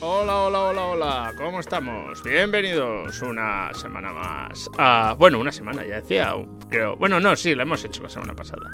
Hola, 0.00 0.42
hola, 0.42 0.62
hola, 0.62 0.84
hola, 0.84 1.34
¿cómo 1.36 1.58
estamos? 1.58 2.22
Bienvenidos 2.22 3.20
una 3.20 3.74
semana 3.74 4.12
más. 4.12 4.70
a... 4.78 5.16
bueno, 5.18 5.40
una 5.40 5.50
semana, 5.50 5.84
ya 5.84 5.96
decía, 5.96 6.36
creo. 6.70 6.94
Bueno, 6.94 7.18
no, 7.18 7.34
sí, 7.34 7.52
la 7.56 7.64
hemos 7.64 7.84
hecho 7.84 8.04
la 8.04 8.08
semana 8.08 8.32
pasada. 8.32 8.70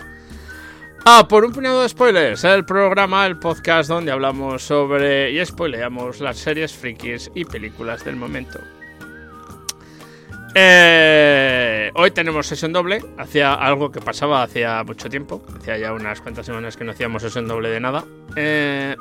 Ah, 1.06 1.26
por 1.26 1.46
un 1.46 1.52
puñado 1.52 1.80
de 1.80 1.88
spoilers, 1.88 2.44
el 2.44 2.66
programa, 2.66 3.24
el 3.24 3.38
podcast 3.38 3.88
donde 3.88 4.12
hablamos 4.12 4.64
sobre 4.64 5.32
y 5.32 5.42
spoileamos 5.46 6.20
las 6.20 6.36
series 6.36 6.74
frikis 6.74 7.30
y 7.34 7.46
películas 7.46 8.04
del 8.04 8.16
momento. 8.16 8.60
Eh, 10.54 11.90
hoy 11.94 12.10
tenemos 12.10 12.46
sesión 12.46 12.74
doble, 12.74 13.02
hacía 13.16 13.54
algo 13.54 13.90
que 13.90 14.02
pasaba 14.02 14.42
hacía 14.42 14.84
mucho 14.84 15.08
tiempo, 15.08 15.42
hacía 15.58 15.78
ya 15.78 15.94
unas 15.94 16.20
cuantas 16.20 16.44
semanas 16.44 16.76
que 16.76 16.84
no 16.84 16.92
hacíamos 16.92 17.22
sesión 17.22 17.48
doble 17.48 17.70
de 17.70 17.80
nada. 17.80 18.04
Eh, 18.36 18.94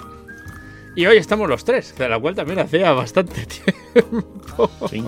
y 0.95 1.05
hoy 1.05 1.17
estamos 1.17 1.49
los 1.49 1.63
tres, 1.65 1.95
de 1.97 2.07
la 2.07 2.19
cual 2.19 2.35
también 2.35 2.59
hacía 2.59 2.91
bastante 2.93 3.45
tiempo. 3.93 4.69
Sí. 4.89 5.03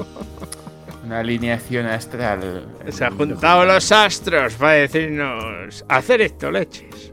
Una 1.03 1.19
alineación 1.19 1.85
astral. 1.85 2.65
Se 2.89 3.05
han 3.05 3.15
juntado 3.17 3.65
los 3.65 3.91
astros 3.91 4.55
para 4.55 4.73
decirnos 4.73 5.85
hacer 5.87 6.21
esto, 6.21 6.49
leches. 6.49 7.11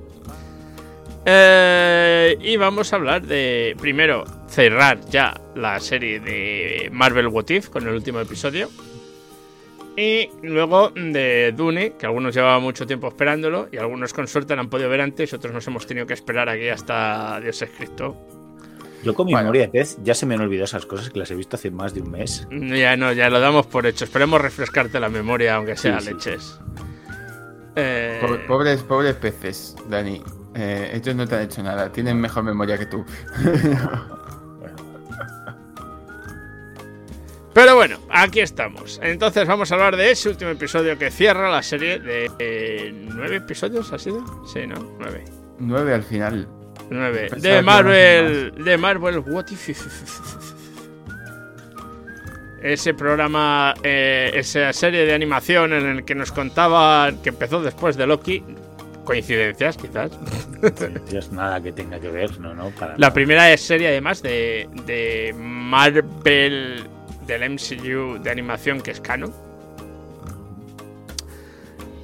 Eh, 1.24 2.36
y 2.40 2.56
vamos 2.56 2.92
a 2.92 2.96
hablar 2.96 3.22
de, 3.22 3.77
primero, 3.78 4.24
cerrar 4.48 4.98
ya 5.10 5.38
la 5.54 5.78
serie 5.78 6.18
de 6.20 6.88
Marvel 6.91 7.28
What 7.28 7.50
If 7.50 7.68
con 7.68 7.86
el 7.86 7.94
último 7.94 8.20
episodio. 8.20 8.70
Y 9.94 10.30
luego 10.42 10.91
de 10.94 11.52
Dune, 11.54 11.92
que 11.98 12.06
algunos 12.06 12.34
llevaban 12.34 12.62
mucho 12.62 12.86
tiempo 12.86 13.08
esperándolo 13.08 13.68
y 13.70 13.77
algunos 13.77 14.14
con 14.14 14.27
suerte 14.27 14.54
lo 14.54 14.62
han 14.62 14.70
podido 14.70 14.88
ver 14.88 15.02
antes 15.02 15.30
y 15.30 15.36
otros 15.36 15.52
nos 15.52 15.66
hemos 15.66 15.86
tenido 15.86 16.06
que 16.06 16.14
esperar 16.14 16.48
aquí 16.48 16.69
hasta 16.69 17.38
Dios 17.41 17.60
es 17.60 17.70
Cristo. 17.70 18.16
Yo 19.03 19.14
con 19.14 19.27
mi 19.27 19.34
memoria 19.34 19.62
de 19.62 19.69
pez 19.69 19.98
ya 20.03 20.14
se 20.14 20.27
me 20.27 20.34
han 20.34 20.41
olvidado 20.42 20.64
esas 20.67 20.86
cosas 20.86 21.11
que 21.11 21.19
las 21.19 21.31
he 21.31 21.34
visto 21.34 21.56
hace 21.56 21.70
más 21.70 21.92
de 21.95 22.03
un 22.03 22.11
mes. 22.11 22.47
Ya 22.50 22.97
no, 22.97 23.12
ya 23.12 23.28
lo 23.31 23.41
damos 23.41 23.67
por 23.67 23.86
hecho. 23.86 24.05
Esperemos 24.05 24.41
refrescarte 24.41 25.00
la 25.00 25.09
memoria, 25.09 25.56
aunque 25.56 25.77
sea 25.77 25.98
Sí, 26.00 26.06
sí. 26.09 26.12
leches. 26.14 26.61
Eh, 27.75 28.20
Pobres, 28.47 28.83
pobres 28.83 29.14
peces, 29.17 29.75
Dani. 29.89 30.22
Eh, 30.55 30.91
ellos 30.94 31.17
no 31.17 31.27
te 31.27 31.34
han 31.36 31.42
hecho 31.42 31.62
nada. 31.62 31.91
Tienen 31.91 32.20
mejor 32.20 32.42
memoria 32.44 32.77
que 32.78 32.86
tú. 32.86 33.05
Pero 37.55 37.77
bueno, 37.77 37.98
aquí 38.11 38.41
estamos. 38.41 38.98
Entonces 39.03 39.47
vamos 39.47 39.70
a 39.70 39.75
hablar 39.75 39.97
de 39.97 40.11
ese 40.11 40.31
último 40.31 40.50
episodio 40.50 40.97
que 40.97 41.11
cierra 41.11 41.50
la 41.50 41.62
serie 41.62 41.98
de 41.98 42.31
eh, 42.39 42.92
nueve 43.14 43.37
episodios, 43.37 43.92
¿ha 43.92 43.98
sido? 43.98 44.25
Sí, 44.47 44.66
¿no? 44.66 44.77
Nueve. 44.98 45.25
Nueve 45.59 45.92
al 45.92 46.03
final. 46.03 46.48
Nueve. 46.92 47.28
Pensaba 47.30 47.40
que 47.40 47.48
De 47.48 47.52
eran 47.52 47.64
Marvel. 47.64 48.52
De 48.64 48.78
Marvel 48.78 49.18
What 49.18 49.46
If. 49.50 49.68
Ese 52.62 52.94
programa, 52.94 53.74
eh, 53.82 54.30
esa 54.34 54.72
serie 54.72 55.04
de 55.04 55.12
animación 55.12 55.72
en 55.72 55.84
el 55.86 56.04
que 56.04 56.14
nos 56.14 56.30
contaban 56.30 57.20
que 57.20 57.30
empezó 57.30 57.60
después 57.60 57.96
de 57.96 58.06
Loki. 58.06 58.44
Coincidencias, 59.04 59.76
quizás. 59.76 60.12
Dios, 61.10 61.32
nada 61.32 61.60
que 61.60 61.72
tenga 61.72 61.98
que 61.98 62.08
ver, 62.08 62.38
no, 62.38 62.54
no, 62.54 62.70
para 62.70 62.92
La 62.92 62.98
nada. 62.98 63.14
primera 63.14 63.56
serie 63.56 63.88
además 63.88 64.22
de, 64.22 64.68
de 64.86 65.34
Marvel 65.36 66.84
del 67.26 67.50
MCU 67.50 68.22
de 68.22 68.30
animación 68.30 68.80
que 68.80 68.92
es 68.92 69.00
canon. 69.00 69.34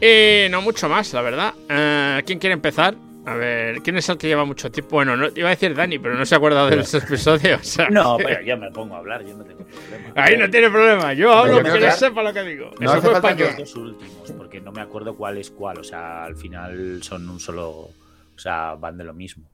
Y 0.00 0.48
no 0.50 0.60
mucho 0.60 0.88
más, 0.88 1.12
la 1.12 1.22
verdad. 1.22 1.54
Eh, 1.68 2.20
¿Quién 2.26 2.40
quiere 2.40 2.54
empezar? 2.54 2.96
A 3.30 3.34
ver, 3.36 3.82
¿quién 3.82 3.96
es 3.98 4.08
el 4.08 4.16
que 4.16 4.26
lleva 4.26 4.44
mucho 4.44 4.70
tiempo? 4.70 4.96
Bueno, 4.96 5.16
no, 5.16 5.28
iba 5.34 5.48
a 5.48 5.50
decir 5.50 5.74
Dani, 5.74 5.98
pero 5.98 6.14
no 6.14 6.24
se 6.24 6.34
ha 6.34 6.38
acordado 6.38 6.70
de 6.70 6.76
los 6.76 6.94
episodios. 6.94 7.60
o 7.60 7.64
sea, 7.64 7.90
No, 7.90 8.16
pero 8.16 8.40
yo 8.44 8.56
me 8.56 8.70
pongo 8.70 8.94
a 8.94 8.98
hablar, 8.98 9.24
yo 9.24 9.36
no 9.36 9.44
tengo 9.44 9.64
problema. 9.64 10.12
Ahí 10.14 10.36
no 10.38 10.48
tiene 10.48 10.70
problema. 10.70 11.12
Yo 11.12 11.32
hablo 11.32 11.62
porque 11.62 11.80
no 11.80 11.90
sepa 11.92 12.22
lo 12.22 12.32
que 12.32 12.42
digo. 12.44 12.70
No 12.80 12.90
Eso 12.92 13.02
fue 13.02 13.12
español. 13.14 13.48
Los 13.48 13.56
dos 13.58 13.76
últimos, 13.76 14.32
porque 14.32 14.60
no 14.60 14.72
me 14.72 14.80
acuerdo 14.80 15.14
cuál 15.16 15.36
es 15.38 15.50
cuál. 15.50 15.78
O 15.78 15.84
sea, 15.84 16.24
al 16.24 16.36
final 16.36 17.02
son 17.02 17.28
un 17.28 17.38
solo. 17.40 17.68
O 17.70 18.38
sea, 18.40 18.74
van 18.76 18.96
de 18.96 19.04
lo 19.04 19.12
mismo. 19.14 19.44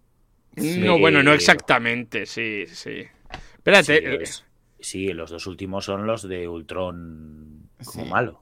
No, 0.56 0.98
bueno, 0.98 1.22
no 1.22 1.32
exactamente, 1.32 2.26
sí, 2.26 2.64
sí. 2.68 3.02
Espérate. 3.56 3.98
Sí, 3.98 4.22
es- 4.22 4.44
sí, 4.78 5.12
los 5.12 5.30
dos 5.30 5.46
últimos 5.48 5.84
son 5.84 6.06
los 6.06 6.28
de 6.28 6.46
Ultron 6.46 7.70
como 7.84 8.04
Sí. 8.04 8.10
malo. 8.10 8.40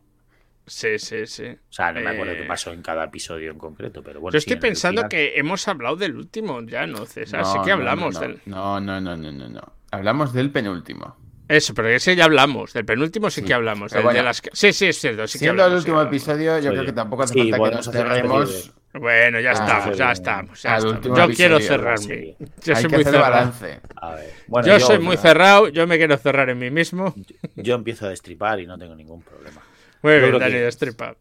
Sí, 0.66 0.98
sí, 0.98 1.26
sí. 1.26 1.46
O 1.46 1.72
sea, 1.72 1.92
no 1.92 2.00
me 2.00 2.10
acuerdo 2.10 2.32
Eh, 2.32 2.38
qué 2.38 2.44
pasó 2.44 2.72
en 2.72 2.82
cada 2.82 3.04
episodio 3.04 3.50
en 3.50 3.58
concreto, 3.58 4.02
pero 4.02 4.20
bueno. 4.20 4.32
Yo 4.32 4.40
sí, 4.40 4.44
estoy 4.44 4.54
el 4.54 4.60
pensando 4.60 5.00
final- 5.00 5.08
que 5.10 5.32
hemos 5.38 5.66
hablado 5.68 5.96
del 5.96 6.16
último 6.16 6.60
ya, 6.62 6.86
¿no, 6.86 7.04
César? 7.06 7.44
sí 7.44 7.58
No, 7.58 7.62
que 7.64 7.70
no, 7.70 7.74
hablamos 7.76 8.14
no, 8.14 8.20
del... 8.20 8.40
No, 8.46 8.80
no, 8.80 9.00
no, 9.00 9.16
no, 9.16 9.32
no, 9.32 9.48
no. 9.48 9.60
Hablamos 9.90 10.32
del 10.32 10.50
penúltimo. 10.50 11.16
Eso, 11.48 11.74
pero 11.74 11.88
ese 11.88 12.14
ya 12.16 12.24
hablamos. 12.24 12.72
Del 12.72 12.84
penúltimo 12.86 13.28
sí, 13.28 13.40
Sí, 13.40 13.46
que 13.46 13.54
hablamos. 13.54 13.90
del 13.90 14.00
de 14.00 14.04
bueno. 14.04 14.22
las... 14.22 14.40
Sí, 14.52 14.72
sí, 14.72 14.86
es 14.86 14.98
cierto. 15.00 15.26
Sí 15.26 15.34
que 15.34 15.38
Siendo 15.40 15.62
el 15.62 15.66
hablamos, 15.66 15.82
sí 15.82 15.86
que 15.86 15.90
último 15.90 15.98
hablamos. 16.00 16.22
episodio, 16.22 16.58
yo 16.60 16.62
Sí. 16.70 16.74
creo 16.76 16.84
que 16.86 16.92
tampoco 16.92 17.22
hace 17.24 17.34
Sí, 17.34 17.40
falta 17.40 17.56
que 17.56 17.58
podemos 17.58 17.86
nos 17.86 17.94
cerremos. 17.94 18.72
Bueno, 18.94 19.40
ya 19.40 19.50
Ah, 19.50 19.52
estamos, 19.54 19.96
ya 19.98 20.06
sí, 20.06 20.12
estamos. 20.12 20.62
ya 20.62 20.70
al 20.70 20.76
estamos. 20.78 20.96
último 20.96 21.16
Yo 21.16 21.28
quiero 21.34 21.56
episodio, 21.56 21.78
cerrarme. 21.78 22.04
sí. 22.04 22.36
Yo 22.62 22.74
Hay 22.76 22.82
soy 22.82 22.90
que 22.90 22.96
muy 22.96 23.00
hacer 23.02 23.12
cerrado. 23.14 23.32
balance. 23.32 23.80
A 23.96 24.14
ver. 24.14 24.30
Bueno, 24.46 24.68
Yo 24.68 24.80
soy 24.80 24.98
muy 24.98 25.16
cerrado, 25.16 25.68
yo 25.68 25.86
me 25.86 25.96
quiero 25.98 26.16
cerrar 26.16 26.48
en 26.50 26.58
mí 26.58 26.70
mismo. 26.70 27.14
Yo 27.56 27.74
empiezo 27.74 28.06
a 28.06 28.10
destripar 28.10 28.60
y 28.60 28.66
no 28.66 28.78
tengo 28.78 28.94
ningún 28.94 29.22
problema. 29.22 29.60
Muy 30.02 30.18
bien, 30.18 30.38
Dani, 30.38 30.54
destripa. 30.54 31.16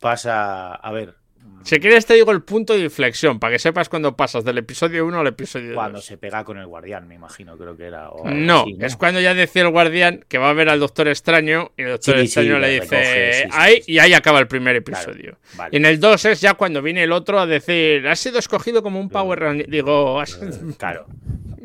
Pasa. 0.00 0.74
A 0.74 0.92
ver. 0.92 1.14
Si 1.62 1.80
quieres 1.80 2.06
te 2.06 2.14
digo 2.14 2.30
el 2.30 2.42
punto 2.42 2.74
de 2.74 2.80
inflexión, 2.80 3.40
para 3.40 3.52
que 3.54 3.58
sepas 3.58 3.88
cuando 3.88 4.14
pasas 4.16 4.44
del 4.44 4.58
episodio 4.58 5.04
1 5.04 5.18
al 5.18 5.26
episodio 5.26 5.68
2. 5.70 5.74
Cuando 5.74 6.00
se 6.00 6.16
pega 6.16 6.44
con 6.44 6.58
el 6.58 6.66
guardián, 6.66 7.08
me 7.08 7.16
imagino, 7.16 7.56
creo 7.56 7.76
que 7.76 7.86
era. 7.86 8.10
o 8.10 8.28
No, 8.30 8.60
así, 8.60 8.76
es 8.78 8.96
cuando 8.96 9.20
ya 9.20 9.34
decía 9.34 9.62
el 9.62 9.70
guardián 9.70 10.24
que 10.28 10.38
va 10.38 10.50
a 10.50 10.52
ver 10.52 10.68
al 10.68 10.78
Doctor 10.78 11.08
Extraño 11.08 11.72
y 11.76 11.82
el 11.82 11.88
Doctor 11.90 12.14
Sí, 12.18 12.20
Extraño 12.20 12.58
le 12.60 12.68
le 12.68 12.80
dice 12.80 12.96
recoge, 12.96 13.48
ahí 13.52 13.82
sí, 13.82 13.92
y 13.92 13.98
ahí 13.98 14.12
acaba 14.14 14.38
el 14.38 14.46
primer 14.46 14.80
Claro, 14.84 15.10
episodio. 15.10 15.38
vale. 15.56 15.70
Y 15.72 15.76
en 15.78 15.86
el 15.86 15.98
2 15.98 16.24
es 16.26 16.40
ya 16.40 16.54
cuando 16.54 16.82
viene 16.82 17.02
el 17.02 17.10
otro 17.10 17.40
a 17.40 17.46
decir, 17.46 18.06
has 18.06 18.20
sido 18.20 18.38
escogido 18.38 18.80
como 18.82 19.00
un 19.00 19.08
Power 19.08 19.40
Ranger. 19.40 19.68
Digo, 19.68 20.20
has- 20.20 20.38
Claro. 20.78 21.06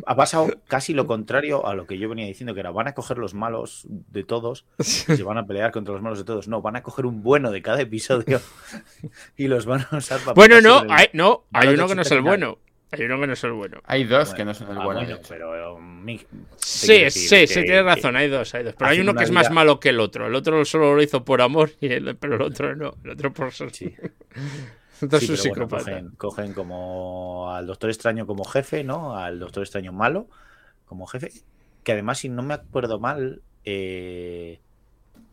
Ha 0.06 0.16
pasado 0.16 0.50
casi 0.67 0.94
lo 0.94 1.07
contrario 1.07 1.66
a 1.67 1.75
lo 1.75 1.85
que 1.88 1.97
yo 1.97 2.09
venía 2.09 2.25
diciendo, 2.25 2.53
que 2.53 2.59
era 2.59 2.72
van 2.72 2.88
a 2.88 2.94
coger 2.94 3.17
los 3.17 3.34
malos 3.34 3.85
de 3.88 4.23
todos 4.23 4.66
y 4.78 4.84
se 4.84 5.23
van 5.23 5.38
a 5.38 5.45
pelear 5.45 5.72
contra 5.72 5.94
los 5.94 6.01
malos 6.01 6.19
de 6.19 6.25
todos. 6.25 6.47
No, 6.47 6.62
van 6.62 6.75
a 6.75 6.84
coger 6.84 7.06
un 7.06 7.23
bueno 7.23 7.51
de 7.51 7.62
cada 7.62 7.81
episodio 7.81 8.41
y 9.38 9.47
los 9.47 9.66
van 9.66 9.85
a 9.91 9.97
usar 9.97 10.19
para 10.19 10.34
Bueno, 10.34 10.62
no, 10.62 10.84
hay, 10.89 11.07
no, 11.13 11.45
hay 11.53 11.69
uno 11.69 11.88
que 11.88 11.95
no 11.95 12.01
es 12.01 12.12
el 12.12 12.19
final. 12.19 12.38
bueno. 12.39 12.57
Hay 12.94 13.03
uno 13.06 13.22
que 13.22 13.28
no 13.28 13.34
es 13.34 13.44
el 13.45 13.53
bueno. 13.53 13.81
Hay 13.85 14.03
dos 14.03 14.29
Bueno, 14.29 14.35
que 14.35 14.45
no 14.45 14.53
son 14.53 14.72
el 14.72 14.78
ah, 14.78 14.84
bueno. 14.84 15.19
pero 15.29 15.75
um, 15.75 16.06
Sí, 16.57 17.09
sí, 17.09 17.29
que- 17.29 17.47
sí, 17.47 17.62
tienes 17.63 17.85
razón, 17.85 18.18
hay 18.18 18.28
dos, 18.28 18.53
hay 18.53 18.66
dos. 18.66 18.75
Pero 18.78 18.89
hay 18.91 19.00
uno 19.00 19.13
que 19.13 19.23
es 19.23 19.31
más 19.31 19.50
malo 19.50 19.79
que 19.79 19.89
el 19.89 20.00
otro. 20.01 20.28
El 20.28 20.35
otro 20.35 20.66
solo 20.66 20.94
lo 20.94 21.01
hizo 21.01 21.23
por 21.23 21.41
amor, 21.41 21.72
y 21.79 21.88
el, 21.88 22.18
pero 22.18 22.35
el 22.35 22.41
otro 22.41 22.75
no. 22.75 22.95
El 23.03 23.12
otro 23.12 23.33
por. 23.33 23.53
Sí. 23.53 23.95
Sí, 25.19 25.50
pero 25.53 25.67
bueno, 25.67 25.84
cogen, 25.85 26.09
cogen 26.17 26.53
como 26.53 27.51
al 27.53 27.67
Doctor 27.67 27.89
Extraño 27.89 28.25
como 28.28 28.44
jefe, 28.45 28.84
¿no? 28.84 29.17
Al 29.17 29.39
Doctor 29.39 29.63
Extraño 29.63 29.91
malo 29.91 30.28
como 30.85 31.06
jefe. 31.07 31.31
Que 31.84 31.94
además, 31.94 32.19
si 32.19 32.29
no 32.29 32.44
me 32.44 32.53
acuerdo 32.53 33.00
mal, 33.00 33.41
eh, 33.66 34.59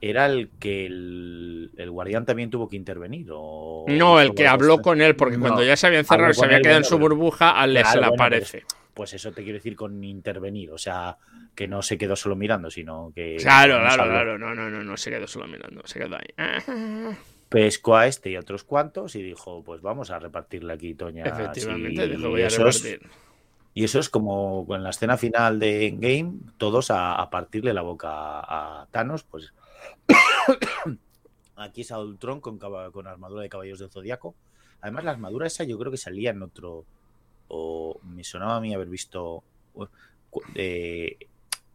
era 0.01 0.27
el 0.27 0.49
que 0.59 0.87
el, 0.87 1.71
el 1.77 1.91
guardián 1.91 2.25
también 2.25 2.51
tuvo 2.51 2.69
que 2.69 2.77
intervenir. 2.77 3.29
O, 3.33 3.85
No, 3.89 4.21
el 4.21 4.35
que 4.35 4.47
habló 4.47 4.81
con 4.81 5.01
él, 5.03 5.17
porque 5.17 5.37
No. 5.37 5.43
cuando 5.43 5.63
ya 5.65 5.77
se 5.77 5.87
había 5.89 5.99
encerrado 5.99 6.31
y 6.31 6.35
se 6.35 6.45
había 6.45 6.61
quedado 6.61 6.79
en 6.79 6.85
su 6.85 6.99
burbuja, 6.99 7.61
a 7.61 7.65
él 7.65 7.73
Claro, 7.73 7.89
se 7.91 7.97
le 7.97 8.01
bueno, 8.09 8.15
aparece. 8.15 8.65
Pues 8.95 9.13
eso 9.15 9.31
te 9.33 9.43
quiero 9.43 9.59
decir 9.59 9.77
con 9.77 10.03
intervenir. 10.03 10.71
O 10.73 10.79
sea, 10.79 11.17
que 11.55 11.69
no 11.69 11.83
se 11.83 11.99
quedó 11.99 12.17
solo 12.17 12.35
mirando, 12.35 12.71
sino 12.71 13.13
que. 13.15 13.37
Claro, 13.37 13.79
claro, 13.79 14.03
habló. 14.03 14.15
claro. 14.15 14.39
No, 14.39 14.55
no, 14.55 14.71
no, 14.71 14.83
no 14.83 14.97
se 14.97 15.11
quedó 15.11 15.27
solo 15.27 15.47
mirando, 15.47 15.83
se 15.85 15.99
quedó 16.01 16.17
ahí. 16.17 16.35
Pescó 17.49 17.97
a 17.97 18.07
este 18.07 18.31
y 18.31 18.37
a 18.37 18.41
otros 18.41 18.65
cuantos 18.65 19.15
y 19.17 19.23
dijo: 19.23 19.63
Pues 19.65 19.81
vamos 19.81 20.11
a 20.11 20.19
repartirle 20.19 20.73
aquí, 20.73 20.95
Toña. 20.95 21.25
Efectivamente, 21.25 22.05
sí, 22.07 22.17
dijo, 22.17 22.29
voy 22.31 22.43
a 22.43 22.47
eso 22.49 22.67
es- 22.69 22.83
repartir. 22.83 23.11
Y 23.75 23.85
eso 23.85 24.01
es 24.01 24.09
como 24.09 24.67
en 24.71 24.83
la 24.83 24.91
escena 24.91 25.17
final 25.17 25.61
de 25.61 25.87
Endgame, 25.87 26.33
todos 26.57 26.91
a, 26.91 27.15
a 27.15 27.31
partirle 27.31 27.73
la 27.73 27.83
boca 27.83 28.11
a, 28.11 28.83
a 28.83 28.87
Thanos, 28.91 29.23
pues 29.23 29.53
aquí 31.57 31.83
es 31.83 31.93
a 31.93 32.01
Ultron 32.01 32.41
con, 32.41 32.59
con 32.59 33.07
armadura 33.07 33.43
de 33.43 33.49
caballos 33.49 33.79
del 33.79 33.91
Zodiaco. 33.91 34.35
Además, 34.81 35.05
la 35.05 35.11
armadura 35.13 35.47
esa 35.47 35.65
yo 35.65 35.79
creo 35.79 35.91
que 35.91 35.97
salía 35.99 36.31
en 36.31 36.43
otro, 36.43 36.85
o 37.49 38.01
me 38.03 38.25
sonaba 38.25 38.57
a 38.57 38.61
mí 38.61 38.75
haber 38.75 38.89
visto 38.89 39.43
eh, 40.55 41.17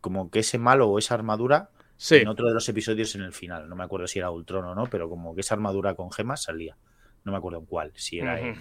como 0.02 0.30
que 0.30 0.40
ese 0.40 0.58
malo 0.58 0.90
o 0.90 1.00
esa 1.00 1.16
armadura 1.16 1.70
Sí, 1.96 2.16
en 2.18 2.28
otro 2.28 2.48
de 2.48 2.54
los 2.54 2.68
episodios 2.68 3.16
en 3.16 3.22
el 3.22 3.32
final. 3.34 3.70
No 3.70 3.76
me 3.76 3.84
acuerdo 3.84 4.08
si 4.08 4.20
era 4.20 4.30
Ultron 4.32 4.66
o 4.66 4.76
no, 4.76 4.86
pero 4.88 5.10
como 5.10 5.34
que 5.36 5.42
esa 5.42 5.56
armadura 5.56 5.96
con 5.96 6.12
gemas 6.12 6.44
salía. 6.44 6.76
No 7.24 7.32
me 7.32 7.38
acuerdo 7.38 7.60
en 7.60 7.66
cuál, 7.66 7.92
si 7.96 8.20
era 8.20 8.40
en, 8.40 8.56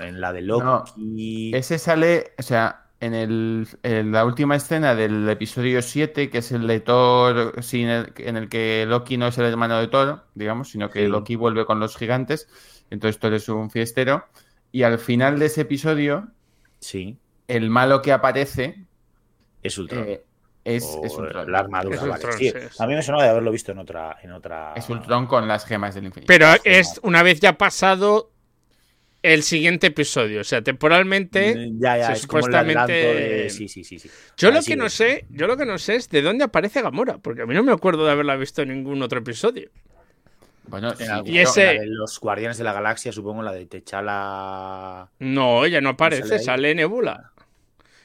en 0.00 0.20
la 0.20 0.32
de 0.32 0.42
Loki. 0.42 1.52
Ese 1.54 1.78
sale, 1.78 2.32
o 2.38 2.42
sea, 2.42 2.86
en, 3.00 3.14
el, 3.14 3.66
en 3.82 4.12
la 4.12 4.24
última 4.26 4.56
escena 4.56 4.94
del 4.94 5.26
episodio 5.28 5.80
7, 5.80 6.28
que 6.28 6.38
es 6.38 6.52
el 6.52 6.66
de 6.66 6.80
Thor, 6.80 7.62
sin 7.62 7.88
el- 7.88 8.12
en 8.18 8.36
el 8.36 8.48
que 8.50 8.84
Loki 8.86 9.16
no 9.16 9.28
es 9.28 9.38
el 9.38 9.46
hermano 9.46 9.78
de 9.78 9.88
Thor, 9.88 10.26
digamos, 10.34 10.70
sino 10.70 10.90
que 10.90 11.04
Sí. 11.04 11.08
Loki 11.08 11.34
vuelve 11.36 11.64
con 11.64 11.80
los 11.80 11.96
gigantes, 11.96 12.48
entonces 12.90 13.18
Thor 13.18 13.32
es 13.32 13.48
un 13.48 13.70
fiestero, 13.70 14.26
y 14.70 14.82
al 14.82 14.98
final 14.98 15.38
de 15.38 15.46
ese 15.46 15.62
episodio, 15.62 16.28
Sí. 16.80 17.16
el 17.48 17.70
malo 17.70 18.02
que 18.02 18.12
aparece 18.12 18.84
Es 19.62 19.78
Ultron. 19.78 20.04
Eh, 20.06 20.24
es, 20.64 20.84
O 20.84 21.04
es 21.04 21.12
Ultron. 21.14 21.50
La 21.50 21.60
armadura, 21.60 21.94
Es 21.96 22.00
vale, 22.02 22.12
Ultron, 22.14 22.32
sí. 22.38 22.52
A 22.78 22.86
mí 22.86 22.94
me 22.94 23.02
suena 23.02 23.22
de 23.22 23.28
haberlo 23.30 23.50
visto 23.50 23.72
en 23.72 23.78
otra. 23.78 24.16
En 24.22 24.32
otra... 24.32 24.74
Es 24.76 24.88
Ultron 24.88 25.26
con 25.26 25.46
las 25.48 25.64
gemas 25.64 25.94
del 25.94 26.04
infinito. 26.06 26.26
Pero 26.28 26.46
es 26.64 27.00
una 27.02 27.22
vez 27.22 27.40
ya 27.40 27.56
pasado 27.56 28.30
el 29.22 29.42
siguiente 29.42 29.88
episodio. 29.88 30.40
O 30.40 30.44
sea, 30.44 30.62
temporalmente. 30.62 31.54
Mm, 31.54 31.80
Ya, 31.80 31.96
ya, 31.98 32.06
se 32.08 32.12
es 32.14 32.26
como 32.26 32.46
el 32.46 32.54
adelanto 32.54 32.92
supuestamente- 32.92 33.42
de- 33.42 33.50
Sí, 33.50 33.68
sí, 33.68 33.84
sí. 33.84 33.98
sí. 33.98 34.10
Yo 34.36 34.50
lo 34.50 34.62
que 34.62 34.76
no 34.76 34.88
sé, 34.88 35.26
yo 35.30 35.46
lo 35.46 35.56
que 35.56 35.66
no 35.66 35.78
sé 35.78 35.96
es 35.96 36.08
de 36.08 36.22
dónde 36.22 36.44
aparece 36.44 36.82
Gamora, 36.82 37.18
porque 37.18 37.42
a 37.42 37.46
mí 37.46 37.54
no 37.54 37.62
me 37.62 37.72
acuerdo 37.72 38.04
de 38.06 38.12
haberla 38.12 38.36
visto 38.36 38.62
en 38.62 38.68
ningún 38.70 39.02
otro 39.02 39.18
episodio. 39.20 39.70
Bueno, 40.68 40.94
sí, 40.94 41.04
Y 41.24 41.38
ese- 41.38 41.74
la 41.74 41.80
de 41.80 41.86
los 41.86 42.20
Guardianes 42.20 42.56
de 42.56 42.64
la 42.64 42.72
Galaxia, 42.72 43.10
supongo, 43.12 43.42
la 43.42 43.52
de 43.52 43.66
Techala. 43.66 45.08
No, 45.18 45.64
ella 45.64 45.80
no 45.80 45.90
aparece, 45.90 46.22
sale 46.28 46.38
sale 46.42 46.74
Nebula. 46.76 47.32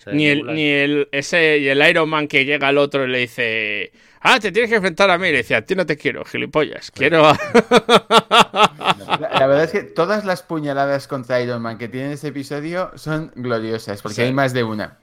¿Sale 0.06 0.16
Ni 0.16 0.28
el, 0.28 0.46
ni 0.46 0.70
el 0.70 1.10
ese 1.12 1.58
y 1.58 1.68
el 1.68 1.86
Iron 1.90 2.08
Man 2.08 2.28
que 2.30 2.46
llega 2.46 2.68
al 2.70 2.78
otro 2.78 3.06
y 3.06 3.10
le 3.10 3.18
dice, 3.18 3.92
ah, 4.22 4.40
te 4.40 4.52
tienes 4.54 4.70
que 4.70 4.76
enfrentar 4.78 5.10
a 5.10 5.18
mí. 5.18 5.28
Y 5.28 5.32
le 5.32 5.38
dice, 5.40 5.56
a 5.56 5.66
ti 5.66 5.76
no 5.76 5.86
te 5.86 5.98
quiero, 5.98 6.24
gilipollas. 6.24 6.92
Quiero 6.92 7.26
a... 7.28 7.38
La, 9.20 9.30
la 9.40 9.48
verdad 9.48 9.64
es 9.66 9.72
que 9.72 9.82
todas 9.96 10.26
las 10.26 10.44
puñaladas 10.44 11.08
contra 11.08 11.42
Iron 11.42 11.62
Man 11.62 11.78
que 11.78 11.88
tiene 11.88 12.14
este 12.14 12.28
episodio 12.30 12.92
son 12.96 13.32
gloriosas, 13.36 14.02
porque 14.02 14.16
Sí. 14.16 14.22
hay 14.22 14.34
más 14.34 14.54
de 14.54 14.64
una. 14.64 14.98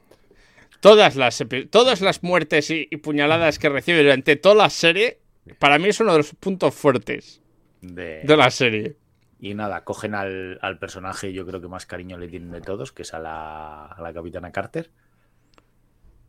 todas 0.81 1.17
las 1.17 1.45
todas 1.71 2.01
las 2.01 2.23
muertes 2.23 2.71
y, 2.71 2.89
y 2.91 2.97
puñaladas 2.99 3.59
que 3.59 3.69
recibe 3.69 4.03
durante 4.03 4.37
toda 4.37 4.55
la 4.55 4.71
serie. 4.71 5.19
Para 5.59 5.79
mí 5.79 5.89
es 5.89 5.99
uno 6.01 6.13
de 6.13 6.19
los 6.19 6.35
puntos 6.35 6.75
fuertes 6.75 7.41
De- 7.81 8.21
de 8.23 8.37
la 8.37 8.51
serie. 8.51 8.95
Y 9.43 9.55
nada, 9.55 9.83
cogen 9.83 10.15
al, 10.15 10.61
al 10.63 10.79
personaje, 10.79 11.33
yo 11.33 11.45
creo 11.45 11.61
que 11.61 11.67
más 11.67 11.85
cariño 11.85 12.17
le 12.17 12.29
tienen 12.29 12.53
de 12.53 12.61
todos, 12.61 12.93
que 12.93 13.03
es 13.03 13.13
a 13.13 13.19
la, 13.19 13.87
a 13.87 14.01
la 14.01 14.13
capitana 14.13 14.53
Carter. 14.53 14.89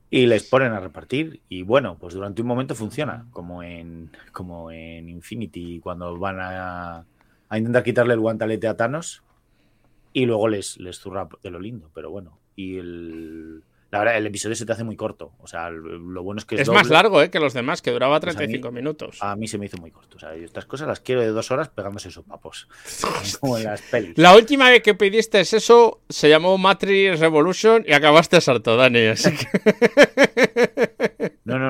Y 0.10 0.26
les 0.26 0.50
ponen 0.50 0.72
a 0.74 0.80
repartir. 0.80 1.42
Y 1.48 1.62
bueno, 1.62 1.96
pues 2.00 2.16
durante 2.16 2.42
un 2.42 2.48
momento 2.48 2.74
funciona, 2.74 3.28
como 3.30 3.62
en, 3.62 4.10
como 4.32 4.72
en 4.72 5.10
Infinity, 5.10 5.80
cuando 5.80 6.18
van 6.18 6.40
a, 6.40 7.06
a 7.50 7.58
intentar 7.60 7.84
quitarle 7.84 8.16
el 8.16 8.20
guantalete 8.20 8.68
a 8.68 8.76
Thanos. 8.76 9.22
Y 10.12 10.26
luego 10.26 10.48
les, 10.48 10.80
les 10.80 10.98
zurra 10.98 11.30
de 11.44 11.52
lo 11.52 11.60
lindo, 11.60 11.92
pero 11.94 12.10
bueno. 12.10 12.40
Y 12.56 12.80
el, 12.80 13.62
la 13.94 14.00
verdad, 14.00 14.18
el 14.18 14.26
episodio 14.26 14.56
se 14.56 14.66
te 14.66 14.72
hace 14.72 14.84
muy 14.84 14.96
corto. 14.96 15.34
O 15.40 15.46
sea, 15.46 15.70
lo 15.70 16.24
bueno 16.24 16.40
es 16.40 16.46
que 16.46 16.56
es, 16.56 16.62
Es 16.62 16.70
más 16.70 16.90
largo 16.90 17.22
eh, 17.22 17.30
que 17.30 17.40
los 17.40 17.54
demás, 17.54 17.84
que 17.84 17.92
duraba 17.92 18.20
Pues 18.20 18.36
a 18.36 18.40
mí- 18.40 18.46
35 18.48 18.72
minutos. 18.72 19.18
A 19.22 19.36
mí 19.36 19.48
se 19.48 19.60
me 19.60 19.68
hizo 19.68 19.78
muy 19.78 19.92
corto. 19.92 20.18
O 20.18 20.20
sea, 20.20 20.36
yo 20.36 20.46
estas 20.46 20.66
cosas 20.66 20.88
las 20.88 21.00
quiero 21.00 21.22
de 21.22 21.28
dos 21.28 21.52
horas 21.52 21.70
pegándose 21.70 22.10
sopapos. 22.10 22.68
como 23.40 23.60
en 23.60 23.66
las 23.66 23.84
pelis. 23.84 24.18
La 24.18 24.36
última 24.36 24.68
vez 24.72 24.82
que 24.82 24.96
pidiste 24.96 25.40
eso 25.42 26.02
se 26.10 26.28
llamó 26.28 26.58
Matrix 26.58 27.20
Revolution 27.20 27.86
y 27.88 27.94
acabaste 27.94 28.40
harto, 28.48 28.76
Dani. 28.78 29.06
Así 29.10 29.30
que... 29.38 30.90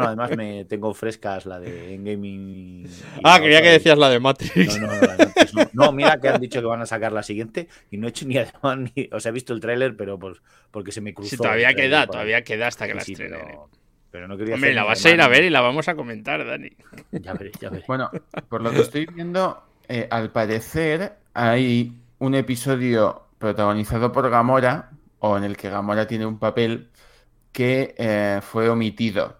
No, 0.03 0.07
además 0.07 0.37
me 0.37 0.65
tengo 0.69 0.93
frescas 0.93 1.45
la 1.45 1.59
de 1.59 1.95
y 1.95 2.85
Ah, 3.23 3.39
creía 3.39 3.61
que 3.61 3.67
de- 3.67 3.73
decías 3.73 3.97
la 3.97 4.09
de 4.09 4.19
Matrix. 4.19 4.79
No, 4.79 4.87
no, 4.87 4.95
no, 4.95 5.01
la 5.01 5.15
de 5.17 5.23
antes 5.23 5.53
no. 5.53 5.69
No, 5.73 5.91
mira 5.91 6.19
que 6.19 6.29
han 6.29 6.41
dicho 6.41 6.59
que 6.59 6.67
van 6.67 6.81
a 6.81 6.85
sacar 6.85 7.11
la 7.11 7.23
siguiente 7.23 7.67
y 7.91 7.97
no 7.97 8.07
he 8.07 8.09
hecho 8.09 8.25
ni 8.25 8.37
además 8.37 8.91
ni... 8.95 9.09
O 9.11 9.19
sea, 9.19 9.29
he 9.29 9.33
visto 9.33 9.53
el 9.53 9.59
tráiler, 9.59 9.95
pero 9.95 10.17
pues 10.19 10.41
porque 10.71 10.91
se 10.91 11.01
me 11.01 11.13
cruzó. 11.13 11.29
Sí, 11.31 11.37
todavía 11.37 11.73
queda, 11.73 12.05
todavía 12.07 12.43
queda 12.43 12.67
hasta 12.67 12.85
que 12.87 12.91
Sí, 13.01 13.15
la 13.15 13.27
estrenen. 13.29 13.39
pero, 13.47 13.69
pero 14.11 14.27
no 14.27 14.37
quería 14.37 14.55
Hombre, 14.55 14.69
hacer 14.69 14.75
la 14.75 14.83
vas 14.83 15.05
a 15.05 15.09
ir 15.11 15.21
a 15.21 15.27
ver 15.27 15.43
y 15.43 15.49
la 15.49 15.61
vamos 15.61 15.87
a 15.87 15.95
comentar, 15.95 16.45
Dani. 16.45 16.69
Ya 17.11 17.33
veré, 17.33 17.51
ya 17.59 17.69
veré. 17.69 17.83
Bueno, 17.87 18.09
por 18.49 18.61
lo 18.61 18.71
que 18.71 18.81
estoy 18.81 19.05
viendo, 19.05 19.63
eh, 19.87 20.07
al 20.09 20.31
parecer 20.31 21.13
hay 21.33 21.93
un 22.19 22.35
episodio 22.35 23.23
protagonizado 23.37 24.11
por 24.11 24.29
Gamora, 24.29 24.91
o 25.19 25.37
en 25.37 25.43
el 25.43 25.57
que 25.57 25.69
Gamora 25.69 26.07
tiene 26.07 26.25
un 26.25 26.39
papel 26.39 26.89
que 27.51 27.93
eh, 27.97 28.39
fue 28.41 28.67
omitido. 28.69 29.37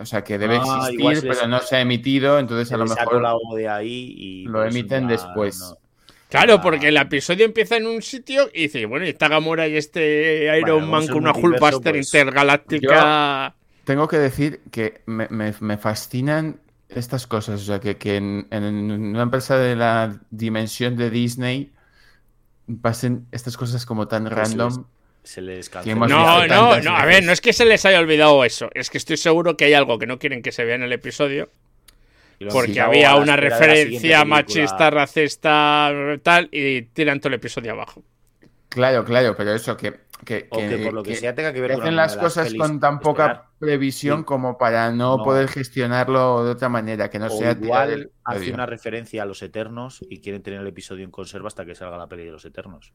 O 0.00 0.06
sea, 0.06 0.24
que 0.24 0.38
debe 0.38 0.56
Ah, 0.62 0.88
existir, 0.90 1.28
pero 1.30 1.46
no 1.46 1.60
se 1.60 1.76
ha 1.76 1.80
emitido, 1.82 2.38
entonces 2.38 2.72
a 2.72 2.78
lo 2.78 2.86
mejor 2.86 3.04
colado 3.04 3.38
de 3.54 3.68
ahí 3.68 4.14
y 4.16 4.44
lo 4.44 4.52
por 4.54 4.66
eso 4.68 4.78
emiten 4.78 5.02
ya 5.04 5.08
después. 5.10 5.58
no- 5.60 5.76
Claro, 6.30 6.60
porque 6.60 6.88
el 6.88 6.96
episodio 6.96 7.44
empieza 7.44 7.76
en 7.76 7.86
un 7.88 8.00
sitio 8.02 8.48
y 8.54 8.62
dice, 8.62 8.86
bueno, 8.86 9.04
y 9.04 9.08
está 9.10 9.26
Gamora 9.28 9.66
y 9.66 9.76
este 9.76 10.44
Iron 10.58 10.80
Bueno, 10.80 10.86
Man 10.86 11.06
con 11.08 11.16
una 11.24 11.32
Hulkbuster 11.32 11.92
pues, 11.94 12.06
intergaláctica. 12.06 13.54
Tengo 13.84 14.06
que 14.06 14.18
decir 14.18 14.60
que 14.70 15.02
me, 15.06 15.26
me- 15.28 15.54
me 15.58 15.76
fascinan 15.76 16.60
estas 16.88 17.26
cosas. 17.26 17.60
O 17.62 17.64
sea, 17.64 17.80
que, 17.80 17.96
que 17.96 18.16
en, 18.16 18.46
en 18.50 18.64
una 18.92 19.22
empresa 19.22 19.58
de 19.58 19.74
la 19.74 20.20
dimensión 20.30 20.96
de 20.96 21.10
Disney 21.10 21.72
pasen 22.80 23.26
estas 23.32 23.56
cosas 23.56 23.84
como 23.84 24.06
tan 24.06 24.24
Pues 24.24 24.34
random. 24.34 24.84
Se 25.22 25.40
les. 25.42 25.70
No, 25.84 26.46
no, 26.46 26.80
no, 26.80 26.96
a 26.96 27.04
ver, 27.04 27.24
no 27.24 27.32
es 27.32 27.40
que 27.40 27.52
se 27.52 27.64
les 27.64 27.84
haya 27.84 28.00
olvidado 28.00 28.44
eso, 28.44 28.70
es 28.74 28.90
que 28.90 28.98
estoy 28.98 29.16
seguro 29.16 29.56
que 29.56 29.66
hay 29.66 29.74
algo 29.74 29.98
que 29.98 30.06
no 30.06 30.18
quieren 30.18 30.42
que 30.42 30.52
se 30.52 30.64
vea 30.64 30.76
en 30.76 30.82
el 30.82 30.92
episodio, 30.92 31.50
porque 32.50 32.80
había 32.80 33.16
una 33.16 33.36
referencia 33.36 34.24
machista, 34.24 34.90
racista, 34.90 35.92
tal, 36.22 36.48
y 36.52 36.82
tiran 36.82 37.20
todo 37.20 37.28
el 37.28 37.34
episodio 37.34 37.72
abajo. 37.72 38.02
Claro, 38.70 39.04
claro, 39.04 39.34
pero 39.36 39.52
eso 39.52 39.76
que, 39.76 40.00
que, 40.24 40.46
O 40.50 40.56
que 40.58 40.78
por 40.78 40.92
lo 40.94 41.02
que, 41.02 41.10
que- 41.10 41.16
sea 41.16 41.34
tenga 41.34 41.52
que 41.52 41.60
ver 41.60 41.72
con 41.72 41.82
hacen 41.82 41.96
las 41.96 42.16
cosas 42.16 42.54
con 42.54 42.78
tan 42.80 43.00
poca 43.00 43.50
previsión 43.58 44.20
Sí. 44.20 44.24
como 44.24 44.56
para 44.56 44.90
no, 44.92 45.18
No. 45.18 45.24
poder 45.24 45.48
gestionarlo 45.48 46.44
de 46.44 46.52
otra 46.52 46.68
manera, 46.68 47.10
que 47.10 47.18
no 47.18 47.26
O 47.26 47.30
sea 47.30 47.52
igual 47.60 47.90
el 47.90 48.10
hace 48.24 48.52
una 48.52 48.64
referencia 48.66 49.24
a 49.24 49.26
los 49.26 49.42
Eternos 49.42 49.98
y 50.08 50.20
quieren 50.20 50.42
tener 50.42 50.60
el 50.60 50.66
episodio 50.68 51.04
en 51.04 51.10
conserva 51.10 51.48
hasta 51.48 51.66
que 51.66 51.74
salga 51.74 51.98
la 51.98 52.06
peli 52.06 52.24
de 52.24 52.30
los 52.30 52.44
Eternos. 52.44 52.92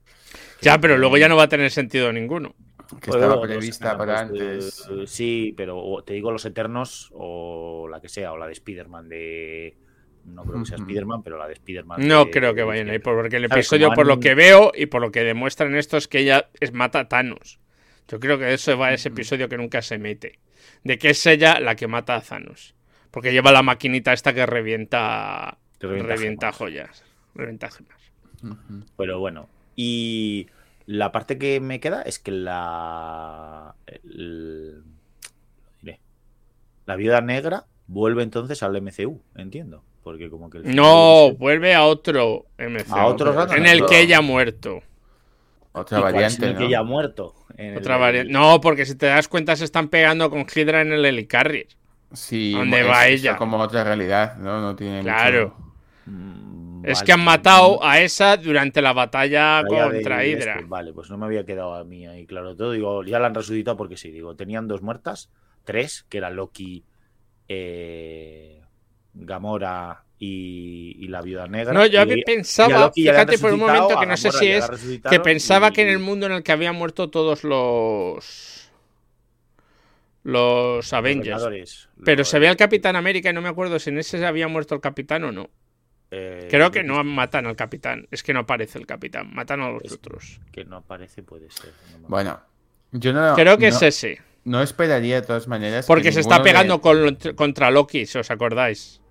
Ya, 0.62 0.80
pero 0.80 0.98
luego 0.98 1.18
ya 1.18 1.27
no 1.27 1.36
va 1.36 1.44
a 1.44 1.50
tener 1.50 1.69
sentido 1.72 2.12
ninguno. 2.13 2.56
que 3.01 3.07
Pues 3.12 3.16
estaba 3.22 3.42
prevista 3.42 3.94
no 3.94 3.98
para 3.98 4.27
pues, 4.30 4.42
antes. 4.88 4.88
eh, 4.92 5.07
sí, 5.07 5.54
pero 5.57 5.77
o- 5.80 6.04
te 6.04 6.13
digo 6.13 6.31
los 6.31 6.45
Eternos 6.45 7.10
o 7.16 7.88
la 7.89 8.00
que 8.00 8.07
sea, 8.10 8.31
o 8.31 8.38
la 8.38 8.45
de 8.45 8.54
Spider-Man 8.54 9.10
de... 9.10 9.75
No 10.25 10.44
creo 10.44 10.60
que 10.62 10.66
sea. 10.66 10.77
Spider-Man, 10.77 11.24
pero 11.24 11.38
la 11.38 11.48
de 11.48 11.54
Spider-Man. 11.54 12.07
No 12.07 12.25
de- 12.25 12.31
creo 12.31 12.54
que 12.56 12.63
vayan 12.63 12.89
ahí, 12.89 13.00
porque 13.00 13.36
el 13.38 13.45
episodio, 13.45 13.88
por 13.95 14.07
lo 14.07 14.19
que 14.19 14.36
veo 14.36 14.72
y 14.75 14.86
por 14.88 15.01
lo 15.01 15.12
que 15.12 15.24
demuestran 15.24 15.75
esto, 15.75 15.98
es 15.98 16.07
que 16.07 16.19
ella 16.19 16.50
es 16.60 16.74
mata 16.74 17.00
a 17.01 17.07
Thanos. 17.07 17.60
Yo 18.07 18.19
creo 18.19 18.38
que 18.38 18.45
de 18.45 18.54
eso 18.56 18.77
va 18.77 18.94
ese 18.94 19.10
episodio 19.10 19.50
que 19.50 19.57
nunca 19.57 19.81
se 19.81 19.98
mete. 19.98 20.39
De 20.83 20.98
que 20.98 21.10
es 21.12 21.25
ella 21.25 21.60
la 21.60 21.75
que 21.75 21.88
mata 21.88 22.16
a 22.16 22.22
Thanos. 22.22 22.75
Porque 23.12 23.31
lleva 23.31 23.51
la 23.51 23.63
maquinita 23.63 24.13
esta 24.13 24.33
que 24.33 24.45
revienta, 24.45 25.57
Que 25.80 25.88
revienta 25.88 26.51
joyas. 26.51 27.04
Revienta 27.33 27.69
gemas. 27.72 28.00
Pero 28.98 29.19
bueno, 29.19 29.50
y 29.75 30.48
la 30.86 31.12
parte 31.12 31.38
que 31.38 31.60
me 31.60 31.79
queda 31.79 32.01
es 32.03 32.20
que 32.20 32.32
la. 32.32 33.75
el- 33.88 34.84
la 36.86 36.96
viuda 36.96 37.20
negra 37.22 37.65
vuelve 37.88 38.22
entonces 38.22 38.62
al 38.62 38.75
MCU, 38.79 39.20
entiendo. 39.36 39.84
Porque 40.05 40.29
como 40.29 40.51
que. 40.51 40.59
el 40.59 40.75
No, 40.75 41.33
vuelve 41.33 41.74
a 41.74 41.83
otro 41.83 42.45
MC. 42.59 42.85
A 42.91 43.07
otro 43.07 43.31
rato, 43.33 43.55
En 43.55 43.65
el 43.65 43.85
que 43.88 44.01
ella 44.01 44.19
ha 44.19 44.21
muerto. 44.21 44.81
Otra 45.71 45.97
¿Y 45.97 46.01
cuál 46.01 46.13
es 46.15 46.21
variante, 46.21 46.45
el 46.45 46.53
¿no? 46.53 46.59
que 46.59 46.69
ya 46.69 46.79
ha 46.79 46.83
muerto. 46.83 47.33
En 47.57 47.71
el- 47.71 47.77
Otra 47.79 47.97
variante. 47.97 48.31
No, 48.31 48.62
porque 48.62 48.85
si 48.85 48.93
te 48.95 49.07
das 49.07 49.27
cuenta 49.27 49.55
se 49.55 49.65
están 49.65 49.89
pegando 49.89 50.29
con 50.29 50.45
Hydra 50.45 50.81
en 50.81 50.93
el 50.93 51.03
Helicarrier. 51.03 51.67
Sí, 52.13 52.51
¿Dónde 52.53 52.81
es- 52.81 52.88
va 52.88 53.07
es 53.07 53.21
ella? 53.21 53.35
como 53.35 53.57
otra 53.57 53.83
realidad, 53.83 54.38
¿no? 54.38 54.62
No 54.62 54.75
tiene 54.75 55.01
Claro. 55.01 55.55
mucho- 55.57 55.65
Mm, 56.05 56.85
Es 56.85 57.00
vale, 57.00 57.05
que 57.07 57.12
han 57.13 57.24
matado 57.24 57.83
a 57.83 58.00
esa 58.00 58.38
durante 58.38 58.79
la 58.79 58.93
batalla 58.93 59.63
batalla 59.63 59.89
contra 59.91 60.24
Hydra. 60.24 60.53
este. 60.53 60.65
Vale, 60.67 60.93
pues 60.93 61.09
no 61.09 61.17
me 61.17 61.25
había 61.25 61.43
quedado 61.43 61.74
a 61.74 61.83
mí 61.83 62.05
ahí 62.05 62.27
claro 62.27 62.55
todo. 62.55 62.74
Digo, 62.74 63.03
ya 63.03 63.17
la 63.17 63.25
han 63.25 63.33
resucitado 63.33 63.75
porque 63.75 63.97
sí. 63.97 64.12
Digo, 64.12 64.35
tenían 64.35 64.67
dos 64.67 64.83
muertas, 64.83 65.31
tres, 65.63 66.05
que 66.09 66.19
eran 66.19 66.35
Loki, 66.35 66.85
eh, 67.47 68.62
Gamora 69.15 70.03
y, 70.19 70.95
y 71.00 71.07
la 71.07 71.22
viuda 71.22 71.48
negra. 71.48 71.74
No, 71.74 71.86
yo 71.86 71.93
Y- 72.00 72.01
había 72.01 72.17
y 72.17 72.22
a 72.22 72.25
pensaba, 72.25 72.91
fíjate 72.91 73.38
por 73.39 73.53
un 73.53 73.60
momento 73.62 74.00
que 74.00 74.05
no 74.05 74.17
sé 74.17 74.31
si 74.31 74.48
es, 74.51 74.69
que 75.10 75.19
pensaba 75.19 75.69
y- 75.69 75.72
que 75.74 75.81
en 75.81 75.89
el 75.89 76.00
mundo 76.00 76.25
en 76.25 76.34
el 76.34 76.43
que 76.43 76.51
habían 76.51 76.75
muerto 76.75 77.10
todos 77.10 77.43
los 77.43 78.62
los 80.24 80.91
Avengers. 80.93 81.88
Pero 82.03 82.19
los- 82.19 82.29
se 82.29 82.39
ve 82.39 82.48
al 82.48 82.57
Capitán 82.57 82.95
América 82.95 83.29
y 83.29 83.34
no 83.34 83.41
me 83.41 83.50
acuerdo 83.50 83.77
si 83.79 83.89
en 83.91 84.00
ese 84.00 84.25
había 84.25 84.48
muerto 84.48 84.75
el 84.75 84.81
Capitán 84.81 85.24
o 85.24 85.31
no. 85.31 85.50
eh, 86.12 86.48
Creo 86.50 86.72
que 86.72 86.84
no 86.84 87.03
matan 87.03 87.45
al 87.48 87.55
Capitán. 87.55 88.07
Es 88.12 88.24
que 88.24 88.34
no 88.34 88.41
aparece 88.41 88.77
el 88.79 88.86
Capitán. 88.86 89.34
Matan 89.34 89.62
a 89.62 89.72
los 89.72 89.84
Es- 89.84 89.93
otros. 89.93 90.39
Que 90.51 90.63
no 90.65 90.77
aparece, 90.77 91.24
puede 91.24 91.50
ser. 91.51 91.74
no 92.01 92.07
Bueno, 92.07 92.39
yo 92.91 93.12
no, 93.12 93.36
Creo 93.36 93.57
que 93.57 93.69
no, 93.69 93.75
es 93.75 93.81
ese. 93.81 94.22
no 94.45 94.62
esperaría 94.62 95.19
de 95.22 95.27
todas 95.27 95.48
maneras. 95.48 95.86
que 95.86 95.88
Porque 95.88 96.12
se 96.12 96.22
está 96.22 96.38
de- 96.38 96.43
pegando 96.43 96.79
con- 96.81 97.17
contra 97.36 97.69
Loki, 97.72 98.05
si 98.05 98.17
os 98.17 98.29
acordáis. 98.31 99.01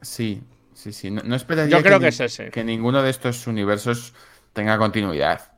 Sí, 0.00 0.42
sí, 0.74 0.92
sí. 0.92 1.10
No, 1.10 1.22
no 1.22 1.34
esperaría 1.34 1.76
Yo 1.76 1.82
creo 1.82 2.00
que 2.00 2.08
es 2.08 2.20
ese. 2.20 2.50
que 2.50 2.64
ninguno 2.64 3.02
de 3.02 3.10
estos 3.10 3.46
universos 3.46 4.14
tenga 4.52 4.78
continuidad. 4.78 5.52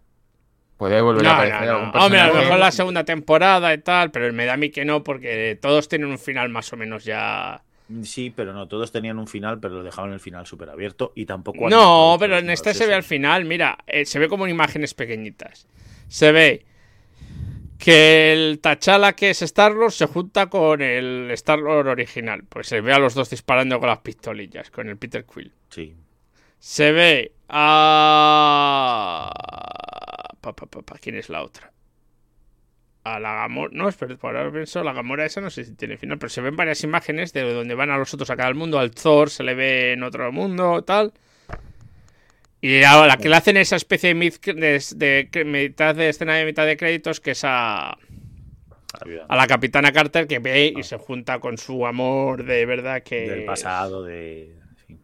Puede 0.76 1.00
volver 1.02 1.26
a 1.26 1.34
aparecer 1.34 1.66
no, 1.66 1.72
no. 1.72 1.78
algún 1.86 2.00
Hombre, 2.00 2.20
a 2.20 2.26
lo 2.28 2.34
mejor 2.34 2.58
la 2.58 2.72
segunda 2.72 3.04
temporada 3.04 3.74
y 3.74 3.78
tal, 3.78 4.10
pero 4.10 4.32
me 4.32 4.46
da 4.46 4.54
a 4.54 4.56
mí 4.56 4.70
que 4.70 4.86
no, 4.86 5.04
porque 5.04 5.58
todos 5.60 5.88
tienen 5.88 6.08
un 6.08 6.18
final 6.18 6.48
más 6.48 6.72
o 6.72 6.76
menos 6.78 7.04
ya. 7.04 7.62
Sí, 8.02 8.32
pero 8.34 8.54
no, 8.54 8.66
todos 8.66 8.90
tenían 8.90 9.18
un 9.18 9.26
final, 9.26 9.60
pero 9.60 9.74
lo 9.74 9.82
dejaban 9.82 10.12
el 10.12 10.20
final 10.20 10.46
súper 10.46 10.70
abierto 10.70 11.12
y 11.14 11.26
tampoco. 11.26 11.68
No, 11.68 12.16
pero 12.18 12.36
a 12.36 12.38
en 12.38 12.48
este 12.48 12.72
se 12.72 12.86
ve 12.86 12.94
al 12.94 13.02
final, 13.02 13.44
mira, 13.44 13.76
eh, 13.86 14.06
se 14.06 14.18
ve 14.18 14.28
como 14.28 14.46
en 14.46 14.52
imágenes 14.52 14.94
pequeñitas. 14.94 15.66
Se 16.08 16.32
ve 16.32 16.64
que 17.80 18.32
el 18.32 18.60
T'Challa 18.60 19.14
que 19.14 19.30
es 19.30 19.42
Star-Lord 19.42 19.92
se 19.92 20.06
junta 20.06 20.46
con 20.48 20.82
el 20.82 21.30
Star-Lord 21.32 21.88
original. 21.88 22.44
Pues 22.48 22.68
se 22.68 22.80
ve 22.80 22.92
a 22.92 22.98
los 22.98 23.14
dos 23.14 23.30
disparando 23.30 23.80
con 23.80 23.88
las 23.88 23.98
pistolillas, 24.00 24.70
con 24.70 24.88
el 24.88 24.98
Peter 24.98 25.24
Quill. 25.24 25.52
Sí. 25.70 25.96
Se 26.58 26.92
ve 26.92 27.32
a... 27.48 29.32
Pa, 30.40 30.54
pa, 30.54 30.66
pa, 30.66 30.82
pa, 30.82 30.98
¿Quién 30.98 31.16
es 31.16 31.30
la 31.30 31.42
otra? 31.42 31.72
A 33.04 33.18
la 33.18 33.34
Gamora... 33.34 33.70
No, 33.72 33.88
espera, 33.88 34.14
por 34.16 34.36
ahora 34.36 34.52
pienso, 34.52 34.84
la 34.84 34.92
Gamora 34.92 35.24
esa 35.24 35.40
no 35.40 35.48
sé 35.48 35.64
si 35.64 35.74
tiene 35.74 35.96
final, 35.96 36.18
pero 36.18 36.28
se 36.28 36.42
ven 36.42 36.56
varias 36.56 36.84
imágenes 36.84 37.32
de 37.32 37.50
donde 37.50 37.74
van 37.74 37.90
a 37.90 37.96
los 37.96 38.12
otros 38.12 38.28
a 38.30 38.36
cada 38.36 38.52
mundo. 38.52 38.78
Al 38.78 38.90
Thor 38.90 39.30
se 39.30 39.42
le 39.42 39.54
ve 39.54 39.92
en 39.92 40.02
otro 40.02 40.30
mundo, 40.32 40.84
tal. 40.84 41.14
Y 42.62 42.82
a 42.82 43.06
la 43.06 43.16
que 43.16 43.28
le 43.30 43.36
hacen 43.36 43.56
esa 43.56 43.76
especie 43.76 44.14
de, 44.14 44.20
mid- 44.20 44.54
de- 44.54 45.28
de 45.30 45.44
mitad 45.44 45.94
de 45.94 46.10
escena 46.10 46.34
de 46.34 46.44
mitad 46.44 46.66
de 46.66 46.76
créditos, 46.76 47.20
que 47.20 47.30
es 47.30 47.42
a, 47.44 47.90
a 49.28 49.36
la 49.36 49.46
capitana 49.46 49.92
Carter, 49.92 50.26
que 50.26 50.38
ve 50.40 50.72
y 50.76 50.82
se 50.82 50.98
junta 50.98 51.38
con 51.38 51.56
su 51.58 51.86
amor 51.86 52.44
de 52.44 52.66
verdad 52.66 53.02
que... 53.02 53.28
Del 53.30 53.44
pasado, 53.44 54.02
de. 54.02 54.50
en 54.52 54.76
fin, 54.76 55.00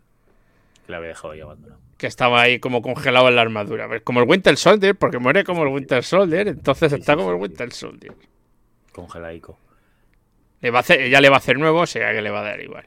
que 0.85 0.93
la 0.93 0.99
había 0.99 1.09
dejado 1.11 1.33
ahí 1.33 1.41
abandonado. 1.41 1.81
que 1.97 2.07
estaba 2.07 2.43
ahí 2.43 2.59
como 2.59 2.83
congelado 2.83 3.29
en 3.29 3.37
la 3.37 3.43
armadura. 3.43 3.89
Como 4.01 4.21
el 4.21 4.29
Winter 4.29 4.57
Soldier, 4.57 4.95
porque 4.97 5.19
muere 5.19 5.45
como 5.45 5.63
el 5.63 5.69
Winter 5.69 6.05
Soldier, 6.05 6.49
entonces 6.49 6.93
Sí, 6.93 6.99
está 7.01 7.15
sí, 7.15 7.19
como 7.19 7.31
el. 7.31 7.37
Winter 7.41 7.73
Soldier. 7.73 8.15
Congelaico. 8.93 9.59
Le 10.61 10.71
va 10.71 10.79
a 10.79 10.81
hacer, 10.81 11.01
ella 11.01 11.21
le 11.21 11.29
va 11.29 11.37
a 11.37 11.39
hacer 11.39 11.59
nuevo, 11.59 11.81
o 11.81 11.87
sea 11.87 12.13
que 12.13 12.23
le 12.23 12.31
va 12.31 12.41
a 12.41 12.45
dar 12.45 12.61
igual. 12.61 12.87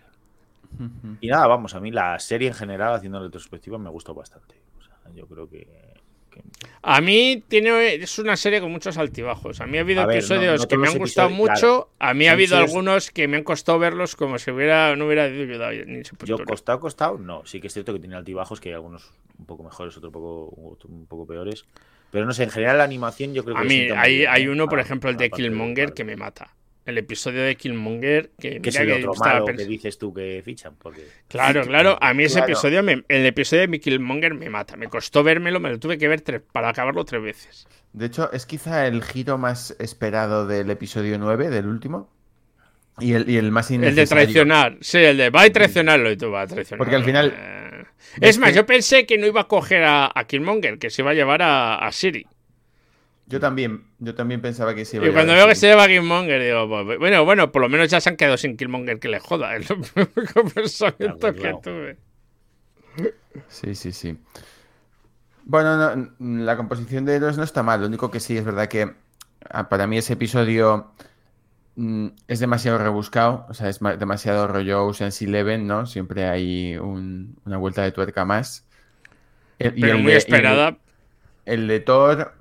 Y 1.20 1.28
nada, 1.28 1.48
vamos, 1.48 1.76
a 1.76 1.80
mí 1.80 1.92
la 1.92 2.18
serie 2.20 2.48
en 2.50 2.54
general, 2.54 2.94
haciendo 2.94 3.20
retrospectiva, 3.20 3.78
me 3.78 3.90
gustó 3.90 4.14
bastante. 4.14 4.56
Yo 5.16 5.28
creo 5.28 5.50
que. 5.50 5.68
que- 6.32 6.42
A 6.82 7.02
mí 7.02 7.44
tiene, 7.48 7.96
es 7.96 8.20
una 8.20 8.38
serie 8.38 8.62
con 8.62 8.72
muchos 8.72 8.98
altibajos. 8.98 9.62
A 9.62 9.68
mí 9.68 9.78
ha 9.78 9.82
habido 9.82 10.06
ver, 10.06 10.18
episodios 10.18 10.62
no 10.62 10.68
que 10.68 10.78
me 10.78 10.88
han 10.88 10.98
gustado 10.98 11.30
episodios, 11.30 11.52
mucho. 11.62 11.90
A 12.00 12.14
mí 12.14 12.28
ha 12.28 12.32
habido 12.32 12.58
algunos 12.58 13.12
que 13.12 13.28
me 13.28 13.38
han 13.38 13.44
costado 13.44 13.80
verlos 13.80 14.16
como 14.16 14.38
si 14.40 14.52
hubiera, 14.52 14.96
no 14.96 15.06
hubiera 15.06 15.24
ayudado 15.24 15.72
ni 15.86 16.04
Yo 16.26 16.38
costado, 16.46 16.80
costado, 16.80 17.18
no. 17.18 17.46
Sí 17.46 17.60
que 17.60 17.68
es 17.68 17.74
cierto 17.74 17.94
que 17.94 18.00
tiene 18.00 18.16
altibajos, 18.16 18.60
que 18.60 18.70
hay 18.70 18.76
algunos 18.76 19.12
un 19.38 19.46
poco 19.46 19.64
mejores, 19.64 19.96
otros 19.98 20.10
un 20.10 20.14
poco, 20.14 20.78
un 20.88 21.06
poco 21.08 21.26
peores. 21.28 21.66
Pero 22.12 22.26
no 22.26 22.34
sé, 22.34 22.44
en 22.44 22.50
general 22.50 22.78
la 22.80 22.84
animación 22.84 23.34
yo 23.34 23.44
creo 23.44 23.56
que. 23.56 23.62
A 23.62 23.66
mí 23.66 23.88
hay, 23.96 24.26
hay 24.26 24.44
¿eh? 24.44 24.50
uno, 24.50 24.68
por 24.68 24.80
ejemplo, 24.80 25.10
el 25.10 25.18
de 25.18 25.30
Killmonger 25.30 25.94
que 25.94 26.04
me 26.04 26.16
mata. 26.16 26.56
El 26.90 26.98
episodio 26.98 27.44
de 27.44 27.56
Killmonger 27.56 28.32
que, 28.40 28.62
Que 28.62 28.70
es 28.70 28.80
mira 28.80 28.96
el 28.96 29.06
otro 29.08 29.14
malo 29.24 29.46
que 29.46 29.66
dices 29.66 29.98
tú 29.98 30.14
que 30.14 30.42
fichan. 30.44 30.76
Porque... 30.78 31.06
Claro, 31.28 31.62
claro. 31.64 31.98
A 32.02 32.14
mí 32.14 32.24
ese 32.24 32.36
Claro. 32.40 32.54
episodio, 32.54 32.84
me- 32.84 33.04
el 33.08 33.26
episodio 33.26 33.62
de 33.62 33.68
mi 33.68 33.80
Killmonger 33.80 34.34
me 34.34 34.50
mata. 34.50 34.76
Me 34.76 34.88
costó 34.88 35.24
vérmelo, 35.24 35.60
me 35.60 35.70
lo 35.70 35.80
tuve 35.80 35.98
que 35.98 36.08
ver 36.08 36.22
tres, 36.22 36.42
para 36.52 36.70
acabarlo 36.70 37.06
tres 37.06 37.22
veces. 37.22 37.68
De 37.94 38.08
hecho, 38.08 38.32
es 38.32 38.46
quizá 38.46 38.88
el 38.88 39.04
giro 39.04 39.38
más 39.38 39.76
esperado 39.80 40.46
del 40.48 40.70
episodio 40.70 41.18
9, 41.18 41.50
del 41.50 41.68
último. 41.68 42.10
Y 43.00 43.14
el, 43.14 43.30
y 43.30 43.38
el 43.38 43.52
más 43.52 43.72
El 43.72 43.82
de 43.82 43.88
innecesario. 43.88 44.24
traicionar. 44.26 44.78
Sí, 44.82 44.98
el 44.98 45.16
de 45.18 45.30
va 45.30 45.48
y 45.48 45.52
traicionarlo 45.52 46.12
y 46.12 46.18
tú 46.18 46.30
vas 46.32 46.52
a 46.52 46.54
traicionar. 46.56 46.78
Porque 46.80 46.96
al 46.96 47.04
final- 47.06 47.34
Eh, 47.38 47.84
Es 48.22 48.38
más, 48.38 48.50
que- 48.50 48.56
yo 48.58 48.66
pensé 48.66 49.06
que 49.06 49.18
no 49.18 49.26
iba 49.28 49.42
a 49.42 49.48
coger 49.48 49.84
a, 49.84 50.12
a 50.14 50.24
Killmonger, 50.26 50.80
que 50.80 50.90
se 50.90 51.02
iba 51.02 51.12
a 51.12 51.14
llevar 51.14 51.42
a, 51.42 51.76
a 51.76 51.92
Siri. 51.92 52.26
Yo 53.30 53.40
también, 53.40 53.84
yo 54.00 54.16
también 54.16 54.42
pensaba 54.42 54.74
que 54.76 54.84
sí. 54.86 54.98
Y 54.98 55.12
cuando 55.12 55.34
veo 55.34 55.48
que 55.48 55.56
se 55.56 55.68
lleva 55.68 55.84
a 55.84 55.88
Killmonger, 55.88 56.42
digo, 56.42 56.68
pues, 56.68 56.98
bueno, 56.98 57.24
bueno, 57.26 57.52
por 57.52 57.62
lo 57.62 57.70
menos 57.70 57.88
ya 57.90 58.02
se 58.02 58.10
han 58.10 58.18
quedado 58.18 58.38
sin 58.38 58.58
Killmonger 58.58 59.00
que 59.00 59.08
le 59.08 59.20
joda. 59.20 59.56
Es 59.56 59.70
lo 59.70 59.76
único 59.78 60.46
pensamiento 60.54 61.34
que 61.34 61.54
tuve. 61.64 61.98
Sí, 63.48 63.76
sí, 63.76 63.92
sí. 63.92 64.18
Bueno, 65.46 65.96
no, 65.96 66.44
la 66.44 66.58
composición 66.58 67.06
de 67.06 67.16
héroes 67.16 67.38
no 67.38 67.44
está 67.44 67.64
mal. 67.64 67.82
Lo 67.82 67.88
único 67.88 68.12
que 68.12 68.20
sí 68.20 68.38
es 68.38 68.44
verdad 68.44 68.68
que 68.68 68.94
ah, 69.50 69.70
para 69.70 69.88
mí 69.88 69.98
ese 69.98 70.14
episodio 70.14 70.92
mm, 71.76 72.08
es 72.28 72.40
demasiado 72.40 72.78
rebuscado. 72.78 73.46
O 73.50 73.54
sea, 73.54 73.70
es 73.70 73.82
ma- 73.82 73.96
demasiado 73.96 74.48
rollo 74.48 74.86
Ocean's 74.86 75.22
Eleven, 75.22 75.68
¿no? 75.68 75.86
Siempre 75.86 76.26
hay 76.26 76.78
un- 76.78 77.38
una 77.46 77.58
vuelta 77.58 77.84
de 77.84 77.92
tuerca 77.92 78.26
más. 78.26 78.66
El- 79.60 79.78
y 79.78 79.82
Pero 79.82 79.94
el 79.98 80.04
muy 80.04 80.08
de- 80.08 80.12
y 80.12 80.14
el- 80.14 80.18
esperada. 80.18 80.78
El 81.46 81.68
de 81.68 81.80
Thor, 81.80 82.34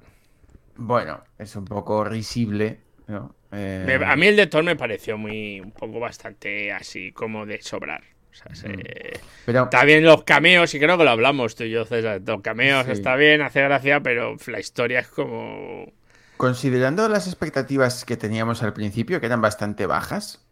bueno, 0.78 1.22
es 1.38 1.54
un 1.56 1.64
poco 1.66 2.04
risible, 2.04 2.80
¿no? 3.06 3.34
Eh, 3.52 3.98
a 4.06 4.16
mí 4.16 4.26
el 4.26 4.36
de 4.36 4.46
Thor 4.46 4.64
me 4.64 4.76
pareció 4.76 5.18
muy, 5.18 5.60
un 5.60 5.72
poco 5.72 6.00
bastante 6.00 6.72
así, 6.72 7.12
como 7.12 7.46
de 7.46 7.60
sobrar. 7.60 8.02
O 8.30 8.34
sea, 8.34 8.54
se- 8.54 9.20
pero 9.44 9.64
Está 9.64 9.84
bien 9.84 10.04
los 10.04 10.22
cameos, 10.24 10.72
y 10.74 10.78
creo 10.78 10.96
que 10.96 11.04
lo 11.04 11.10
hablamos 11.10 11.54
tú 11.56 11.64
y 11.64 11.70
yo, 11.70 11.84
César. 11.84 12.22
Los 12.24 12.40
cameos 12.42 12.86
Sí. 12.86 12.92
está 12.92 13.16
bien, 13.16 13.42
hace 13.42 13.62
gracia, 13.62 14.00
pero 14.00 14.36
la 14.46 14.60
historia 14.60 15.00
es 15.00 15.08
como. 15.08 15.92
considerando 16.36 17.08
las 17.08 17.26
expectativas 17.26 18.04
que 18.04 18.16
teníamos 18.16 18.62
al 18.62 18.72
principio, 18.72 19.18
que 19.20 19.26
eran 19.26 19.40
bastante 19.40 19.86
bajas, 19.86 20.46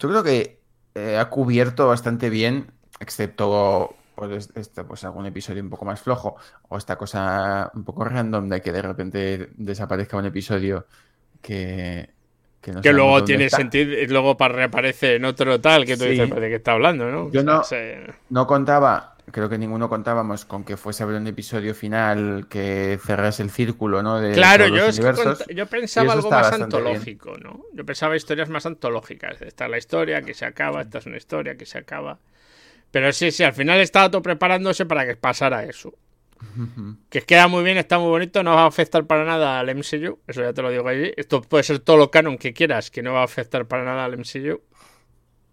yo 0.00 0.08
creo 0.08 0.24
que 0.24 0.58
eh, 0.96 1.16
ha 1.18 1.30
cubierto 1.30 1.86
bastante 1.86 2.30
bien, 2.30 2.72
excepto 2.98 3.94
pues, 4.20 4.50
este, 4.54 4.84
pues, 4.84 5.02
algún 5.04 5.26
episodio 5.26 5.62
un 5.62 5.70
poco 5.70 5.84
más 5.84 6.00
flojo, 6.00 6.36
o 6.68 6.76
esta 6.78 6.96
cosa 6.96 7.70
un 7.74 7.82
poco 7.84 8.04
random 8.04 8.48
de 8.48 8.60
que 8.60 8.70
de 8.72 8.82
repente 8.82 9.48
desaparezca 9.56 10.16
un 10.16 10.26
episodio 10.26 10.86
que, 11.42 12.10
que 12.60 12.72
no 12.72 12.80
Que 12.82 12.92
luego 12.92 13.24
tiene 13.24 13.46
está. 13.46 13.56
sentido, 13.56 13.92
y 13.92 14.06
luego 14.06 14.36
reaparece 14.38 15.16
en 15.16 15.24
otro 15.24 15.60
tal 15.60 15.84
que 15.86 15.96
tú 15.96 16.04
Sí. 16.04 16.10
dices, 16.10 16.30
¿de 16.30 16.48
qué 16.48 16.56
está 16.56 16.72
hablando, 16.72 17.10
no? 17.10 17.30
Yo 17.32 17.40
O 17.40 17.64
sea, 17.64 18.00
no- 18.06 18.14
No 18.28 18.46
contaba, 18.46 19.16
creo 19.32 19.48
que 19.48 19.56
ninguno 19.58 19.88
contábamos 19.88 20.44
con 20.44 20.64
que 20.64 20.76
fuese 20.76 21.02
a 21.02 21.06
haber 21.06 21.20
un 21.20 21.26
episodio 21.26 21.74
final 21.74 22.46
que 22.50 22.98
cerrase 23.02 23.42
el 23.42 23.50
círculo, 23.50 24.02
¿no? 24.02 24.18
De 24.20 24.32
Claro, 24.32 24.66
yo, 24.68 24.86
es 24.86 24.98
que 25.00 25.54
yo 25.54 25.66
pensaba 25.66 26.12
algo 26.12 26.30
más 26.30 26.50
bien. 26.50 26.62
antológico, 26.64 27.36
¿no? 27.38 27.62
Yo 27.72 27.84
pensaba 27.86 28.16
historias 28.16 28.48
más 28.50 28.66
antológicas. 28.66 29.40
Esta 29.40 29.64
es 29.64 29.70
la 29.70 29.78
historia 29.78 30.22
que 30.22 30.34
se 30.34 30.44
acaba, 30.44 30.82
esta 30.82 30.98
es 30.98 31.06
una 31.06 31.16
historia 31.16 31.56
que 31.56 31.64
se 31.66 31.78
acaba. 31.78 32.18
Pero 32.90 33.12
sí, 33.12 33.30
sí, 33.30 33.44
al 33.44 33.52
final 33.52 33.80
estaba 33.80 34.10
todo 34.10 34.22
preparándose 34.22 34.86
para 34.86 35.06
que 35.06 35.16
pasara 35.16 35.64
eso. 35.64 35.94
Que 37.10 37.22
queda 37.22 37.48
muy 37.48 37.62
bien, 37.62 37.76
está 37.76 37.98
muy 37.98 38.08
bonito, 38.08 38.42
no 38.42 38.54
va 38.54 38.62
a 38.62 38.66
afectar 38.66 39.06
para 39.06 39.24
nada 39.24 39.60
al 39.60 39.74
MCU, 39.74 40.20
eso 40.26 40.42
ya 40.42 40.52
te 40.52 40.62
lo 40.62 40.70
digo 40.70 40.88
allí. 40.88 41.12
Esto 41.16 41.42
puede 41.42 41.64
ser 41.64 41.80
todo 41.80 41.98
lo 41.98 42.10
canon 42.10 42.38
que 42.38 42.54
quieras, 42.54 42.90
que 42.90 43.02
no 43.02 43.12
va 43.12 43.20
a 43.20 43.24
afectar 43.24 43.66
para 43.66 43.84
nada 43.84 44.04
al 44.04 44.16
MCU. 44.16 44.60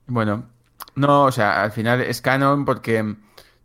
Bueno, 0.08 0.50
no, 0.96 1.26
o 1.26 1.32
sea, 1.32 1.64
al 1.64 1.72
final 1.72 2.02
es 2.02 2.22
canon 2.22 2.64
porque 2.64 3.16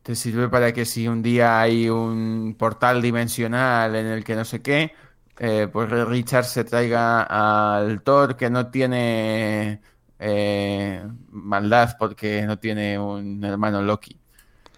te 0.03 0.17
sirve 0.17 0.49
para 0.49 0.73
que 0.73 0.85
si 0.85 1.07
un 1.07 1.23
día 1.23 1.61
hay 1.61 1.89
un 1.89 2.57
portal 2.59 3.01
dimensional 3.01 3.95
en 3.95 4.07
el 4.07 4.25
que 4.25 4.35
no 4.35 4.45
sé 4.45 4.61
qué, 4.61 4.93
eh, 5.39 5.69
pues 5.73 5.89
Richard 5.91 6.45
se 6.45 6.65
traiga 6.65 7.23
al 7.23 8.03
Thor 8.03 8.37
que 8.37 8.51
no 8.51 8.69
tiene 8.71 9.81
eh, 10.25 11.03
maldad 11.31 11.97
porque 11.99 12.43
no 12.43 12.59
tiene 12.59 12.97
un 12.97 13.43
hermano 13.45 13.83
Loki, 13.83 14.17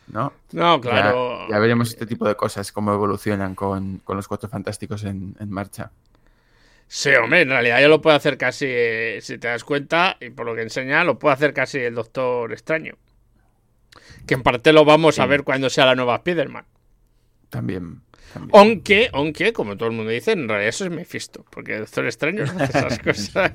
¿no? 0.07 0.33
No, 0.53 0.81
claro. 0.81 1.47
Ya, 1.51 1.59
veremos 1.59 1.91
este 1.91 2.07
tipo 2.07 2.27
de 2.27 2.35
cosas, 2.35 2.73
cómo 2.73 2.95
evolucionan 2.95 3.55
con, 3.55 3.99
con 3.99 4.17
los 4.17 4.27
Cuatro 4.27 4.49
Fantásticos 4.49 5.05
en, 5.05 5.37
en 5.39 5.51
marcha. 5.51 5.91
Sí, 6.87 7.11
hombre, 7.11 7.43
en 7.43 7.51
realidad 7.51 7.81
ya 7.81 7.89
lo 7.89 8.01
puede 8.01 8.17
hacer 8.17 8.39
casi, 8.39 8.67
eh, 8.69 9.19
si 9.21 9.37
te 9.37 9.49
das 9.49 9.65
cuenta, 9.65 10.17
y 10.19 10.31
por 10.31 10.47
lo 10.47 10.55
que 10.55 10.63
enseña, 10.63 11.05
lo 11.05 11.19
puede 11.19 11.35
hacer 11.35 11.53
casi 11.53 11.79
el 11.79 11.95
Doctor 11.95 12.51
Extraño. 12.53 12.97
Que 14.27 14.35
en 14.35 14.43
parte 14.43 14.73
lo 14.73 14.87
vamos 14.87 15.19
a 15.19 15.27
ver 15.27 15.45
cuando 15.45 15.69
sea 15.69 15.85
la 15.85 15.95
nueva 15.95 16.17
Spider-Man. 16.17 16.65
También. 17.51 18.01
también. 18.33 18.51
Aunque, 18.55 19.11
aunque, 19.13 19.53
como 19.53 19.77
todo 19.77 19.91
el 19.91 19.95
mundo 19.95 20.11
dice, 20.11 20.33
en 20.33 20.49
realidad 20.49 20.69
eso 20.69 20.85
es 20.85 20.91
Mephisto, 20.91 21.45
porque 21.51 21.75
el 21.75 21.81
Doctor 21.81 22.07
Extraño 22.07 22.47
no 22.47 22.53
hace 22.53 22.79
esas 22.79 22.99
cosas. 23.05 23.53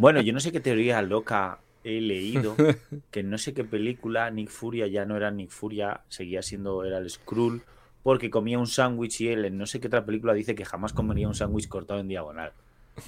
Bueno, 0.00 0.20
yo 0.20 0.32
no 0.32 0.40
sé 0.40 0.52
qué 0.52 0.60
teoría 0.60 1.02
loca 1.02 1.60
he 1.84 2.00
leído, 2.00 2.56
que 3.10 3.20
en 3.20 3.30
no 3.30 3.38
sé 3.38 3.54
qué 3.54 3.64
película 3.64 4.30
Nick 4.30 4.50
Furia 4.50 4.86
ya 4.86 5.04
no 5.04 5.16
era 5.16 5.30
Nick 5.30 5.50
Furia, 5.50 6.02
seguía 6.08 6.42
siendo, 6.42 6.84
era 6.84 6.98
el 6.98 7.08
Skrull, 7.08 7.62
porque 8.02 8.30
comía 8.30 8.58
un 8.58 8.66
sándwich 8.66 9.20
y 9.22 9.28
él 9.28 9.44
en 9.44 9.58
no 9.58 9.66
sé 9.66 9.80
qué 9.80 9.86
otra 9.86 10.04
película 10.04 10.34
dice 10.34 10.54
que 10.54 10.64
jamás 10.64 10.92
comería 10.92 11.28
un 11.28 11.34
sándwich 11.34 11.68
cortado 11.68 12.00
en 12.00 12.08
diagonal. 12.08 12.52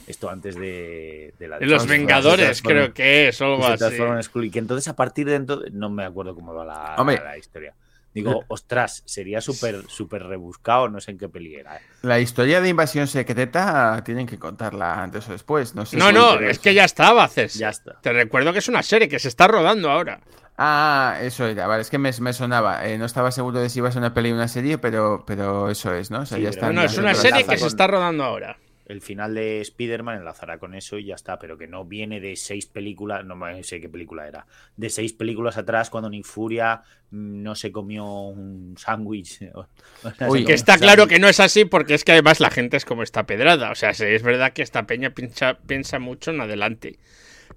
Esto 0.07 0.31
antes 0.31 0.54
de, 0.54 1.35
de 1.38 1.49
la... 1.49 1.59
En 1.59 1.69
Los 1.69 1.87
Vengadores, 1.87 2.62
creo 2.62 2.95
que 2.95 3.28
es, 3.28 3.42
algo 3.42 3.66
así. 3.66 3.99
Y 4.35 4.50
que 4.50 4.59
entonces 4.59 4.88
a 4.88 4.97
partir 4.97 5.26
de 5.26 5.35
entonces, 5.35 5.73
no 5.73 5.90
me 5.90 6.04
acuerdo 6.04 6.35
cómo 6.35 6.54
va 6.54 6.64
la, 6.64 6.95
Hombre. 6.97 7.21
la 7.23 7.37
historia. 7.37 7.75
Digo, 8.14 8.45
ostras, 8.49 9.02
sería 9.07 9.40
súper 9.40 9.85
súper 9.88 10.23
rebuscado, 10.25 10.88
no 10.88 11.00
sé 11.00 11.12
en 11.12 11.19
qué 11.19 11.28
peli 11.28 11.54
era. 11.54 11.76
¿eh? 11.76 11.81
La 12.02 12.21
historia 12.21 12.61
de 12.61 12.69
invasión 12.69 13.07
secreta 13.07 14.02
tienen 14.04 14.26
que 14.26 14.38
contarla 14.38 15.02
antes 15.02 15.28
o 15.28 15.33
después. 15.33 15.75
No, 15.75 15.87
sé 15.87 15.97
No, 15.97 16.09
si- 16.09 16.12
no, 16.14 16.35
es 16.40 16.59
que 16.59 16.75
ya 16.75 16.85
estaba 16.85 17.25
hacerse. 17.25 17.59
Ya 17.59 17.71
está. 17.71 18.00
Te 18.02 18.12
recuerdo 18.12 18.52
que 18.52 18.59
es 18.59 18.69
una 18.69 18.83
serie 18.83 19.09
que 19.09 19.19
se 19.19 19.28
está 19.28 19.49
rodando 19.49 19.90
ahora. 19.90 20.21
Ah, 20.59 21.16
eso 21.23 21.47
era, 21.47 21.66
vale, 21.66 21.81
es 21.83 21.88
que 21.90 21.97
me, 21.99 22.11
me 22.21 22.33
sonaba. 22.35 22.87
Eh, 22.87 22.99
no 22.99 23.07
estaba 23.07 23.31
seguro 23.33 23.59
de 23.61 23.71
si 23.71 23.78
iba 23.78 23.88
a 23.88 23.92
ser 23.92 24.00
una 24.00 24.12
peli 24.12 24.31
o 24.31 24.35
una 24.35 24.49
serie, 24.49 24.76
pero, 24.76 25.25
pero 25.26 25.71
eso 25.71 25.95
es, 25.95 26.11
¿no? 26.11 26.21
O 26.21 26.26
sea, 26.26 26.37
Sí, 26.37 26.45
ya 26.45 26.50
están 26.50 26.75
No, 26.75 26.83
no, 26.83 26.87
es 26.87 26.99
una 26.99 27.14
serie 27.14 27.45
que 27.47 27.57
se 27.57 27.66
está 27.66 27.87
rodando 27.87 28.23
ahora. 28.25 28.59
El 28.92 29.00
final 29.00 29.34
de 29.34 29.61
Spider-Man 29.61 30.18
enlazará 30.18 30.58
con 30.58 30.75
eso 30.75 30.99
y 30.99 31.06
ya 31.06 31.14
está, 31.14 31.38
pero 31.38 31.58
que 31.58 31.66
no 31.66 31.84
viene 31.84 32.20
de 32.20 32.37
seis 32.37 32.66
películas, 32.66 33.25
no 33.25 33.37
sé 33.62 33.80
qué 33.80 33.88
película 33.88 34.28
era, 34.28 34.46
de 34.76 34.90
seis 34.90 35.12
películas 35.12 35.56
atrás 35.56 35.90
cuando 35.90 36.11
Nick 36.11 36.25
Furia 36.25 36.82
mm, 37.11 37.42
no 37.42 37.54
se 37.54 37.72
comió 37.72 38.04
un 38.04 38.76
sándwich. 38.78 39.40
Uy, 40.28 40.44
que 40.44 40.52
está 40.52 40.78
claro 40.78 41.06
que 41.06 41.18
no 41.18 41.28
es 41.28 41.40
así 41.40 41.64
porque 41.64 41.94
es 41.94 42.04
que 42.04 42.12
además 42.12 42.40
la 42.40 42.50
gente 42.50 42.76
es 42.76 42.84
como 42.84 43.02
esta 43.02 43.26
pedrada, 43.26 43.70
o 43.70 43.75
sea, 43.75 43.90
es 43.90 44.22
verdad 44.22 44.52
que 44.52 44.62
esta 44.62 44.87
peña 44.87 45.11
piensa, 45.11 45.58
piensa 45.66 45.99
mucho 45.99 46.30
en 46.30 46.40
adelante, 46.40 46.99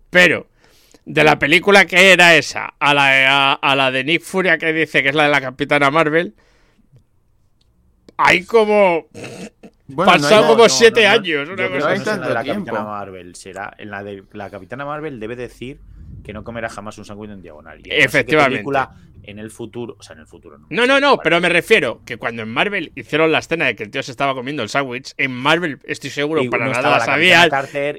pero 0.10 0.48
de 1.06 1.24
la 1.24 1.38
película 1.38 1.86
que 1.86 2.14
era 2.14 2.36
esa 2.36 2.74
a 2.80 2.94
la, 2.94 3.54
a, 3.54 3.76
la 3.76 3.92
de 3.92 4.04
Nick 4.04 4.24
Furia 4.24 4.58
que 4.58 4.74
dice 4.74 5.04
que 5.04 5.10
es 5.10 5.16
la 5.16 5.26
de 5.26 5.30
la 5.30 5.42
Capitana 5.42 5.92
Marvel, 5.92 6.34
hay 8.18 8.46
como... 8.46 9.08
Pasado 9.94 10.48
como 10.48 10.68
siete 10.68 11.06
años. 11.06 11.48
Una 11.50 11.70
cosa 11.70 11.94
en 11.94 12.22
la 12.22 12.28
de 12.28 12.34
la 12.34 12.44
Capitana 12.44 12.84
Marvel 12.84 13.36
será. 13.36 13.74
En 13.78 13.92
la 13.92 14.04
de 14.04 14.24
la 14.34 14.50
Capitana 14.50 14.86
Marvel 14.86 15.20
debe 15.20 15.36
decir 15.36 15.80
que 16.26 16.34
no 16.34 16.44
comerá 16.44 16.70
jamás 16.70 16.98
un 16.98 17.06
sándwich 17.06 17.30
en 17.30 17.42
diagonal. 17.42 17.82
Efectivamente 17.86 18.64
en 19.28 19.40
el 19.40 19.50
futuro, 19.50 19.96
o 20.00 20.04
sea, 20.04 20.14
en 20.14 20.22
el 20.22 20.28
futuro 20.28 20.58
no. 20.58 20.68
No, 20.70 20.86
no, 20.86 21.00
no, 21.00 21.18
pero 21.18 21.42
me 21.42 21.50
refiero 21.50 22.02
que 22.06 22.18
cuando 22.18 22.44
en 22.44 22.50
Marvel 22.50 22.92
hicieron 22.96 23.32
la 23.32 23.40
escena 23.40 23.66
de 23.66 23.76
que 23.76 23.84
el 23.84 23.90
tío 23.90 24.04
se 24.04 24.12
estaba 24.12 24.34
comiendo 24.34 24.64
el 24.64 24.70
sándwich, 24.70 25.14
en 25.18 25.32
Marvel 25.32 25.80
estoy 25.84 26.10
seguro 26.10 26.48
para 26.50 26.68
nada 26.68 27.00
la 27.00 27.00
sabía. 27.00 27.50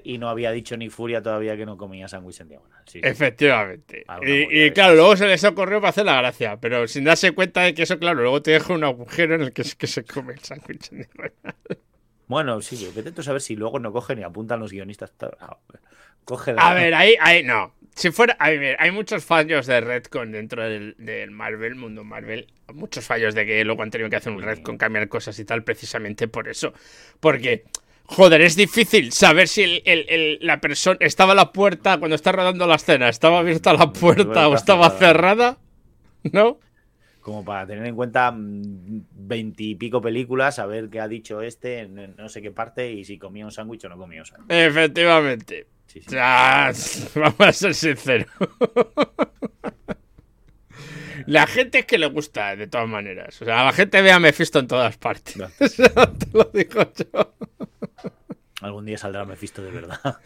y 0.04 0.18
no 0.18 0.28
había 0.28 0.52
dicho 0.52 0.76
ni 0.76 0.88
Furia 0.88 1.22
todavía 1.22 1.56
que 1.56 1.66
no 1.66 1.76
comía 1.76 2.08
sándwich 2.08 2.40
en 2.40 2.48
diagonal. 2.48 2.82
Efectivamente. 2.94 4.04
Y, 4.22 4.70
claro, 4.70 4.94
luego 4.94 5.16
se 5.16 5.26
les 5.26 5.42
ocurrió 5.44 5.80
para 5.80 5.90
hacer 5.90 6.04
la 6.04 6.16
gracia, 6.16 6.58
pero 6.60 6.86
sin 6.86 7.04
darse 7.04 7.32
cuenta 7.32 7.62
de 7.62 7.74
que 7.74 7.82
eso, 7.82 7.98
claro, 7.98 8.22
luego 8.22 8.42
te 8.42 8.52
deja 8.52 8.72
un 8.72 8.84
agujero 8.84 9.34
en 9.34 9.42
el 9.42 9.52
que, 9.52 9.64
que 9.76 9.86
se 9.86 10.04
come 10.04 10.34
el 10.34 10.40
sándwich 10.40 10.92
en 10.92 10.98
diagonal. 10.98 11.32
Bueno, 12.28 12.60
sí, 12.60 12.90
tú 12.92 13.20
a 13.20 13.24
saber 13.24 13.40
si 13.40 13.54
luego 13.54 13.78
no 13.78 13.92
cogen 13.92 14.18
y 14.18 14.24
apuntan 14.24 14.58
los 14.58 14.72
guionistas. 14.72 15.12
Coge 16.24 16.56
A 16.58 16.74
ver, 16.74 16.92
ahí, 16.94 17.14
ahí, 17.20 17.44
no. 17.44 17.72
Si 17.96 18.10
fuera, 18.10 18.36
hay 18.38 18.90
muchos 18.90 19.24
fallos 19.24 19.66
de 19.66 19.80
Redcon 19.80 20.30
dentro 20.30 20.62
del, 20.62 21.30
Marvel, 21.30 21.76
mundo 21.76 22.04
Marvel. 22.04 22.46
Muchos 22.74 23.06
fallos 23.06 23.34
de 23.34 23.46
que 23.46 23.64
luego 23.64 23.82
han 23.82 23.90
tenido 23.90 24.10
que 24.10 24.16
hacer 24.16 24.34
un 24.34 24.42
Redcon, 24.42 24.76
cambiar 24.76 25.08
cosas 25.08 25.38
y 25.38 25.46
tal, 25.46 25.64
precisamente 25.64 26.28
por 26.28 26.46
eso. 26.46 26.74
Porque, 27.20 27.64
joder, 28.04 28.42
es 28.42 28.54
difícil 28.54 29.12
saber 29.12 29.48
si 29.48 29.82
la 30.42 30.60
persona 30.60 30.98
estaba 31.00 31.32
a 31.32 31.36
la 31.36 31.52
puerta 31.52 31.96
cuando 31.96 32.16
está 32.16 32.32
rodando 32.32 32.66
la 32.66 32.74
escena, 32.74 33.08
estaba 33.08 33.38
abierta 33.38 33.72
la 33.72 33.90
puerta 33.90 34.46
o 34.46 34.54
estaba 34.54 34.90
cerrada, 34.90 35.56
¿no? 36.22 36.60
Como 37.22 37.46
para 37.46 37.66
tener 37.66 37.86
en 37.86 37.96
cuenta 37.96 38.30
mm, 38.30 39.06
veintipico 39.10 40.02
películas, 40.02 40.56
saber 40.56 40.90
qué 40.90 41.00
ha 41.00 41.08
dicho 41.08 41.40
este 41.40 41.78
en 41.80 42.14
no 42.14 42.28
sé 42.28 42.42
qué 42.42 42.50
parte 42.50 42.92
y 42.92 43.06
si 43.06 43.16
comía 43.16 43.46
un 43.46 43.52
sándwich 43.52 43.86
o 43.86 43.88
no 43.88 43.96
comía 43.96 44.20
un 44.20 44.26
sándwich. 44.26 44.50
Efectivamente. 44.50 45.66
vamos 47.14 47.40
a 47.40 47.52
ser 47.52 47.74
sinceros. 47.74 48.28
La 51.26 51.46
gente 51.46 51.80
es 51.80 51.86
que 51.86 51.98
le 51.98 52.06
gusta, 52.06 52.54
de 52.54 52.66
todas 52.68 52.88
maneras. 52.88 53.40
O 53.42 53.44
sea, 53.44 53.64
la 53.64 53.72
gente 53.72 54.00
ve 54.00 54.12
a 54.12 54.20
Mephisto 54.20 54.60
en 54.60 54.68
todas 54.68 54.96
partes. 54.96 55.34
te 55.58 56.28
lo 56.32 56.44
digo 56.52 56.82
yo. 56.94 57.34
Algún 58.62 58.86
día 58.86 58.96
saldrá 58.96 59.24
Mephisto 59.24 59.62
de 59.62 59.70
verdad. 59.70 60.18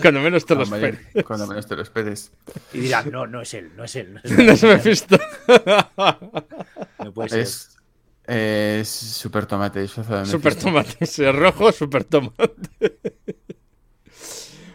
Cuando 0.00 0.20
menos 0.20 0.46
te 0.46 0.54
lo 0.54 0.62
esperes. 0.62 1.00
Cuando 1.24 1.46
menos 1.46 1.66
te 1.66 1.76
lo 1.76 1.82
esperes. 1.82 2.32
Y 2.72 2.80
dirán, 2.80 3.10
no, 3.10 3.26
no 3.26 3.42
es 3.42 3.54
él, 3.54 3.70
no 3.76 3.84
es 3.84 3.96
él. 3.96 4.14
No 4.14 4.52
es, 4.52 4.62
Mephisto. 4.62 5.18
No 6.98 7.12
puede 7.12 7.28
ser. 7.28 7.40
Es, 7.40 7.78
es 8.26 8.88
super 8.88 9.46
tomate. 9.46 9.86
Super 9.86 10.54
tomate. 10.54 10.96
Es 11.00 11.18
rojo, 11.34 11.72
super 11.72 12.04
tomate. 12.04 12.98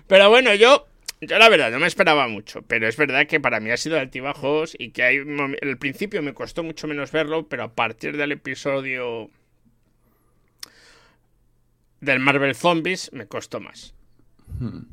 Pero 0.07 0.29
bueno, 0.29 0.53
yo, 0.55 0.87
yo 1.21 1.37
la 1.37 1.49
verdad 1.49 1.71
no 1.71 1.79
me 1.79 1.87
esperaba 1.87 2.27
mucho, 2.27 2.61
pero 2.61 2.87
es 2.87 2.97
verdad 2.97 3.27
que 3.27 3.39
para 3.39 3.59
mí 3.59 3.71
ha 3.71 3.77
sido 3.77 3.95
de 3.95 4.01
altibajos 4.01 4.75
y 4.77 4.91
que 4.91 5.03
hay 5.03 5.17
el 5.61 5.77
principio 5.77 6.21
me 6.21 6.33
costó 6.33 6.63
mucho 6.63 6.87
menos 6.87 7.11
verlo, 7.11 7.47
pero 7.47 7.63
a 7.63 7.73
partir 7.73 8.17
del 8.17 8.31
episodio 8.31 9.29
del 11.99 12.19
Marvel 12.19 12.55
Zombies 12.55 13.11
me 13.13 13.27
costó 13.27 13.59
más. 13.59 13.93
Hmm. 14.59 14.83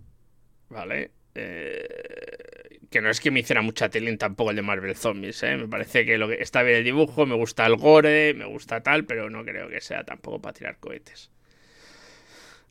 ¿Vale? 0.68 1.10
Eh, 1.34 2.78
que 2.90 3.00
no 3.00 3.10
es 3.10 3.20
que 3.20 3.30
me 3.30 3.40
hiciera 3.40 3.60
mucha 3.60 3.88
telín 3.88 4.18
tampoco 4.18 4.50
el 4.50 4.56
de 4.56 4.62
Marvel 4.62 4.96
Zombies, 4.96 5.42
¿eh? 5.42 5.56
Me 5.56 5.68
parece 5.68 6.04
que, 6.04 6.16
lo 6.16 6.28
que 6.28 6.34
está 6.34 6.62
bien 6.62 6.78
el 6.78 6.84
dibujo, 6.84 7.26
me 7.26 7.34
gusta 7.34 7.66
el 7.66 7.76
gore, 7.76 8.34
me 8.34 8.44
gusta 8.44 8.82
tal, 8.82 9.04
pero 9.04 9.30
no 9.30 9.44
creo 9.44 9.68
que 9.68 9.80
sea 9.80 10.04
tampoco 10.04 10.40
para 10.40 10.52
tirar 10.52 10.76
cohetes. 10.78 11.30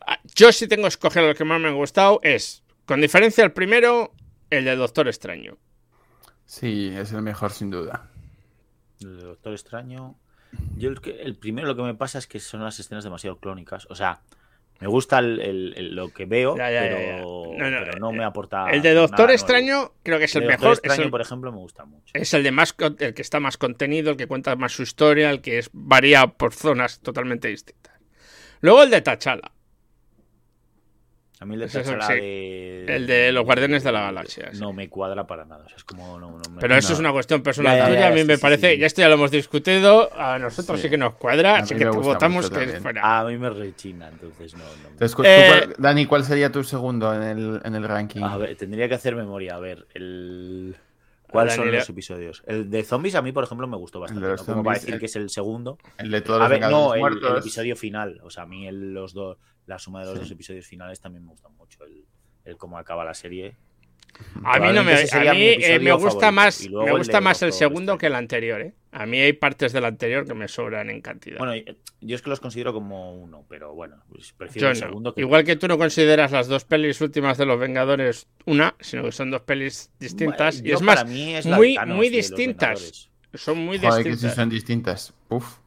Ah, 0.07 0.19
yo 0.35 0.51
sí 0.51 0.67
tengo 0.67 0.83
que 0.83 0.89
escoger 0.89 1.23
lo 1.23 1.35
que 1.35 1.45
más 1.45 1.59
me 1.59 1.69
ha 1.69 1.71
gustado 1.71 2.19
es, 2.23 2.63
con 2.85 3.01
diferencia 3.01 3.43
el 3.43 3.51
primero, 3.51 4.13
el 4.49 4.65
de 4.65 4.75
Doctor 4.75 5.07
Extraño. 5.07 5.57
Sí, 6.45 6.93
es 6.95 7.11
el 7.13 7.21
mejor 7.21 7.51
sin 7.51 7.69
duda. 7.69 8.09
El 9.01 9.17
de 9.17 9.23
Doctor 9.23 9.53
Extraño. 9.53 10.15
Yo 10.77 10.89
el, 10.89 11.35
primero 11.35 11.67
lo 11.67 11.75
que 11.75 11.81
me 11.81 11.95
pasa 11.95 12.19
es 12.19 12.27
que 12.27 12.39
son 12.39 12.63
las 12.63 12.79
escenas 12.79 13.03
demasiado 13.03 13.37
clónicas. 13.39 13.87
O 13.89 13.95
sea, 13.95 14.21
me 14.79 14.87
gusta 14.87 15.21
lo 15.21 16.09
que 16.09 16.25
veo, 16.25 16.55
pero, 16.55 17.55
no, 17.99 18.11
me 18.11 18.23
aporta. 18.23 18.69
El 18.69 18.81
de 18.81 18.93
Doctor 18.93 19.31
Extraño 19.31 19.93
creo 20.03 20.19
que 20.19 20.25
es 20.25 20.35
el, 20.35 20.45
mejor. 20.45 20.69
Doctor 20.69 20.85
Extraño, 20.85 21.11
por 21.11 21.21
ejemplo, 21.21 21.51
me 21.51 21.57
gusta 21.57 21.85
mucho. 21.85 22.11
Es 22.13 22.33
el 22.33 22.43
de 22.43 22.51
más, 22.51 22.75
el 22.99 23.13
que 23.13 23.21
está 23.21 23.39
más 23.39 23.57
contenido, 23.57 24.11
el 24.11 24.17
que 24.17 24.27
cuenta 24.27 24.55
más 24.55 24.73
su 24.73 24.83
historia, 24.83 25.31
el 25.31 25.41
que 25.41 25.59
es, 25.59 25.69
varía 25.73 26.27
por 26.27 26.53
zonas 26.53 26.99
totalmente 26.99 27.47
distintas. 27.47 27.93
Luego 28.61 28.83
el 28.83 28.89
de 28.89 29.01
Tachala. 29.01 29.51
A 31.43 31.45
mí 31.45 31.55
el 31.55 31.59
de, 31.59 32.85
El 32.87 33.05
de 33.05 33.31
los 33.33 33.43
Guardianes 33.43 33.83
de 33.83 33.91
la 33.91 34.03
Galaxia. 34.03 34.49
No 34.53 34.71
me 34.71 34.87
cuadra 34.87 35.27
para 35.27 35.43
nada. 35.43 35.65
es 35.75 35.83
como, 35.83 36.39
Pero 36.57 36.77
eso 36.77 36.93
es 36.93 36.99
una 36.99 37.11
cuestión 37.11 37.43
personal 37.43 37.85
tuya. 37.85 38.07
a 38.07 38.11
mí 38.11 38.23
me 38.23 38.37
parece, 38.37 38.77
ya 38.77 38.87
esto 38.87 39.01
ya 39.01 39.09
lo 39.09 39.15
hemos 39.15 39.29
discutido. 39.29 40.09
A 40.17 40.39
nosotros 40.39 40.79
sí, 40.79 40.89
que 40.89 40.97
nos 40.97 41.15
cuadra. 41.15 41.57
Así 41.57 41.75
que 41.75 41.85
votamos 41.85 42.49
que 42.49 42.79
fuera. 42.79 43.19
A 43.19 43.25
mí 43.25 43.37
me 43.37 43.49
rechina, 43.49 44.07
entonces 44.07 44.55
no. 44.55 44.63
Eh, 45.25 45.73
Dani, 45.77 46.05
¿cuál 46.05 46.23
sería 46.23 46.49
tu 46.49 46.63
segundo 46.63 47.13
en 47.13 47.23
el, 47.23 47.61
en 47.65 47.75
el 47.75 47.83
ranking? 47.83 48.23
A 48.23 48.37
ver, 48.37 48.55
tendría 48.55 48.87
que 48.87 48.95
hacer 48.95 49.13
memoria. 49.13 49.55
A 49.55 49.59
ver, 49.59 49.85
el. 49.93 50.77
¿Cuáles 51.27 51.55
son 51.55 51.69
los 51.69 51.89
episodios? 51.89 52.41
El 52.45 52.69
de 52.69 52.83
zombies 52.83 53.15
a 53.15 53.21
mí, 53.21 53.33
por 53.33 53.43
ejemplo, 53.43 53.67
me 53.67 53.75
gustó 53.75 53.99
bastante. 53.99 54.25
¿no? 54.25 54.37
Como 54.37 54.63
para 54.63 54.79
decir 54.79 54.97
que 54.97 55.07
es 55.07 55.15
el 55.17 55.29
segundo. 55.29 55.77
El 55.97 56.09
de 56.09 56.21
todos 56.21 56.39
los 56.39 56.59
no, 56.71 56.93
el, 56.93 57.17
el, 57.17 57.37
episodio 57.37 57.75
final. 57.75 58.21
O 58.23 58.29
sea, 58.29 58.43
a 58.43 58.45
mí 58.45 58.65
los 58.71 59.13
dos 59.13 59.37
la 59.65 59.79
suma 59.79 60.01
de 60.01 60.07
los 60.07 60.19
dos 60.19 60.31
episodios 60.31 60.65
finales 60.65 60.99
también 60.99 61.23
me 61.23 61.31
gusta 61.31 61.49
mucho. 61.49 61.79
El, 62.45 62.57
cómo 62.57 62.77
acaba 62.77 63.05
la 63.05 63.13
serie. 63.13 63.55
A 64.43 64.59
mí 64.59 64.71
no 64.73 64.83
me, 64.83 64.93
a 64.93 65.33
mí, 65.33 65.55
eh, 65.59 65.79
me 65.79 65.91
gusta 65.93 66.29
más, 66.29 66.69
me 66.69 66.91
gusta 66.91 67.17
el 67.17 67.23
más 67.23 67.41
el 67.41 67.51
segundo 67.51 67.97
que 67.97 68.07
el 68.07 68.15
anterior, 68.15 68.61
¿eh? 68.61 68.73
A 68.91 69.07
mí 69.07 69.19
hay 69.19 69.33
partes 69.33 69.73
del 69.73 69.85
anterior 69.85 70.27
que 70.27 70.35
me 70.35 70.47
sobran 70.47 70.91
en 70.91 71.01
cantidad. 71.01 71.39
Bueno, 71.39 71.55
yo 71.99 72.15
es 72.15 72.21
que 72.21 72.29
los 72.29 72.39
considero 72.39 72.73
como 72.73 73.15
uno, 73.15 73.43
pero 73.49 73.73
bueno, 73.73 74.03
pues 74.09 74.33
prefiero 74.33 74.69
el 74.69 74.75
segundo. 74.75 75.15
Igual 75.17 75.43
que 75.43 75.55
tú 75.55 75.67
no 75.67 75.79
consideras 75.79 76.31
las 76.31 76.47
dos 76.47 76.63
pelis 76.63 77.01
últimas 77.01 77.39
de 77.39 77.47
los 77.47 77.59
Vengadores 77.59 78.27
una, 78.45 78.75
sino 78.79 79.03
que 79.03 79.11
son 79.11 79.31
dos 79.31 79.41
pelis 79.41 79.89
distintas. 79.99 80.61
y 80.63 80.71
es 80.71 80.81
más, 80.83 81.05
muy, 81.05 81.79
muy 81.87 82.09
distintas. 82.09 83.09
Son 83.33 83.57
muy 83.57 83.79
distintas. 83.79 84.21
Que 84.21 84.35
son 84.35 84.49
distintas. 84.49 85.13
Uf. 85.29 85.57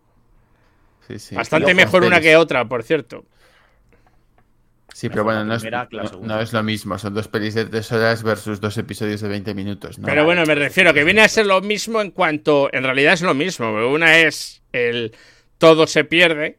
Bastante 1.32 1.74
mejor 1.74 2.04
una 2.04 2.20
que 2.20 2.36
otra, 2.36 2.68
por 2.68 2.82
cierto. 2.82 3.24
Sí, 4.96 5.10
pero 5.10 5.24
bueno, 5.24 5.44
no 5.44 5.54
es, 6.40 6.52
lo 6.54 6.62
mismo. 6.62 6.98
Son 6.98 7.12
dos 7.12 7.28
pelis 7.28 7.52
de 7.52 7.66
tres 7.66 7.92
horas 7.92 8.22
versus 8.22 8.62
dos 8.62 8.78
episodios 8.78 9.20
de 9.20 9.28
20 9.28 9.52
minutos. 9.52 9.98
Pero 10.02 10.24
bueno, 10.24 10.46
me 10.46 10.54
refiero 10.54 10.94
que 10.94 11.04
viene 11.04 11.20
a 11.20 11.28
ser 11.28 11.44
lo 11.44 11.60
mismo 11.60 12.00
en 12.00 12.10
cuanto. 12.10 12.70
En 12.72 12.82
realidad 12.82 13.12
es 13.12 13.20
lo 13.20 13.34
mismo. 13.34 13.68
Una 13.90 14.20
es 14.20 14.62
el 14.72 15.14
todo 15.58 15.86
se 15.86 16.04
pierde. 16.04 16.56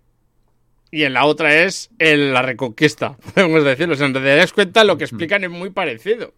Y 0.92 1.02
en 1.06 1.14
la 1.14 1.26
otra 1.26 1.64
es 1.64 1.90
el, 1.98 2.32
la 2.32 2.44
reconquista, 2.44 3.18
podemos 3.34 3.64
decirlo. 3.64 3.96
O 3.96 3.98
sea, 3.98 4.06
en 4.06 4.14
realidad 4.14 4.38
es 4.38 4.54
cuenta 4.54 4.84
lo 4.84 5.00
que 5.00 5.06
explican 5.06 5.44
es 5.44 5.50
muy 5.50 5.72
parecido. 5.72 6.36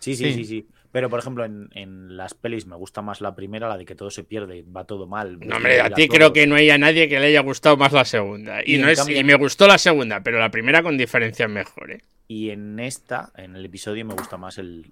sí, 0.00 0.16
sí, 0.16 0.34
sí. 0.34 0.44
sí. 0.44 0.66
Pero, 0.96 1.10
por 1.10 1.18
ejemplo, 1.18 1.44
en, 1.44 2.16
las 2.16 2.32
pelis 2.32 2.64
me 2.64 2.74
gusta 2.74 3.02
más 3.02 3.20
la 3.20 3.34
primera, 3.34 3.68
la 3.68 3.76
de 3.76 3.84
que 3.84 3.94
todo 3.94 4.08
se 4.08 4.24
pierde, 4.24 4.64
va 4.74 4.86
todo 4.86 5.06
mal. 5.06 5.38
No, 5.40 5.56
hombre, 5.56 5.78
a 5.82 5.90
ti 5.90 6.08
creo 6.08 6.32
que 6.32 6.46
no 6.46 6.54
haya 6.54 6.78
nadie 6.78 7.06
que 7.06 7.20
le 7.20 7.26
haya 7.26 7.42
gustado 7.42 7.76
más 7.76 7.92
la 7.92 8.06
segunda. 8.06 8.62
Y, 8.64 8.78
no 8.78 8.88
es, 8.88 9.06
y 9.06 9.22
me 9.22 9.34
gustó 9.34 9.66
la 9.66 9.76
segunda, 9.76 10.22
pero 10.22 10.38
la 10.38 10.50
primera 10.50 10.82
con 10.82 10.96
diferencia 10.96 11.48
mejor, 11.48 11.90
¿eh? 11.90 12.00
Y 12.28 12.48
en 12.48 12.80
esta, 12.80 13.30
en 13.36 13.56
el 13.56 13.66
episodio, 13.66 14.06
me 14.06 14.14
gusta 14.14 14.38
más 14.38 14.56
el, 14.56 14.86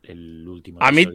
último. 0.47 0.81
A 0.83 0.93
mí, 0.93 1.07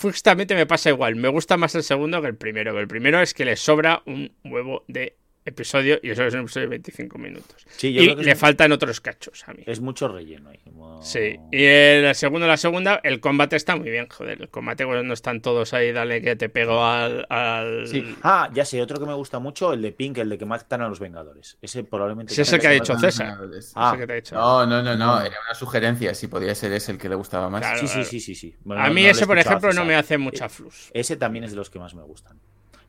justamente 0.00 0.54
me 0.54 0.64
pasa 0.64 0.88
igual. 0.88 1.16
Me 1.16 1.28
gusta 1.28 1.58
más 1.58 1.74
el 1.74 1.82
segundo 1.82 2.22
que 2.22 2.28
el 2.28 2.36
primero. 2.36 2.80
El 2.80 2.88
primero 2.88 3.20
es 3.20 3.34
que 3.34 3.44
le 3.44 3.56
sobra 3.56 4.02
un 4.06 4.32
huevo 4.42 4.84
de 4.88 5.18
episodio 5.44 5.98
y 6.02 6.10
eso 6.10 6.24
es 6.24 6.34
un 6.34 6.40
episodio 6.40 6.66
de 6.66 6.70
25 6.70 7.18
minutos. 7.18 7.66
Sí, 7.76 7.92
yo 7.92 8.02
y 8.02 8.04
creo 8.06 8.16
que 8.16 8.24
le 8.24 8.32
es, 8.32 8.38
faltan 8.38 8.72
otros 8.72 9.00
cachos 9.00 9.44
a 9.46 9.52
mí. 9.52 9.62
es 9.66 9.80
mucho 9.80 10.08
relleno 10.08 10.50
ahí. 10.50 10.58
como- 10.64 11.02
Sí, 11.02 11.36
y 11.52 11.64
en 11.64 12.02
la 12.04 12.14
segunda, 12.14 12.46
la 12.46 12.56
segunda, 12.56 13.00
el 13.04 13.20
combate 13.20 13.56
está 13.56 13.76
muy 13.76 13.90
bien, 13.90 14.08
joder. 14.08 14.40
El 14.40 14.48
combate 14.48 14.84
cuando 14.86 15.12
están 15.12 15.40
todos 15.42 15.74
ahí, 15.74 15.92
dale 15.92 16.22
que 16.22 16.34
te 16.36 16.48
pego 16.48 16.84
al. 16.84 17.26
al... 17.28 17.86
Sí. 17.86 18.16
Ah, 18.22 18.48
ya 18.54 18.64
sé, 18.64 18.80
otro 18.80 18.98
que 18.98 19.06
me 19.06 19.14
gusta 19.14 19.38
mucho, 19.38 19.72
el 19.72 19.82
de 19.82 19.92
Pink, 19.92 20.18
el 20.18 20.28
de 20.30 20.38
que 20.38 20.46
matan 20.46 20.80
a 20.82 20.88
los 20.88 20.98
Vengadores. 21.00 21.58
Ese 21.60 21.84
probablemente. 21.84 22.32
Sí, 22.34 22.40
ese 22.40 22.58
que 22.58 22.66
ha 22.68 22.70
dicho 22.70 22.98
César. 22.98 23.38
Ah, 23.74 23.90
Ese 23.90 24.00
que 24.00 24.06
te 24.06 24.12
he 24.12 24.16
dicho. 24.16 24.34
No, 24.34 24.64
no, 24.66 24.82
no, 24.82 24.96
no, 24.96 25.20
era 25.20 25.36
una 25.46 25.54
sugerencia, 25.54 26.14
si 26.14 26.28
podía 26.28 26.54
ser 26.54 26.72
ese 26.72 26.92
el 26.92 26.98
que 26.98 27.08
le 27.08 27.14
gustaba 27.16 27.50
más. 27.50 27.60
Claro. 27.60 27.78
Sí, 27.80 27.86
sí, 27.88 28.04
sí, 28.04 28.20
sí, 28.20 28.34
sí. 28.34 28.56
Bueno, 28.64 28.82
a 28.82 28.88
mí 28.90 29.02
no 29.02 29.08
ese, 29.10 29.26
por 29.26 29.38
ejemplo, 29.38 29.72
no 29.72 29.84
me 29.84 29.94
hace 29.94 30.16
mucha 30.18 30.48
flus. 30.48 30.90
Ese 30.94 31.16
también 31.16 31.44
es 31.44 31.50
de 31.50 31.56
los 31.56 31.68
que 31.70 31.78
más 31.78 31.94
me 31.94 32.02
gustan. 32.02 32.38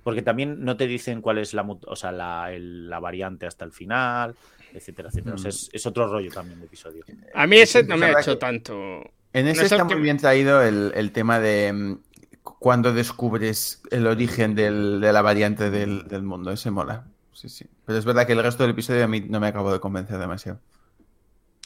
Porque 0.06 0.22
también 0.22 0.63
no 0.63 0.78
te 0.78 0.86
dicen 0.86 1.20
cuál 1.22 1.39
es 1.39 1.56
la, 1.56 1.63
mut- 1.63 1.84
o 1.88 1.96
sea, 1.96 2.12
la, 2.12 2.54
el- 2.54 2.88
la 2.88 3.00
variante 3.00 3.48
hasta 3.48 3.65
el 3.65 3.72
final, 3.72 4.36
etcétera, 4.72 5.10
etcétera. 5.10 5.34
O 5.34 5.38
sea, 5.39 5.50
es, 5.50 5.68
es 5.74 5.84
otro 5.88 6.08
rollo 6.08 6.30
también 6.32 6.60
de 6.60 6.68
episodio. 6.68 7.04
A 7.34 7.48
mí 7.48 7.58
ese 7.58 7.80
Es 7.80 7.88
no 7.88 7.98
me 7.98 8.06
ha 8.06 8.20
hecho 8.22 8.34
que- 8.36 8.38
tanto. 8.39 9.02
En 9.34 9.48
ese 9.48 9.62
No 9.62 9.63
está 9.65 9.78
que- 9.88 9.96
muy 9.96 10.04
bien 10.04 10.18
traído 10.18 10.62
el, 10.62 10.91
el 10.96 11.12
tema 11.12 11.39
de 11.39 11.74
mm, 11.74 11.98
cuando 12.44 12.94
descubres 12.94 13.82
el 13.89 14.06
origen 14.06 14.54
del- 14.54 15.02
de 15.02 15.12
la 15.12 15.24
variante 15.24 15.72
del, 15.72 16.08
del 16.08 16.22
mundo. 16.22 16.52
Ese 16.52 16.70
mola. 16.70 17.08
Sí, 17.34 17.50
sí. 17.50 17.65
Pero 17.86 17.98
es 17.98 18.06
verdad 18.06 18.28
que 18.28 18.34
el 18.34 18.44
resto 18.44 18.62
del 18.63 18.74
episodio 18.74 19.04
a 19.04 19.08
mí 19.08 19.22
no 19.22 19.39
me 19.39 19.48
acabo 19.48 19.74
de 19.74 19.80
convencer 19.80 20.20
demasiado. 20.20 20.60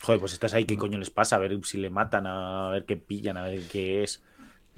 Joder, 0.02 0.22
pues 0.22 0.32
estás 0.32 0.54
ahí, 0.54 0.64
¿qué 0.64 0.78
coño 0.78 0.98
les 0.98 1.10
pasa? 1.10 1.36
A 1.36 1.40
ver 1.40 1.60
si 1.66 1.78
le 1.78 1.90
matan, 1.90 2.26
a 2.26 2.70
ver 2.70 2.86
qué 2.86 2.96
pillan, 2.96 3.36
a 3.36 3.44
ver 3.44 3.62
qué 3.70 4.02
es. 4.04 4.24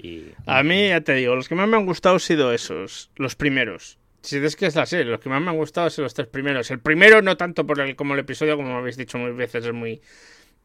Y... 0.02 0.32
A 0.46 0.62
mí, 0.64 0.88
ya 0.88 1.00
te 1.00 1.14
digo, 1.14 1.34
los 1.36 1.48
que 1.48 1.54
más 1.54 1.68
me 1.68 1.76
han 1.76 1.86
gustado 1.86 2.16
han 2.16 2.20
sido 2.20 2.52
esos, 2.52 3.10
los 3.16 3.36
primeros. 3.36 3.98
Si 4.20 4.36
es 4.36 4.56
que 4.56 4.66
es 4.66 4.74
la 4.74 4.84
serie, 4.86 5.04
los 5.04 5.20
que 5.20 5.28
más 5.28 5.40
me 5.40 5.50
han 5.50 5.56
gustado 5.56 5.88
son 5.90 6.04
los 6.04 6.14
tres 6.14 6.26
primeros. 6.28 6.70
El 6.70 6.80
primero, 6.80 7.22
no 7.22 7.36
tanto 7.36 7.66
por 7.66 7.80
el, 7.80 7.96
como 7.96 8.14
el 8.14 8.20
episodio, 8.20 8.56
como 8.56 8.76
habéis 8.76 8.96
dicho 8.96 9.16
muchas 9.18 9.36
veces, 9.36 9.64
es 9.66 9.72
muy. 9.72 10.00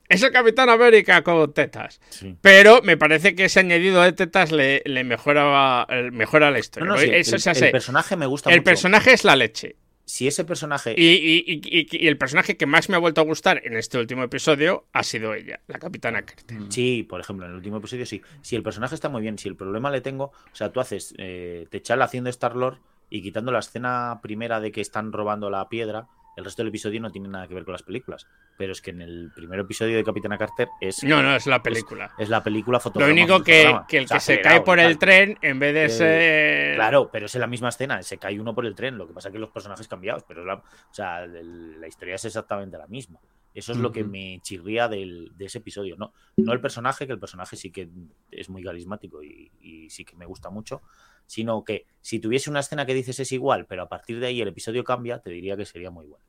Es 0.10 0.24
el 0.24 0.32
Capitán 0.32 0.70
América 0.70 1.22
con 1.22 1.54
tetas. 1.54 2.00
Sí. 2.10 2.36
Pero 2.42 2.82
me 2.82 2.98
parece 2.98 3.36
que 3.36 3.46
ese 3.46 3.60
añadido 3.60 4.02
de 4.02 4.14
tetas 4.14 4.52
le, 4.52 4.82
le 4.86 5.04
mejora, 5.04 5.86
el- 5.90 6.12
mejora 6.14 6.46
la 6.48 6.54
No, 6.54 6.60
historia. 6.60 6.88
no, 6.88 6.94
Porque 6.96 7.24
sí, 7.24 7.36
el, 7.36 7.64
el 7.66 7.72
personaje 7.72 8.16
me 8.16 8.26
gusta 8.26 8.50
el 8.50 8.58
mucho. 8.58 8.64
personaje 8.66 9.12
es 9.14 9.24
la 9.24 9.36
leche. 9.36 9.76
Si 10.10 10.26
ese 10.26 10.46
personaje. 10.46 10.96
Y, 10.98 11.04
y- 11.06 11.44
y- 11.46 11.62
y- 11.82 12.06
y 12.06 12.08
el 12.08 12.18
personaje 12.18 12.56
que 12.56 12.66
más 12.66 12.88
me 12.88 12.96
ha 12.96 13.00
vuelto 13.00 13.20
a 13.20 13.26
gustar 13.26 13.62
en 13.66 13.76
este 13.76 13.98
último 14.00 14.24
episodio 14.24 14.86
ha 14.94 15.04
sido 15.04 15.34
ella, 15.34 15.60
la 15.68 15.80
Capitana 15.80 16.22
Carter. 16.24 16.58
Sí, 16.70 17.04
por 17.04 17.20
ejemplo, 17.20 17.46
en 17.46 17.52
el 17.52 17.58
último 17.58 17.78
episodio 17.78 18.06
sí. 18.06 18.22
Si 18.42 18.56
el 18.56 18.64
personaje 18.64 18.96
está 18.96 19.10
muy 19.10 19.22
bien, 19.22 19.38
si 19.38 19.50
el 19.50 19.58
problema 19.58 19.92
le 19.92 20.00
tengo, 20.00 20.26
o 20.26 20.56
sea, 20.56 20.72
tú 20.72 20.80
haces 20.80 21.14
eh, 21.18 21.68
Techala 21.70 22.06
haciendo 22.06 22.30
Star 22.30 22.56
Lord 22.56 22.78
y 23.10 23.22
quitando 23.22 23.52
la 23.52 23.60
escena 23.60 24.20
primera 24.24 24.62
de 24.62 24.72
que 24.72 24.80
están 24.80 25.12
robando 25.12 25.50
la 25.50 25.68
piedra, 25.68 26.08
el 26.38 26.46
resto 26.46 26.62
del 26.62 26.70
episodio 26.70 27.02
no 27.02 27.12
tiene 27.12 27.28
nada 27.28 27.48
que 27.48 27.54
ver 27.54 27.66
con 27.66 27.74
las 27.74 27.84
películas. 27.84 28.26
Pero 28.58 28.72
es 28.72 28.82
que 28.82 28.92
en 28.92 29.02
el 29.02 29.32
primer 29.36 29.60
episodio 29.60 29.98
de 29.98 30.04
Capitana 30.04 30.38
Carter 30.38 30.70
es, 30.80 31.04
No, 31.04 31.22
no, 31.22 31.36
es 31.36 31.46
la 31.48 31.62
película. 31.62 32.12
es 32.18 32.30
la 32.30 32.42
película 32.44 32.78
Lo 32.78 32.80
fotograma. 32.82 33.12
único 33.12 33.44
que, 33.44 33.76
que 33.90 33.98
el 33.98 34.06
O 34.06 34.08
sea, 34.08 34.18
que 34.18 34.22
se 34.22 34.42
cae 34.42 34.62
por 34.62 34.80
el 34.80 34.98
tren, 34.98 35.38
en 35.42 35.60
vez 35.60 35.74
de 35.74 35.86
Eh, 35.86 35.90
ser. 35.90 36.76
Claro, 36.76 37.10
pero 37.12 37.26
es 37.26 37.36
en 37.36 37.42
la 37.42 37.48
misma 37.48 37.70
escena, 37.70 38.02
se 38.04 38.18
cae 38.18 38.40
uno 38.40 38.56
por 38.56 38.66
el 38.66 38.76
tren, 38.76 38.98
lo 38.98 39.08
que 39.08 39.14
pasa 39.14 39.28
es 39.30 39.34
que 39.34 39.40
los 39.40 39.50
personajes 39.50 39.88
cambiados, 39.88 40.24
pero 40.28 40.46
la, 40.46 40.54
o 40.56 40.64
sea, 40.92 41.24
el- 41.26 41.82
la 41.82 41.88
historia 41.88 42.16
es 42.16 42.24
exactamente 42.26 42.78
la 42.78 42.88
misma. 42.88 43.20
Eso 43.54 43.72
es 43.72 43.80
lo 43.80 43.92
que 43.92 44.04
me 44.04 44.40
chirría 44.44 44.88
del- 44.88 45.32
de 45.36 45.46
ese 45.46 45.58
episodio, 45.58 45.96
¿no? 45.98 46.14
No 46.36 46.54
el 46.54 46.62
personaje, 46.62 47.08
que 47.08 47.14
el 47.14 47.20
personaje 47.20 47.56
sí 47.56 47.72
que 47.72 47.90
es 48.30 48.50
muy 48.50 48.64
carismático 48.64 49.24
y, 49.24 49.52
y 49.60 49.90
sí 49.90 50.06
que 50.06 50.16
me 50.16 50.28
gusta 50.28 50.52
mucho, 50.52 50.84
sino 51.26 51.64
que 51.64 51.88
si 52.00 52.20
tuviese 52.20 52.52
una 52.52 52.60
escena 52.60 52.86
que 52.86 52.94
dices 52.94 53.20
es 53.20 53.32
igual, 53.32 53.66
pero 53.66 53.82
a 53.82 53.90
partir 53.90 54.20
de 54.20 54.28
ahí 54.28 54.42
el 54.42 54.50
episodio 54.50 54.84
cambia, 54.84 55.18
te 55.20 55.32
diría 55.32 55.58
que 55.58 55.66
sería 55.66 55.90
muy 55.90 56.06
bueno. 56.06 56.24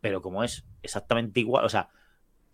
Pero 0.00 0.22
como 0.22 0.44
es 0.44 0.64
exactamente 0.82 1.40
igual, 1.40 1.64
o 1.64 1.68
sea, 1.68 1.90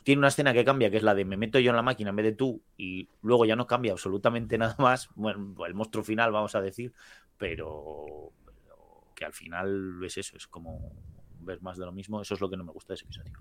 tiene 0.04 0.18
una 0.18 0.28
escena 0.28 0.52
que 0.52 0.64
cambia, 0.64 0.90
que 0.90 0.98
es 0.98 1.02
la 1.02 1.14
de 1.14 1.24
me 1.24 1.36
meto 1.36 1.58
yo 1.58 1.70
en 1.70 1.76
la 1.76 1.82
máquina 1.82 2.10
en 2.10 2.16
vez 2.16 2.26
de 2.26 2.32
tú, 2.32 2.62
y 2.76 3.08
luego 3.22 3.46
ya 3.46 3.56
no 3.56 3.66
cambia 3.66 3.92
absolutamente 3.92 4.58
nada 4.58 4.76
más. 4.78 5.08
Bueno, 5.14 5.54
el 5.66 5.74
monstruo 5.74 6.04
final, 6.04 6.30
vamos 6.30 6.54
a 6.54 6.60
decir, 6.60 6.92
pero, 7.38 8.30
pero 8.44 9.02
que 9.14 9.24
al 9.24 9.32
final 9.32 9.98
es 10.04 10.18
eso, 10.18 10.36
es 10.36 10.46
como 10.46 10.92
ver 11.40 11.60
más 11.62 11.78
de 11.78 11.86
lo 11.86 11.92
mismo. 11.92 12.20
Eso 12.20 12.34
es 12.34 12.40
lo 12.40 12.50
que 12.50 12.56
no 12.56 12.64
me 12.64 12.72
gusta 12.72 12.92
de 12.92 12.94
ese 12.96 13.04
episodio. 13.04 13.32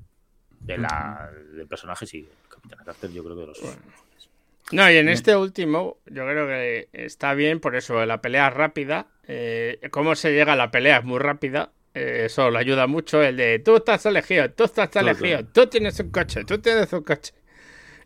De 0.62 0.78
la, 0.78 1.30
del 1.54 1.68
personaje, 1.68 2.06
sí, 2.06 2.20
el 2.20 2.50
Capitán 2.50 2.80
Carter, 2.86 3.12
yo 3.12 3.22
creo 3.24 3.36
que 3.36 3.42
de 3.42 3.48
los 3.48 3.62
Bueno. 3.62 3.82
No, 4.72 4.90
y 4.90 4.96
en 4.96 5.10
este 5.10 5.36
último, 5.36 5.98
yo 6.06 6.26
creo 6.26 6.48
que 6.48 6.88
está 6.94 7.34
bien, 7.34 7.60
por 7.60 7.76
eso 7.76 8.06
la 8.06 8.22
pelea 8.22 8.48
es 8.48 8.54
rápida. 8.54 9.08
eh, 9.28 9.78
cómo 9.92 10.16
se 10.16 10.32
llega 10.32 10.54
a 10.54 10.56
la 10.56 10.72
pelea 10.72 11.00
es 11.00 11.04
muy 11.04 11.20
rápida. 11.20 11.72
Eh, 11.94 12.24
eso 12.26 12.50
le 12.50 12.60
ayuda 12.60 12.88
mucho. 12.88 13.22
El 13.22 13.38
de 13.38 13.60
tú 13.60 13.76
estás 13.78 14.06
elegido, 14.06 14.50
tú 14.52 14.64
estás 14.66 14.96
elegido, 14.96 15.46
tú 15.46 15.68
tienes 15.68 16.00
un 16.00 16.10
coche, 16.10 16.44
tú 16.46 16.58
tienes 16.60 16.92
un 16.94 17.04
coche. 17.04 17.34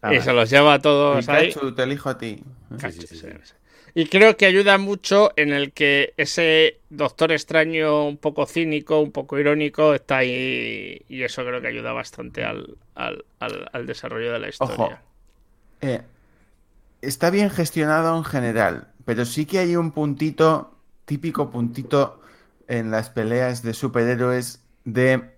Ah, 0.02 0.14
y 0.14 0.22
se 0.22 0.34
los 0.34 0.50
lleva 0.50 0.76
a 0.76 0.80
todos 0.82 1.28
ahí. 1.30 1.54
Te 1.76 1.84
elijo 1.84 2.10
a 2.10 2.18
ti. 2.18 2.44
Cacho, 2.78 3.02
sí, 3.02 3.08
sí, 3.08 3.16
sí, 3.16 3.22
sí. 3.22 3.28
sí. 3.44 3.54
Y 3.96 4.06
creo 4.08 4.38
que 4.38 4.46
ayuda 4.46 4.78
mucho 4.78 5.32
en 5.36 5.52
el 5.54 5.74
que 5.74 6.14
ese 6.18 6.82
doctor 6.90 7.32
extraño, 7.32 8.06
un 8.08 8.18
poco 8.18 8.46
cínico, 8.46 9.00
un 9.00 9.12
poco 9.12 9.40
irónico, 9.40 9.96
está 9.96 10.18
ahí. 10.18 11.02
Y 11.10 11.24
eso 11.24 11.44
creo 11.44 11.62
que 11.62 11.68
ayuda 11.68 11.94
bastante 11.94 12.44
al, 12.44 12.78
al, 12.94 13.26
al- 13.40 13.70
al 13.74 13.86
desarrollo 13.88 14.32
de 14.34 14.40
la 14.40 14.50
historia. 14.50 14.76
Ojo. 14.78 15.00
Eh, 15.82 16.04
está 17.02 17.30
bien 17.30 17.50
gestionado 17.50 18.18
en 18.18 18.24
general, 18.24 18.90
pero 19.06 19.26
sí 19.26 19.46
que 19.46 19.60
hay 19.60 19.76
un 19.76 19.92
puntito, 19.92 20.78
típico 21.06 21.50
puntito 21.52 22.22
en 22.68 22.92
las 22.92 23.10
peleas 23.10 23.62
de 23.64 23.74
superhéroes 23.74 24.62
de, 24.86 25.32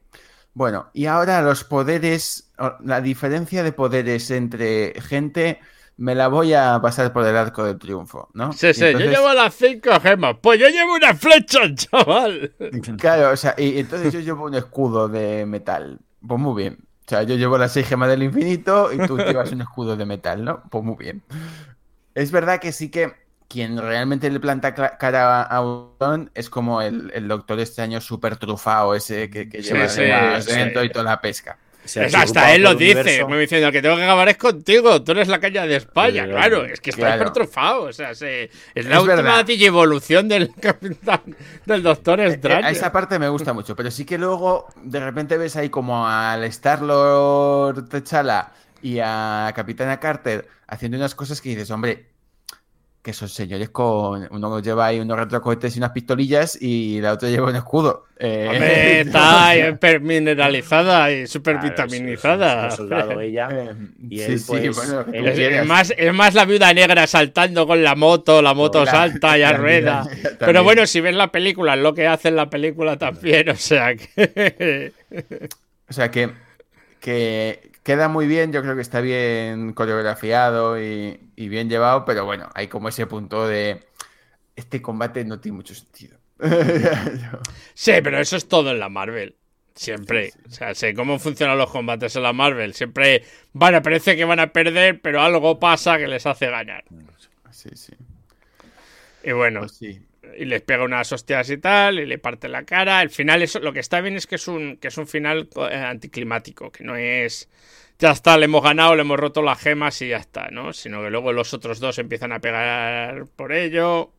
bueno, 0.53 0.89
y 0.93 1.05
ahora 1.05 1.41
los 1.41 1.63
poderes, 1.63 2.51
la 2.83 3.01
diferencia 3.01 3.63
de 3.63 3.71
poderes 3.71 4.29
entre 4.31 4.93
gente, 5.01 5.59
me 5.97 6.15
la 6.15 6.27
voy 6.29 6.53
a 6.53 6.79
pasar 6.81 7.11
por 7.11 7.25
el 7.27 7.35
arco 7.35 7.63
del 7.65 7.77
triunfo, 7.77 8.29
¿no? 8.33 8.53
Sí, 8.53 8.73
sí, 8.73 8.85
Entonces- 8.85 9.11
yo 9.11 9.17
llevo 9.17 9.33
las 9.33 9.53
cinco 9.53 9.99
gemas. 9.99 10.35
Pues 10.41 10.59
yo 10.59 10.69
llevo 10.69 10.95
una 10.95 11.13
flecha, 11.13 11.59
chaval. 11.75 12.53
Claro, 12.97 13.31
o 13.31 13.37
sea, 13.37 13.53
y 13.57 13.79
entonces 13.79 14.13
yo 14.13 14.19
llevo 14.21 14.45
un 14.45 14.55
escudo 14.55 15.09
de 15.09 15.45
metal. 15.45 15.99
Pues 16.25 16.39
muy 16.39 16.61
bien. 16.61 16.77
O 17.05 17.09
sea, 17.09 17.23
yo 17.23 17.35
llevo 17.35 17.57
las 17.57 17.73
seis 17.73 17.87
gemas 17.87 18.07
del 18.07 18.23
infinito 18.23 18.93
y 18.93 18.97
tú 19.07 19.17
llevas 19.17 19.51
un 19.51 19.61
escudo 19.61 19.97
de 19.97 20.05
metal, 20.05 20.45
¿no? 20.45 20.63
Pues 20.69 20.83
muy 20.83 20.95
bien. 20.95 21.23
Es 22.15 22.31
verdad 22.31 22.59
que 22.59 22.71
sí 22.71 22.89
que 22.89 23.13
quien 23.49 23.77
realmente 23.77 24.29
le 24.29 24.39
planta 24.39 24.73
cara 24.73 25.41
a 25.43 25.61
Ultron 25.61 26.31
es 26.35 26.49
como 26.49 26.81
el, 26.81 27.11
el 27.13 27.27
Doctor 27.27 27.59
Extraño 27.59 27.99
súper 28.01 28.37
trufado 28.37 28.95
ese 28.95 29.29
que, 29.29 29.49
que 29.49 29.61
lleva 29.63 29.89
sí, 29.89 30.01
además 30.01 30.45
sí. 30.45 30.51
y 30.85 30.89
toda 30.91 31.03
la 31.05 31.21
pesca. 31.21 31.57
Es 31.83 32.13
hasta 32.13 32.53
él 32.53 32.61
lo 32.63 32.71
el 32.71 32.77
dice, 32.77 33.23
universo. 33.23 33.27
me 33.27 33.39
diciendo 33.39 33.67
el 33.67 33.73
que 33.73 33.81
tengo 33.81 33.95
que 33.95 34.03
acabar 34.03 34.29
es 34.29 34.37
contigo, 34.37 35.01
tú 35.03 35.11
eres 35.13 35.27
la 35.27 35.39
caña 35.39 35.65
de 35.65 35.77
España, 35.77 36.25
Sí, 36.25 36.29
claro, 36.29 36.59
claro. 36.59 36.65
es 36.65 36.79
que 36.81 36.91
está 36.91 37.07
Claro. 37.07 37.15
hipertrofado, 37.15 37.83
o 37.83 37.93
sea, 37.93 38.13
se- 38.13 38.51
es 38.75 38.85
la 38.85 38.97
Es 38.97 39.01
última 39.01 39.43
digievolución 39.43 40.27
del 40.27 40.53
capitán, 40.61 41.21
del 41.65 41.81
doctor 41.81 42.19
Eh, 42.19 42.27
extraño. 42.27 42.67
A 42.67 42.69
esa 42.69 42.91
parte 42.91 43.17
me 43.17 43.29
gusta 43.29 43.53
mucho, 43.53 43.75
pero 43.75 43.89
sí 43.91 44.05
que 44.05 44.17
luego 44.19 44.67
de 44.83 44.99
repente 44.99 45.37
ves 45.37 45.55
ahí 45.55 45.69
como 45.69 46.07
al 46.07 46.43
Star-Lord 46.43 47.87
T'Challa 47.89 48.51
y 48.81 48.99
a 49.01 49.51
Capitana 49.55 49.99
Carter 49.99 50.47
haciendo 50.67 50.97
unas 50.97 51.15
cosas 51.15 51.41
que 51.41 51.49
dices, 51.49 51.71
hombre, 51.71 52.05
que 53.01 53.13
son 53.13 53.29
señores 53.29 53.69
con... 53.69 54.27
Uno 54.31 54.59
lleva 54.59 54.87
ahí 54.87 54.99
unos 54.99 55.17
retrocohetes 55.17 55.75
y 55.75 55.79
unas 55.79 55.91
pistolillas 55.91 56.61
y 56.61 56.99
la 56.99 57.13
otra 57.13 57.29
lleva 57.29 57.49
un 57.49 57.55
escudo. 57.55 58.07
Eh, 58.19 58.47
Hombre, 58.51 58.99
está 59.01 59.55
hiper 59.57 60.01
mineralizada 60.01 61.09
y 61.11 61.25
super 61.25 61.59
Claro, 62.87 63.21
ella. 63.21 63.47
eh, 63.51 63.73
Y 64.09 64.17
sí, 64.17 64.23
él, 64.23 64.39
sí, 64.39 64.51
pues, 64.51 64.75
bueno, 64.75 65.05
él 65.13 65.27
Es, 65.27 65.65
más, 65.65 65.93
es 65.95 66.13
más 66.13 66.33
la 66.33 66.43
viuda 66.45 66.73
negra 66.73 67.07
saltando 67.07 67.65
con 67.65 67.81
la 67.81 67.95
moto, 67.95 68.41
la 68.41 68.53
moto 68.53 68.83
La- 68.83 68.91
salta 68.91 69.37
y 69.37 69.43
rueda. 69.53 70.05
Pero 70.37 70.63
bueno, 70.63 70.85
si 70.85 70.99
ves 70.99 71.15
la 71.15 71.31
película, 71.31 71.75
es 71.75 71.79
lo 71.81 71.93
que 71.93 72.05
hace 72.05 72.27
en 72.27 72.35
la 72.35 72.49
película 72.49 72.97
también, 72.97 73.49
o 73.49 73.55
sea 73.55 73.95
que... 73.95 74.91
O 75.89 75.93
sea 75.93 76.11
que, 76.11 76.29
que 76.99 77.68
queda 77.89 78.07
muy 78.09 78.27
bien, 78.27 78.51
yo 78.53 78.61
creo 78.61 78.75
que 78.75 78.81
está 78.81 79.01
bien 79.01 79.73
coreografiado 79.73 80.79
y, 80.81 81.31
y 81.35 81.49
bien 81.49 81.69
llevado, 81.69 82.05
pero 82.05 82.25
bueno, 82.25 82.49
hay 82.53 82.67
como 82.67 82.89
ese 82.89 83.07
punto 83.07 83.47
de 83.47 83.87
este 84.55 84.81
combate 84.81 85.25
no 85.25 85.39
tiene 85.41 85.57
mucho 85.57 85.75
sentido. 85.75 86.17
Sí, 87.73 87.93
pero 88.03 88.19
eso 88.19 88.37
es 88.37 88.47
todo 88.47 88.71
en 88.71 88.79
la 88.79 88.89
Marvel. 88.89 89.35
Siempre. 89.75 90.33
O 90.47 90.51
sea, 90.51 90.75
sé 90.75 90.93
cómo 90.93 91.19
funcionan 91.19 91.57
los 91.57 91.71
combates 91.71 92.15
en 92.15 92.23
la 92.23 92.33
Marvel. 92.33 92.73
Siempre, 92.73 93.23
vale, 93.53 93.81
parece 93.81 94.15
que 94.17 94.25
van 94.25 94.39
a 94.39 94.51
perder, 94.51 95.01
pero 95.01 95.21
algo 95.21 95.59
pasa 95.59 95.97
que 95.97 96.07
les 96.07 96.25
hace 96.25 96.49
ganar. 96.49 96.83
sí, 97.51 97.69
sí. 97.75 97.93
Y 99.23 99.31
bueno, 99.33 99.59
Pues 99.59 99.73
sí. 99.73 100.05
Y 100.37 100.45
les 100.45 100.61
pega 100.61 100.83
unas 100.83 101.11
hostias 101.11 101.49
y 101.49 101.57
tal, 101.57 101.99
y 101.99 102.05
le 102.05 102.17
parte 102.17 102.49
la 102.49 102.63
cara. 102.63 103.01
El 103.01 103.09
final, 103.09 103.41
eso, 103.41 103.59
lo 103.59 103.73
que 103.73 103.79
está 103.79 104.01
bien 104.01 104.15
es 104.15 104.27
que 104.27 104.35
es 104.35 104.47
un, 104.47 104.77
que 104.77 104.89
es 104.89 104.97
un 104.97 105.07
final 105.07 105.49
eh, 105.69 105.75
anticlimático, 105.75 106.71
que 106.71 106.83
no 106.83 106.95
es 106.95 107.49
ya 107.99 108.11
está, 108.11 108.37
le 108.37 108.45
hemos 108.45 108.63
ganado, 108.63 108.95
le 108.95 109.01
hemos 109.01 109.19
roto 109.19 109.41
las 109.41 109.59
gemas 109.59 110.01
y 110.01 110.09
ya 110.09 110.17
está, 110.17 110.47
¿no? 110.51 110.71
Sino 110.71 111.03
que 111.03 111.09
luego 111.09 111.33
los 111.33 111.53
otros 111.53 111.81
dos 111.81 111.99
empiezan 111.99 112.31
a 112.31 112.39
pegar 112.39 113.25
por 113.35 113.51
ello. 113.51 114.13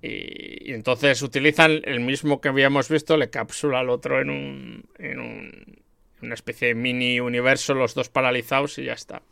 Y 0.00 0.72
entonces 0.72 1.20
utilizan 1.22 1.80
el 1.84 1.98
mismo 1.98 2.40
que 2.40 2.48
habíamos 2.48 2.88
visto, 2.88 3.16
le 3.16 3.28
capsula 3.28 3.80
al 3.80 3.90
otro 3.90 4.20
en 4.20 4.30
un, 4.30 4.84
en 4.98 5.18
un 5.18 5.78
una 6.22 6.34
especie 6.34 6.68
de 6.68 6.74
mini 6.74 7.20
universo, 7.20 7.74
los 7.74 7.94
dos 7.94 8.08
paralizados 8.08 8.78
y 8.78 8.84
ya 8.84 8.92
está. 8.92 9.22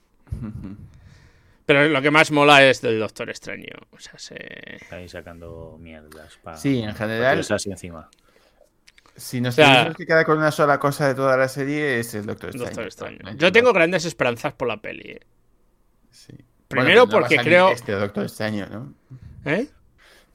Pero 1.66 1.88
lo 1.88 2.00
que 2.00 2.10
más 2.12 2.30
mola 2.30 2.64
es 2.64 2.80
del 2.80 3.00
Doctor 3.00 3.28
Extraño. 3.28 3.74
O 3.90 3.98
sea, 3.98 4.16
se... 4.18 4.78
Ahí 4.90 5.08
sacando 5.08 5.76
mierdas. 5.80 6.38
Pa, 6.42 6.56
Sí, 6.56 6.78
en 6.80 6.94
general, 6.94 7.40
así 7.50 7.70
encima. 7.70 8.08
si 9.16 9.40
nos 9.40 9.54
O 9.54 9.56
sea- 9.56 9.74
tenemos 9.78 9.96
que 9.96 10.06
quedar 10.06 10.24
con 10.24 10.38
una 10.38 10.52
sola 10.52 10.78
cosa 10.78 11.08
de 11.08 11.14
toda 11.16 11.36
la 11.36 11.48
serie, 11.48 11.98
es 11.98 12.14
el 12.14 12.24
Doctor 12.26 12.50
Extraño. 12.50 12.66
Doctor 12.70 12.84
Extraño. 12.84 13.18
No 13.22 13.28
hay 13.30 13.36
Yo 13.36 13.50
tengo 13.50 13.72
grandes 13.72 14.04
esperanzas 14.04 14.52
por 14.54 14.68
la 14.68 14.80
peli. 14.80 15.10
¿eh? 15.10 15.20
Sí. 16.10 16.32
Primero 16.68 17.06
Bueno, 17.06 17.06
no 17.06 17.10
porque 17.10 17.36
creo... 17.38 17.70
Este 17.70 17.92
Doctor 17.92 18.24
Extraño, 18.24 18.66
¿no? 18.70 18.94
¿Eh? 19.44 19.66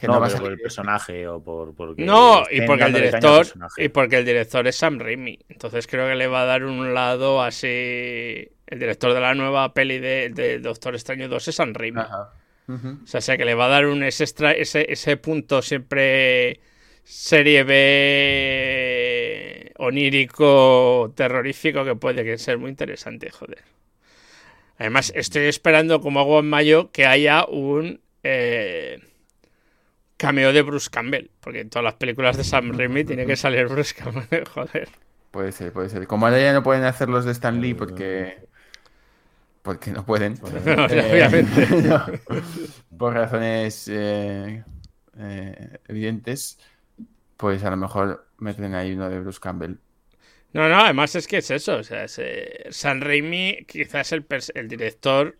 Que 0.01 0.07
no, 0.07 0.15
no, 0.15 0.19
va 0.19 0.25
a 0.25 0.29
pero 0.29 0.37
salir 0.37 0.49
por 0.49 0.53
el 0.53 0.59
personaje 0.59 1.27
o 1.27 1.43
por. 1.43 1.75
Porque 1.75 2.03
No, 2.03 2.43
y 2.49 2.61
porque 2.61 2.85
el 2.85 2.93
director 2.93 3.45
y 3.77 3.89
porque 3.89 4.17
el 4.17 4.25
director 4.25 4.67
es 4.67 4.75
Sam 4.75 4.99
Raimi. 4.99 5.39
Entonces 5.47 5.85
creo 5.87 6.07
que 6.09 6.15
le 6.15 6.27
va 6.27 6.41
a 6.41 6.45
dar 6.45 6.63
un 6.63 6.93
lado 6.93 7.41
así. 7.41 8.49
El 8.65 8.79
director 8.79 9.13
de 9.13 9.19
la 9.19 9.35
nueva 9.35 9.73
peli 9.73 9.99
de, 9.99 10.29
de 10.29 10.59
Doctor 10.59 10.95
Extraño 10.95 11.29
2 11.29 11.47
es 11.49 11.55
Sam 11.55 11.73
Raimi. 11.73 12.01
Ajá. 12.01 12.33
O 12.67 13.07
sea, 13.07 13.19
o 13.19 13.21
sea, 13.21 13.37
que 13.37 13.45
le 13.45 13.53
va 13.53 13.65
a 13.65 13.69
dar 13.69 13.85
un 13.85 14.01
ese, 14.01 14.23
extra- 14.23 14.53
ese, 14.53 14.91
ese 14.91 15.17
punto 15.17 15.61
siempre 15.61 16.61
serie 17.03 17.63
B 17.63 19.71
onírico, 19.77 21.11
terrorífico, 21.15 21.83
que 21.83 21.95
puede 21.95 22.23
que 22.23 22.37
ser 22.37 22.57
muy 22.57 22.69
interesante, 22.69 23.29
joder. 23.29 23.63
Además, 24.77 25.11
estoy 25.15 25.43
esperando, 25.45 26.01
como 26.01 26.19
hago 26.21 26.39
en 26.39 26.49
mayo, 26.49 26.91
que 26.91 27.05
haya 27.05 27.45
un 27.45 28.01
eh, 28.23 28.99
cameo 30.21 30.53
de 30.53 30.61
Bruce 30.61 30.89
Campbell. 30.91 31.31
Porque 31.39 31.61
en 31.61 31.69
todas 31.69 31.83
las 31.83 31.95
películas 31.95 32.37
de 32.37 32.43
Sam 32.43 32.77
Raimi 32.77 33.03
tiene 33.03 33.25
que 33.25 33.35
salir 33.35 33.67
Bruce 33.67 33.95
Campbell, 33.95 34.45
joder. 34.53 34.89
Puede 35.31 35.51
ser, 35.51 35.73
puede 35.73 35.89
ser. 35.89 36.05
Como 36.07 36.27
ahora 36.27 36.39
ya 36.39 36.53
no 36.53 36.61
pueden 36.61 36.83
hacer 36.83 37.09
los 37.09 37.25
de 37.25 37.31
Stan 37.31 37.59
Lee 37.59 37.73
porque. 37.73 38.37
Porque 39.63 39.91
no 39.91 40.05
pueden. 40.05 40.35
No, 40.65 40.87
Eh, 40.87 41.11
obviamente. 41.11 41.67
no. 41.87 42.05
Por 42.97 43.13
razones 43.15 43.87
eh, 43.87 44.63
eh, 45.17 45.77
evidentes, 45.87 46.59
pues 47.37 47.63
a 47.63 47.71
lo 47.71 47.77
mejor 47.77 48.27
meten 48.37 48.75
ahí 48.75 48.93
uno 48.93 49.09
de 49.09 49.19
Bruce 49.19 49.39
Campbell. 49.39 49.77
No, 50.53 50.67
no, 50.67 50.81
además 50.81 51.15
es 51.15 51.27
que 51.27 51.37
es 51.37 51.49
eso. 51.49 51.77
O 51.77 51.83
sea, 51.83 52.03
es, 52.03 52.19
eh, 52.19 52.65
Sam 52.69 53.01
Raimi 53.01 53.65
quizás 53.67 54.11
el, 54.11 54.25
el 54.53 54.67
director 54.67 55.37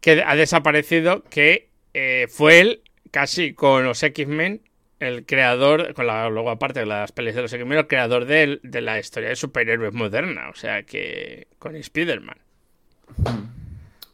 que 0.00 0.22
ha 0.26 0.34
desaparecido, 0.34 1.22
que 1.24 1.70
eh, 1.94 2.26
fue 2.28 2.60
él 2.60 2.81
casi 3.12 3.52
con 3.52 3.84
los 3.84 4.02
X-Men, 4.02 4.62
el 4.98 5.24
creador, 5.24 5.94
con 5.94 6.08
la, 6.08 6.28
luego 6.28 6.50
aparte 6.50 6.80
de 6.80 6.86
las 6.86 7.12
pelis 7.12 7.36
de 7.36 7.42
los 7.42 7.52
X-Men, 7.52 7.78
el 7.78 7.86
creador 7.86 8.24
de, 8.24 8.58
la 8.62 8.98
historia 8.98 9.28
de 9.28 9.36
superhéroes 9.36 9.92
moderna. 9.94 10.48
O 10.48 10.54
sea, 10.54 10.82
que 10.82 11.46
con 11.60 11.76
Spider-Man. 11.76 12.38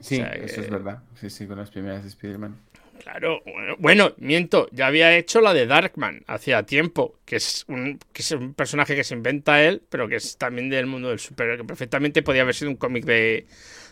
Sí, 0.00 0.16
O 0.16 0.18
sea 0.18 0.32
eso 0.34 0.54
que- 0.56 0.60
es 0.60 0.70
verdad. 0.70 1.02
Sí, 1.18 1.30
sí, 1.30 1.46
con 1.46 1.56
las 1.56 1.70
primeras 1.70 2.02
de 2.02 2.08
Spider-Man. 2.08 2.56
Claro, 3.02 3.42
bueno, 3.46 3.76
bueno, 3.78 4.12
miento, 4.18 4.68
ya 4.72 4.88
había 4.88 5.16
hecho 5.16 5.40
la 5.40 5.54
de 5.54 5.66
Darkman 5.66 6.24
hacía 6.26 6.64
tiempo, 6.64 7.14
que 7.24 7.36
es 7.36 7.64
un, 7.68 7.98
que 8.12 8.22
es 8.22 8.32
un 8.32 8.54
personaje 8.54 8.96
que 8.96 9.04
se 9.04 9.14
inventa 9.14 9.62
él, 9.62 9.82
pero 9.88 10.08
que 10.08 10.16
es 10.16 10.36
también 10.36 10.68
del 10.68 10.86
mundo 10.86 11.08
del 11.08 11.20
superhéroe, 11.20 11.58
que 11.58 11.64
perfectamente 11.64 12.22
podía 12.22 12.42
haber 12.42 12.54
sido 12.54 12.70
un 12.70 12.76
cómic 12.76 13.04
de, 13.04 13.46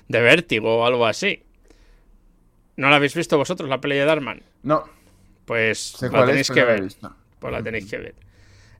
de 0.08 0.20
Vértigo 0.20 0.78
o 0.78 0.86
algo 0.86 1.06
así. 1.06 1.42
¿No 2.76 2.90
la 2.90 2.96
habéis 2.96 3.14
visto 3.14 3.38
vosotros, 3.38 3.68
la 3.68 3.80
peli 3.80 3.96
de 3.96 4.04
Darkman? 4.04 4.42
No, 4.62 4.84
Pues 5.44 5.78
sé 5.78 6.10
la 6.10 6.26
tenéis 6.26 6.50
es, 6.50 6.54
que 6.54 6.60
la 6.60 6.66
ver. 6.66 6.88
Pues 7.38 7.52
la 7.52 7.62
tenéis 7.62 7.86
que 7.90 7.98
ver. 7.98 8.14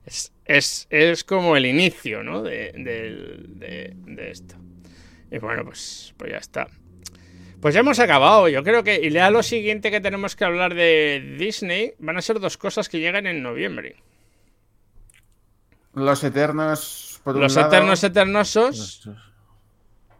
Es, 0.05 0.31
es, 0.45 0.87
es 0.89 1.23
como 1.23 1.57
el 1.57 1.65
inicio, 1.65 2.23
¿no? 2.23 2.41
De, 2.43 2.71
del- 2.77 3.59
de, 3.59 3.93
de 3.95 4.31
esto. 4.31 4.55
Y 5.31 5.39
bueno, 5.39 5.65
pues, 5.65 6.13
pues 6.17 6.31
ya 6.31 6.37
está. 6.37 6.67
Pues 7.59 7.73
ya 7.73 7.79
hemos 7.81 7.99
acabado. 7.99 8.47
Yo 8.47 8.63
creo 8.63 8.83
que. 8.83 9.01
Y 9.03 9.09
ya 9.09 9.29
lo 9.31 9.41
siguiente 9.43 9.89
que 9.91 9.99
tenemos 9.99 10.35
que 10.35 10.45
hablar 10.45 10.75
de 10.75 11.35
Disney 11.37 11.93
van 11.99 12.17
a 12.17 12.21
ser 12.21 12.39
dos 12.39 12.57
cosas 12.57 12.87
que 12.87 12.99
llegan 12.99 13.25
en 13.27 13.41
noviembre. 13.41 13.95
Los 15.93 16.23
Eternos, 16.23 17.19
por 17.23 17.35
un 17.35 17.41
Los 17.41 17.55
lado, 17.55 17.67
Eternos 17.69 18.03
Eternosos. 18.03 19.09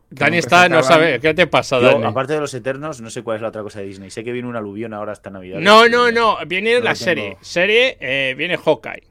Dani 0.10 0.38
está, 0.38 0.70
no 0.70 0.84
sabe. 0.84 1.20
¿Qué 1.20 1.34
te 1.34 1.48
pasa, 1.48 1.80
Yo, 1.82 1.88
Dani? 1.91 2.06
aparte 2.06 2.34
de 2.34 2.39
los 2.39 2.54
Eternos, 2.54 3.02
no 3.02 3.10
sé 3.10 3.24
cuál 3.24 3.36
es 3.38 3.41
la 3.41 3.50
otra 3.50 3.62
cosa 3.62 3.80
de 3.80 3.86
Disney. 3.88 4.10
Sé 4.10 4.24
que 4.24 4.32
viene 4.32 4.48
un 4.48 4.56
aluvión 4.56 4.93
ahora 4.93 5.12
hasta 5.12 5.30
Navidad. 5.30 5.60
No, 5.60 5.88
no, 5.89 6.12
no. 6.12 6.38
Viene 6.48 6.76
No 6.80 6.86
la 6.86 6.96
serie. 6.96 7.32
tengo. 7.32 7.39
Serie, 7.43 7.98
eh, 8.00 8.34
viene 8.38 8.58
Hawkeye. 8.58 9.04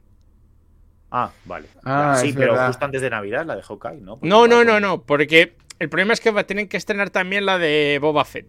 Ah, 1.11 1.31
vale. 1.45 1.67
Ah, 1.85 2.17
sí, 2.19 2.33
pero 2.33 2.53
verdad. 2.53 2.67
justo 2.67 2.83
antes 2.85 3.01
de 3.01 3.09
Navidad, 3.09 3.45
la 3.45 3.55
de 3.55 3.61
Hawkeye, 3.61 4.01
¿no? 4.01 4.15
Porque 4.17 4.27
No, 4.27 4.47
no, 4.47 4.63
no, 4.63 4.79
no, 4.79 5.03
porque 5.03 5.55
el 5.79 5.87
problema 5.89 6.13
es 6.13 6.19
que 6.19 6.31
va- 6.31 6.43
tienen 6.45 6.67
que 6.67 6.77
estrenar 6.77 7.11
también 7.11 7.45
la 7.45 7.57
de 7.59 7.99
Boba 8.01 8.25
Fett. 8.25 8.47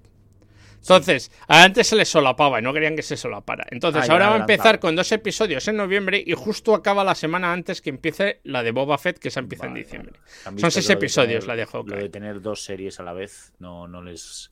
Entonces, 0.80 1.30
antes 1.48 1.86
se 1.86 1.96
les 1.96 2.08
solapaba 2.08 2.58
y 2.58 2.62
no 2.62 2.72
querían 2.72 2.96
que 2.96 3.02
se 3.02 3.16
solapara. 3.16 3.66
Entonces, 3.70 4.08
Ah, 4.08 4.12
ahora 4.12 4.28
va 4.30 4.36
a 4.36 4.38
empezar 4.40 4.78
con 4.80 4.96
dos 4.96 5.10
episodios 5.12 5.66
en 5.68 5.76
noviembre 5.76 6.22
y 6.24 6.32
justo 6.32 6.74
acaba 6.74 7.04
la 7.04 7.14
semana 7.14 7.52
antes 7.52 7.82
que 7.82 7.90
empiece 7.90 8.40
la 8.44 8.62
de 8.62 8.70
Boba 8.70 8.96
Fett, 8.98 9.18
que 9.18 9.30
se 9.30 9.40
empieza 9.40 9.66
en 9.66 9.74
diciembre. 9.74 10.12
Son 10.56 10.70
seis 10.70 10.86
de 10.88 10.94
episodios 10.94 11.44
tener- 11.44 11.48
la 11.48 11.56
de 11.56 11.66
Hawkeye. 11.66 11.96
Lo 11.96 12.02
de 12.02 12.08
tener 12.08 12.40
dos 12.40 12.64
series 12.64 12.98
a 13.00 13.02
la 13.02 13.12
vez 13.12 13.52
no, 13.58 13.86
no 13.88 14.02
les. 14.02 14.50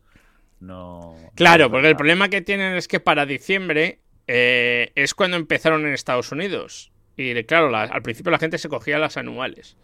No. 0.61 1.15
Claro, 1.35 1.65
no 1.67 1.71
porque 1.73 1.89
el 1.89 1.97
problema 1.97 2.29
que 2.29 2.41
tienen 2.41 2.77
es 2.77 2.89
que 2.89 2.99
para 3.01 3.27
diciembre 3.27 4.01
eh, 4.27 4.91
es 4.95 5.15
cuando 5.15 5.37
empezaron 5.37 5.87
en 5.87 5.93
Estados 5.93 6.33
Unidos. 6.33 6.91
Y 7.17 7.45
claro, 7.45 7.71
la- 7.71 7.83
al 7.85 8.03
principio 8.03 8.31
la 8.33 8.39
gente 8.39 8.59
se 8.59 8.69
cogía 8.69 8.99
las 8.99 9.17
anuales. 9.17 9.77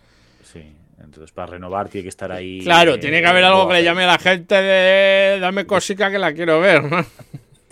Sí, 0.42 0.72
entonces 1.02 1.32
para 1.32 1.52
renovar 1.52 1.88
tiene 1.88 2.04
que 2.04 2.08
estar 2.08 2.30
ahí. 2.32 2.60
Claro, 2.62 2.94
eh, 2.94 2.98
tiene 2.98 3.20
que 3.20 3.26
haber 3.26 3.44
algo 3.44 3.64
Boba 3.64 3.74
que 3.74 3.78
le 3.80 3.84
llame 3.84 4.04
a 4.04 4.08
la 4.08 4.18
gente 4.18 4.54
de 4.54 5.40
dame 5.40 5.66
cosica 5.66 6.10
que 6.10 6.18
la 6.18 6.32
quiero 6.32 6.60
ver, 6.60 6.84
¿no? 6.84 7.04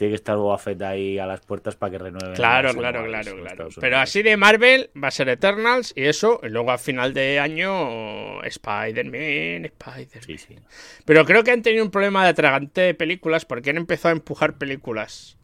Tiene 0.01 0.13
que 0.13 0.17
estar 0.17 0.35
Boba 0.35 0.57
Fett 0.57 0.81
ahí 0.81 1.19
a 1.19 1.27
las 1.27 1.43
puertas 1.43 1.77
para 1.77 1.91
que 1.91 1.99
renueven. 1.99 2.35
Claro, 2.35 2.73
claro, 2.73 3.05
claro, 3.05 3.37
claro. 3.37 3.69
Pero 3.79 3.99
así 3.99 4.23
de 4.23 4.39
Marvel 4.39 4.89
va 4.97 5.09
a 5.09 5.11
ser 5.11 5.29
Eternals 5.29 5.93
y 5.95 6.05
eso, 6.05 6.41
y 6.43 6.49
luego 6.49 6.71
a 6.71 6.79
final 6.79 7.13
de 7.13 7.39
año 7.39 8.43
Spider-Man, 8.43 9.67
Spider-Man. 9.67 10.23
Sí, 10.25 10.39
sí. 10.39 10.57
Pero 11.05 11.27
creo 11.27 11.45
que 11.45 11.51
han 11.51 11.61
tenido 11.61 11.85
un 11.85 11.91
problema 11.91 12.25
de 12.25 12.31
atragante 12.31 12.81
de 12.81 12.95
películas 12.95 13.45
porque 13.45 13.69
han 13.69 13.77
empezado 13.77 14.15
a 14.15 14.17
empujar 14.17 14.57
películas. 14.57 15.37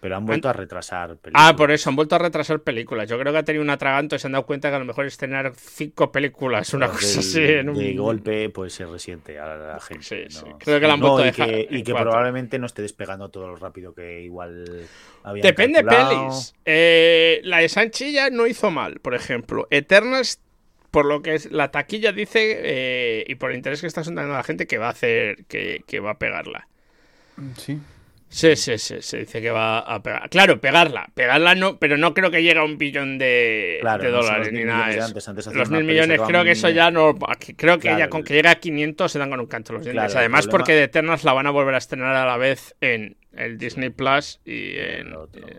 Pero 0.00 0.16
han 0.16 0.24
vuelto 0.26 0.48
a 0.48 0.52
retrasar. 0.52 1.16
películas. 1.16 1.42
Ah, 1.50 1.56
por 1.56 1.72
eso, 1.72 1.90
han 1.90 1.96
vuelto 1.96 2.14
a 2.14 2.18
retrasar 2.18 2.60
películas. 2.60 3.08
Yo 3.08 3.18
creo 3.18 3.32
que 3.32 3.38
ha 3.40 3.42
tenido 3.42 3.64
un 3.64 3.70
atraganto 3.70 4.14
y 4.14 4.20
se 4.20 4.28
han 4.28 4.32
dado 4.32 4.46
cuenta 4.46 4.68
que 4.70 4.76
a 4.76 4.78
lo 4.78 4.84
mejor 4.84 5.06
estrenar 5.06 5.52
cinco 5.56 6.12
películas, 6.12 6.72
una 6.72 6.86
Del- 6.86 6.96
cosa 6.96 7.18
así 7.18 7.42
en 7.44 7.70
un... 7.70 7.76
De 7.78 7.94
golpe, 7.94 8.48
pues 8.50 8.74
se 8.74 8.86
resiente 8.86 9.40
a 9.40 9.56
la 9.56 9.80
gente. 9.80 10.04
Sí, 10.04 10.24
sí. 10.28 10.44
¿no? 10.46 10.58
Creo 10.58 10.78
que 10.78 10.86
la 10.86 10.92
han 10.94 11.00
No, 11.00 11.10
vuelto 11.10 11.24
a 11.24 11.26
y 11.26 11.30
dejar 11.32 11.48
que, 11.68 11.76
y 11.76 11.82
que 11.82 11.90
cuatro. 11.92 12.10
probablemente 12.10 12.58
no 12.60 12.66
esté 12.66 12.82
despegando 12.82 13.28
todo 13.30 13.48
lo 13.48 13.56
rápido 13.56 13.92
que 13.92 14.20
igual 14.22 14.86
había. 15.24 15.42
Depende 15.42 15.82
de 15.82 15.88
pelis. 15.88 16.54
Eh, 16.64 17.40
la 17.42 17.58
de 17.58 17.68
Sanchilla 17.68 18.30
no 18.30 18.46
hizo 18.46 18.70
mal, 18.70 19.00
por 19.00 19.16
ejemplo. 19.16 19.66
Eternals, 19.70 20.38
por 20.92 21.06
lo 21.06 21.22
que 21.22 21.34
es 21.34 21.50
la 21.50 21.72
taquilla 21.72 22.12
dice, 22.12 22.56
eh, 22.62 23.24
y 23.26 23.34
por 23.34 23.50
el 23.50 23.56
interés 23.56 23.80
que 23.80 23.88
está 23.88 24.04
sonando 24.04 24.32
la 24.32 24.44
gente, 24.44 24.68
que 24.68 24.78
va 24.78 24.86
a 24.86 24.90
hacer, 24.90 25.44
que, 25.46 25.82
que 25.88 25.98
va 25.98 26.12
a 26.12 26.18
pegarla. 26.18 26.68
Sí. 27.56 27.80
Sí, 28.30 28.56
sí, 28.56 28.76
sí, 28.78 28.96
se 29.00 29.18
dice 29.18 29.40
que 29.40 29.50
va 29.50 29.78
a 29.78 30.02
pegar. 30.02 30.28
Claro, 30.28 30.60
pegarla. 30.60 31.08
Pegarla 31.14 31.54
no, 31.54 31.78
pero 31.78 31.96
no 31.96 32.12
creo 32.12 32.30
que 32.30 32.42
llegue 32.42 32.58
a 32.60 32.64
un 32.64 32.76
billón 32.76 33.16
de, 33.18 33.78
Claro, 33.80 34.02
de 34.04 34.10
no 34.10 34.16
son 34.18 34.26
dólares 34.26 34.46
los 34.48 34.52
ni 34.52 34.58
mil 34.58 34.66
nada 34.68 34.88
de 34.88 35.00
antes, 35.00 35.28
antes 35.28 35.46
Los 35.46 35.70
mil 35.70 35.84
millones, 35.84 36.20
creo 36.26 36.44
que 36.44 36.50
eso 36.50 36.68
ya 36.68 36.90
no. 36.90 37.14
Creo 37.56 37.76
que 37.78 37.82
Claro, 37.88 37.98
ya 37.98 38.08
con 38.08 38.22
que 38.22 38.34
llegue 38.34 38.48
a 38.48 38.56
500 38.56 39.10
se 39.10 39.18
dan 39.18 39.30
con 39.30 39.40
un 39.40 39.46
canto 39.46 39.72
los 39.72 39.82
dientes. 39.82 40.04
Claro, 40.04 40.18
Además, 40.18 40.46
problema- 40.46 40.50
porque 40.58 40.72
de 40.74 40.82
Eternals 40.84 41.24
la 41.24 41.32
van 41.32 41.46
a 41.46 41.50
volver 41.50 41.74
a 41.74 41.78
estrenar 41.78 42.14
a 42.16 42.26
la 42.26 42.36
vez 42.36 42.76
en 42.82 43.16
el 43.34 43.56
Disney 43.56 43.90
Plus 43.90 44.40
y 44.44 44.76
en. 44.76 45.08
el 45.08 45.14
eh, 45.34 45.56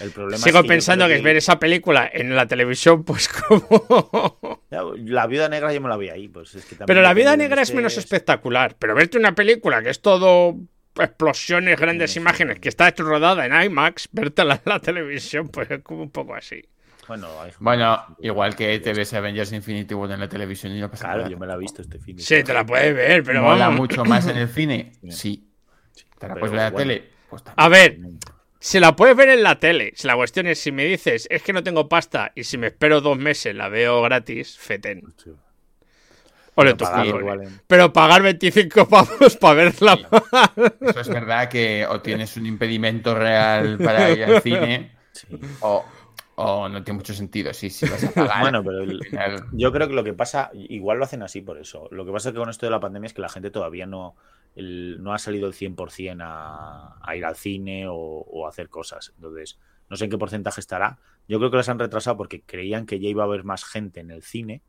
El 0.00 0.10
problema 0.10 0.38
Sigo 0.44 0.58
es 0.58 0.62
que 0.62 0.68
pensando 0.68 1.06
que, 1.06 1.14
creo 1.14 1.24
ver 1.24 1.36
esa 1.36 1.58
película 1.60 2.10
en 2.12 2.34
la 2.34 2.46
televisión, 2.46 3.04
pues 3.04 3.28
como. 3.48 4.60
La 4.70 5.26
viuda 5.28 5.48
negra 5.48 5.72
yo 5.72 5.80
me 5.80 5.88
la 5.88 5.96
vi 5.96 6.08
ahí. 6.08 6.28
Pues 6.28 6.54
es 6.56 6.64
que 6.64 6.76
Pero 6.84 7.00
la 7.00 7.14
de 7.14 7.36
negra 7.36 7.62
es 7.62 7.68
este- 7.68 7.76
menos 7.76 7.96
espectacular. 7.96 8.76
Pero 8.78 8.94
verte 8.96 9.18
una 9.18 9.34
película 9.34 9.82
que 9.82 9.90
es 9.90 10.00
todo 10.02 10.56
explosiones, 11.04 11.78
grandes 11.78 12.10
Sí, 12.10 12.14
sí. 12.14 12.20
imágenes, 12.20 12.58
que 12.60 12.68
está 12.68 12.90
rodada 12.96 13.46
en 13.46 13.52
IMAX, 13.70 14.08
vértela 14.12 14.54
en 14.54 14.60
la 14.64 14.80
televisión, 14.80 15.48
pues 15.48 15.70
es 15.70 15.82
como 15.82 16.02
un 16.02 16.10
poco 16.10 16.34
así. 16.34 16.62
Bueno, 17.06 17.28
Bueno, 17.60 18.16
igual 18.20 18.54
que 18.54 18.78
te 18.80 18.92
ves 18.92 19.14
Avengers 19.14 19.52
Infinity 19.52 19.94
War 19.94 20.10
en 20.12 20.20
la 20.20 20.28
televisión 20.28 20.72
y 20.76 20.80
no 20.80 20.90
pasa 20.90 21.04
Claro, 21.04 21.18
nada. 21.20 21.30
yo 21.30 21.38
me 21.38 21.46
la 21.46 21.54
he 21.54 21.58
visto 21.58 21.80
este 21.80 21.98
fin. 21.98 22.18
Sí, 22.18 22.42
te 22.44 22.52
la 22.52 22.66
puedes 22.66 22.94
ver, 22.94 23.22
pero 23.24 23.42
Mola 23.42 23.68
vamos. 23.68 23.80
mucho 23.80 24.04
más 24.04 24.26
en 24.26 24.36
el 24.36 24.48
cine. 24.48 24.92
Sí. 25.10 25.48
Sí. 25.94 26.04
¿Te 26.18 26.28
la 26.28 26.34
puedes 26.34 26.50
ver 26.50 26.58
en 26.60 26.64
la 26.64 26.70
bueno. 26.70 26.90
tele? 26.90 27.08
Pues. 27.30 27.42
A 27.56 27.68
ver, 27.68 27.98
si 28.60 28.78
la 28.78 28.94
puedes 28.94 29.16
ver 29.16 29.30
en 29.30 29.42
la 29.42 29.58
tele, 29.58 29.92
si 29.96 30.06
la 30.06 30.16
cuestión 30.16 30.46
es 30.48 30.58
si 30.60 30.70
me 30.70 30.84
dices 30.84 31.26
es 31.30 31.42
que 31.42 31.52
no 31.54 31.62
tengo 31.62 31.88
pasta 31.88 32.32
y 32.34 32.44
si 32.44 32.58
me 32.58 32.66
espero 32.66 33.00
dos 33.00 33.16
meses 33.16 33.54
la 33.54 33.68
veo 33.70 34.02
gratis, 34.02 34.58
feten. 34.58 35.02
Sí. 37.04 37.10
Pero 37.66 37.92
pagar 37.92 38.22
25 38.22 38.88
pavos 38.88 39.36
para 39.36 39.54
verla. 39.54 39.98
Eso 40.80 41.00
es 41.00 41.08
verdad 41.08 41.48
que 41.48 41.86
o 41.86 42.00
tienes 42.00 42.36
un 42.36 42.46
impedimento 42.46 43.14
real 43.14 43.78
para 43.78 44.10
ir 44.10 44.24
al 44.24 44.42
cine 44.42 44.92
sí. 45.12 45.26
o, 45.60 45.84
o 46.36 46.68
no 46.68 46.82
tiene 46.82 46.98
mucho 46.98 47.14
sentido. 47.14 47.52
Sí, 47.54 47.70
sí, 47.70 47.86
vas 47.88 48.04
a 48.04 48.10
pagar. 48.10 48.40
Bueno, 48.42 48.62
pero 48.64 48.82
el- 48.82 49.00
al 49.00 49.04
final- 49.06 49.44
yo 49.52 49.72
creo 49.72 49.88
que 49.88 49.94
lo 49.94 50.04
que 50.04 50.14
pasa, 50.14 50.50
igual 50.54 50.98
lo 50.98 51.04
hacen 51.04 51.22
así 51.22 51.40
por 51.42 51.58
eso. 51.58 51.88
Lo 51.90 52.04
que 52.04 52.12
pasa 52.12 52.28
es 52.30 52.32
que 52.34 52.38
con 52.40 52.50
esto 52.50 52.66
de 52.66 52.70
la 52.70 52.80
pandemia 52.80 53.06
es 53.08 53.14
que 53.14 53.22
la 53.22 53.28
gente 53.28 53.50
todavía 53.50 53.86
no, 53.86 54.16
el- 54.56 55.02
no 55.02 55.12
ha 55.14 55.18
salido 55.18 55.46
el 55.46 55.54
100% 55.54 56.18
a, 56.22 56.96
a 57.02 57.16
ir 57.16 57.24
al 57.24 57.36
cine 57.36 57.86
o, 57.88 57.94
o 57.94 58.46
a 58.46 58.48
hacer 58.50 58.68
cosas. 58.68 59.12
Entonces, 59.16 59.58
no 59.90 59.96
sé 59.96 60.04
en 60.04 60.10
qué 60.10 60.18
porcentaje 60.18 60.60
estará. 60.60 60.98
Yo 61.28 61.38
creo 61.38 61.50
que 61.50 61.56
las 61.58 61.68
han 61.68 61.78
retrasado 61.78 62.16
porque 62.16 62.42
creían 62.42 62.86
que 62.86 63.00
ya 63.00 63.08
iba 63.08 63.22
a 63.22 63.26
haber 63.26 63.44
más 63.44 63.64
gente 63.64 64.00
en 64.00 64.10
el 64.10 64.22
cine. 64.22 64.62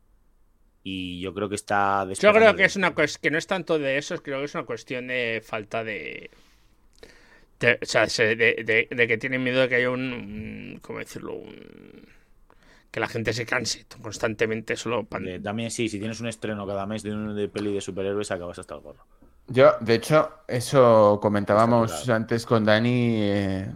Y 0.82 1.20
yo 1.20 1.34
creo 1.34 1.48
que 1.48 1.56
está 1.56 2.06
Yo 2.20 2.32
creo 2.32 2.56
que 2.56 2.64
es 2.64 2.76
una 2.76 2.94
cuestión 2.94 3.20
que 3.22 3.30
no 3.30 3.38
es 3.38 3.46
tanto 3.46 3.78
de 3.78 3.98
eso, 3.98 4.16
creo 4.22 4.38
que 4.38 4.44
es 4.46 4.54
una 4.54 4.64
cuestión 4.64 5.08
de 5.08 5.42
falta 5.44 5.84
de. 5.84 6.30
de- 7.60 7.78
o 7.82 7.86
sea, 7.86 8.06
se- 8.08 8.36
de, 8.36 8.54
de- 8.64 8.88
de 8.90 9.08
que 9.08 9.18
tienen 9.18 9.42
miedo 9.42 9.60
de 9.60 9.68
que 9.68 9.76
haya 9.76 9.90
un. 9.90 10.12
un- 10.12 10.78
¿Cómo 10.82 10.98
decirlo? 10.98 11.34
Un, 11.34 12.08
que 12.90 13.00
la 13.00 13.08
gente 13.08 13.32
se 13.32 13.46
canse 13.46 13.86
constantemente 14.02 14.76
solo 14.76 15.04
pan- 15.04 15.24
de- 15.24 15.40
También 15.40 15.70
sí, 15.70 15.88
si 15.88 15.98
tienes 15.98 16.20
un 16.20 16.28
estreno 16.28 16.66
cada 16.66 16.86
mes 16.86 17.02
de 17.02 17.12
un 17.12 17.36
de 17.36 17.48
peli 17.48 17.72
de 17.74 17.80
superhéroes, 17.80 18.30
acabas 18.30 18.58
hasta 18.58 18.74
el 18.74 18.80
gorro. 18.80 19.04
Yo, 19.48 19.74
de 19.80 19.94
hecho, 19.94 20.30
eso 20.46 21.18
comentábamos 21.20 22.08
antes 22.08 22.46
con 22.46 22.64
Dani, 22.64 23.16
eh, 23.22 23.72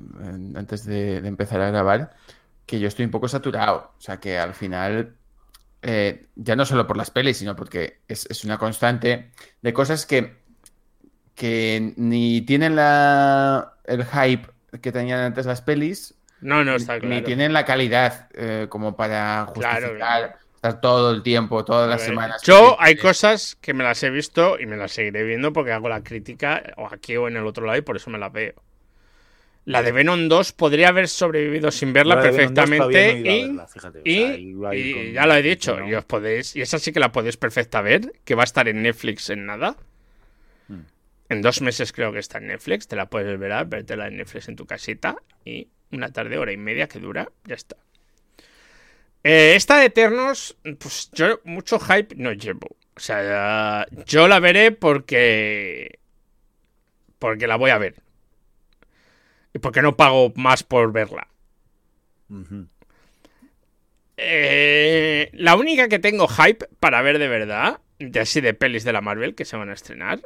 antes 0.55 0.85
de, 0.85 1.21
de 1.21 1.29
empezar 1.29 1.61
a 1.61 1.71
grabar, 1.71 2.14
que 2.64 2.79
yo 2.79 2.87
estoy 2.88 3.05
un 3.05 3.11
poco 3.11 3.27
saturado. 3.29 3.93
O 3.99 4.01
sea, 4.01 4.21
que 4.21 4.38
al 4.38 4.55
final, 4.55 5.17
eh, 5.87 6.29
ya 6.35 6.57
no 6.57 6.64
solo 6.64 6.87
por 6.87 6.97
las 6.97 7.11
pelis, 7.11 7.37
sino 7.37 7.55
porque 7.55 8.01
es, 8.09 8.27
es 8.31 8.42
una 8.44 8.57
constante 8.57 9.31
de 9.61 9.73
cosas 9.75 10.07
que, 10.07 10.38
que 11.35 11.92
ni 11.97 12.40
tienen 12.40 12.75
la, 12.75 13.75
el 13.85 14.07
hype 14.07 14.49
que 14.81 14.92
tenían 14.92 15.20
antes 15.20 15.44
las 15.44 15.61
pelis, 15.61 16.14
No, 16.40 16.64
no, 16.64 16.77
está 16.77 16.99
ni 17.01 17.20
tienen 17.20 17.53
la 17.53 17.66
calidad 17.66 18.29
eh, 18.33 18.66
como 18.70 18.97
para 18.97 19.44
justificar 19.44 19.97
claro. 19.97 20.35
estar 20.55 20.81
todo 20.81 21.11
el 21.11 21.23
tiempo, 21.23 21.66
todas 21.66 21.88
las 21.88 22.01
semanas. 22.01 22.40
Yo 22.44 22.77
hay 22.81 22.97
cosas 22.97 23.55
que 23.61 23.75
me 23.75 23.85
las 23.85 24.03
he 24.03 24.09
visto 24.09 24.59
y 24.59 24.64
me 24.64 24.79
las 24.79 24.92
seguiré 24.92 25.23
viendo 25.23 25.53
porque 25.53 25.73
hago 25.73 25.90
la 25.90 26.03
crítica 26.03 26.62
o 26.79 26.88
aquí 26.90 27.14
o 27.18 27.29
en 27.29 27.37
el 27.37 27.47
otro 27.47 27.66
lado 27.66 27.77
y 27.77 27.83
por 27.83 27.97
eso 27.97 28.09
me 28.09 28.18
las 28.18 28.33
veo. 28.33 28.55
La 29.66 29.83
de 29.83 29.92
Venom 29.92 30.29
2 30.29 30.53
podría 30.53 30.88
haber 30.88 31.09
sobrevivido 31.09 31.70
sin 31.70 31.92
verla 31.92 32.16
Yo 32.16 32.20
la 32.20 32.27
de 32.27 32.37
Venom 32.37 32.55
2 32.55 32.64
todavía 32.64 32.85
perfectamente 32.85 33.14
no 33.14 33.31
y, 33.31 33.46
verla, 33.46 33.66
fíjate, 33.66 33.98
o 34.00 34.72
sea, 34.72 35.12
ya 35.12 35.27
lo 35.27 35.35
he 35.35 35.42
dicho, 35.42 35.81
no. 35.81 35.88
y 35.88 35.94
os 35.94 36.05
podéis, 36.05 36.55
y 36.55 36.61
esa 36.61 36.79
sí 36.79 36.92
que 36.92 37.00
la 37.00 37.12
podéis 37.12 37.37
perfecta 37.37 37.81
ver, 37.81 38.12
que 38.24 38.35
va 38.35 38.42
a 38.42 38.44
estar 38.44 38.68
en 38.68 38.83
Netflix 38.83 39.31
en 39.31 39.46
nada. 39.46 39.77
Hmm. 40.68 40.83
En 41.31 41.40
dos 41.40 41.62
meses 41.62 41.92
creo 41.92 42.12
que 42.12 42.18
está 42.18 42.38
en 42.38 42.48
Netflix, 42.48 42.88
te 42.88 42.96
la 42.96 43.07
puedes 43.07 43.38
ver, 43.38 43.53
a 43.53 43.64
vértela 43.64 44.09
en 44.09 44.18
Netflix 44.18 44.48
en 44.48 44.57
tu 44.57 44.66
casita 44.66 45.16
y 45.44 45.68
una 45.92 46.12
tarde, 46.12 46.37
hora 46.37 46.53
y 46.53 46.57
media 46.59 46.87
que 46.87 46.98
dura, 46.98 47.31
ya 47.44 47.55
está. 47.55 47.77
Eh, 49.22 49.55
esta 49.57 49.79
de 49.79 49.87
Eternos, 49.87 50.57
pues 50.79 51.11
yo 51.12 51.40
mucho 51.44 51.79
hype 51.79 52.14
no 52.16 52.33
llevo. 52.33 52.77
O 52.96 53.00
sea, 53.00 53.87
yo 54.07 54.29
la 54.29 54.38
veré 54.38 54.70
porque. 54.70 55.98
Porque 57.18 57.46
la 57.46 57.57
voy 57.57 57.70
a 57.70 57.79
ver. 57.79 58.04
Y 59.55 59.59
porque 59.61 59.81
no 59.81 59.97
pago 59.97 60.33
más 60.37 60.62
por 60.62 60.93
verla. 60.93 61.29
Eh, 64.17 65.31
la 65.33 65.57
única 65.57 65.88
que 65.88 65.99
tengo 65.99 66.29
hype 66.29 66.67
para 66.81 67.03
ver 67.03 67.19
de 67.19 67.29
verdad, 67.29 67.81
de 67.99 68.21
así 68.21 68.40
de 68.40 68.55
pelis 68.55 68.85
de 68.85 68.93
la 68.93 69.01
Marvel 69.01 69.35
que 69.35 69.45
se 69.45 69.57
van 69.57 69.71
a 69.71 69.75
estrenar, 69.75 70.21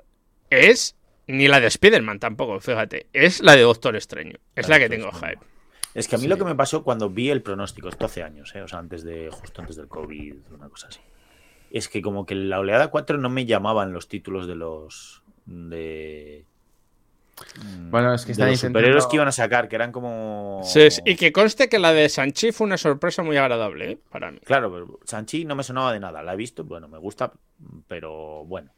es. 0.50 0.94
Ni 1.26 1.46
la 1.46 1.60
de 1.60 1.66
Spider-Man 1.66 2.20
tampoco, 2.20 2.58
fíjate. 2.58 3.06
Es 3.12 3.42
la 3.42 3.54
de 3.54 3.60
Doctor 3.60 3.94
Extraño. 3.96 4.38
Es 4.56 4.66
La 4.70 4.78
que 4.78 4.88
tengo 4.88 5.12
hype. 5.12 5.38
Es 5.94 6.08
que 6.08 6.14
a 6.16 6.18
mí 6.18 6.22
Sí. 6.22 6.28
lo 6.28 6.38
que 6.38 6.44
me 6.44 6.54
pasó 6.54 6.82
cuando 6.82 7.10
vi 7.10 7.28
el 7.28 7.42
pronóstico, 7.42 7.90
esto 7.90 8.06
hace 8.06 8.22
años, 8.22 8.54
¿eh? 8.54 8.62
o 8.62 8.68
sea, 8.68 8.78
antes 8.78 9.04
de, 9.04 9.28
justo 9.30 9.60
antes 9.60 9.76
del 9.76 9.88
COVID, 9.88 10.36
una 10.54 10.70
cosa 10.70 10.88
así, 10.88 11.00
es 11.70 11.88
que 11.90 12.00
como 12.00 12.24
que 12.24 12.34
la 12.34 12.60
oleada 12.60 12.88
4 12.88 13.18
no 13.18 13.28
me 13.28 13.44
llamaban 13.44 13.92
los 13.92 14.08
títulos 14.08 14.46
de 14.46 14.54
los 14.54 15.22
de 15.44 16.46
Bueno, 17.90 18.14
es 18.14 18.22
que 18.22 18.28
de 18.28 18.32
están 18.32 18.48
los 18.50 18.60
superhéroes 18.60 19.04
intentando- 19.04 19.08
que 19.10 19.16
iban 19.16 19.28
a 19.28 19.32
sacar, 19.32 19.68
que 19.68 19.76
eran 19.76 19.92
como 19.92 20.60
Sí, 20.64 20.90
sí, 20.90 21.00
y 21.04 21.16
que 21.16 21.32
conste 21.32 21.68
que 21.68 21.78
la 21.78 21.92
de 21.92 22.08
Sanchi 22.08 22.52
fue 22.52 22.66
una 22.66 22.76
sorpresa 22.76 23.22
muy 23.22 23.36
agradable 23.36 23.92
¿eh? 23.92 23.98
para 24.10 24.30
mí. 24.30 24.38
Claro, 24.44 24.70
pero 24.72 24.98
Sanchi 25.04 25.44
no 25.44 25.54
me 25.54 25.62
sonaba 25.62 25.92
de 25.92 26.00
nada, 26.00 26.22
la 26.22 26.34
he 26.34 26.36
visto, 26.36 26.64
bueno, 26.64 26.88
me 26.88 26.98
gusta, 26.98 27.32
pero 27.86 28.44
bueno. 28.44 28.70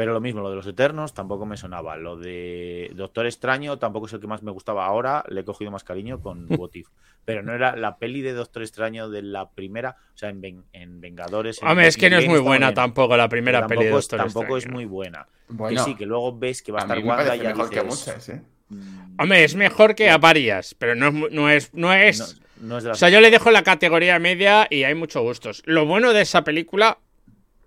Pero 0.00 0.14
lo 0.14 0.20
mismo, 0.22 0.40
lo 0.40 0.48
de 0.48 0.56
los 0.56 0.66
Eternos 0.66 1.12
tampoco 1.12 1.44
me 1.44 1.58
sonaba. 1.58 1.94
Lo 1.98 2.16
de 2.16 2.90
Doctor 2.94 3.26
Extraño 3.26 3.78
tampoco 3.78 4.06
es 4.06 4.14
el 4.14 4.20
que 4.20 4.26
más 4.26 4.42
me 4.42 4.50
gustaba 4.50 4.86
ahora. 4.86 5.22
Le 5.28 5.42
he 5.42 5.44
cogido 5.44 5.70
más 5.70 5.84
cariño 5.84 6.22
con 6.22 6.46
What 6.58 6.70
If. 6.72 6.88
Pero 7.26 7.42
no 7.42 7.52
era 7.52 7.76
la 7.76 7.98
peli 7.98 8.22
de 8.22 8.32
Doctor 8.32 8.62
Extraño 8.62 9.10
de 9.10 9.20
la 9.20 9.50
primera, 9.50 9.96
o 10.14 10.16
sea, 10.16 10.30
en, 10.30 10.40
Ven- 10.40 10.64
en 10.72 11.02
Vengadores. 11.02 11.60
en 11.60 11.68
Hombre, 11.68 11.86
es 11.86 11.98
que 11.98 12.08
no 12.08 12.16
es 12.16 12.26
muy 12.26 12.38
buena 12.40 12.68
bien, 12.68 12.76
tampoco 12.76 13.14
la 13.14 13.28
primera 13.28 13.66
peli 13.66 13.84
de 13.84 13.90
tampoco 13.90 13.98
es- 13.98 14.08
Doctor 14.08 14.18
Tampoco 14.20 14.56
es 14.56 14.68
muy 14.70 14.86
buena. 14.86 15.28
Bueno, 15.48 15.84
que 15.84 15.90
sí, 15.90 15.96
que 15.98 16.06
luego 16.06 16.38
ves 16.38 16.62
que 16.62 16.72
va 16.72 16.78
a 16.78 16.82
a 16.82 16.84
estar 16.86 16.98
Wanda 17.04 17.36
y 17.36 17.40
ya 17.40 17.48
mejor 17.50 17.68
que 17.68 17.82
muchas, 17.82 18.26
¿eh? 18.30 18.40
mm, 18.70 19.20
Hombre, 19.20 19.44
es 19.44 19.54
mejor 19.54 19.94
que 19.94 20.08
a 20.08 20.16
varias, 20.16 20.74
pero 20.74 20.94
no 20.94 21.08
es. 21.26 21.30
No 21.34 21.50
es, 21.50 21.74
no 21.74 21.92
es 21.92 22.40
no, 22.58 22.68
no 22.68 22.78
es 22.78 22.84
de 22.84 22.90
o 22.92 22.94
sea, 22.94 23.10
yo 23.10 23.20
le 23.20 23.30
dejo 23.30 23.50
la 23.50 23.64
categoría 23.64 24.18
media 24.18 24.66
y 24.70 24.84
hay 24.84 24.94
muchos 24.94 25.22
gustos. 25.22 25.62
Lo 25.66 25.84
bueno 25.84 26.14
de 26.14 26.22
esa 26.22 26.42
película 26.42 26.96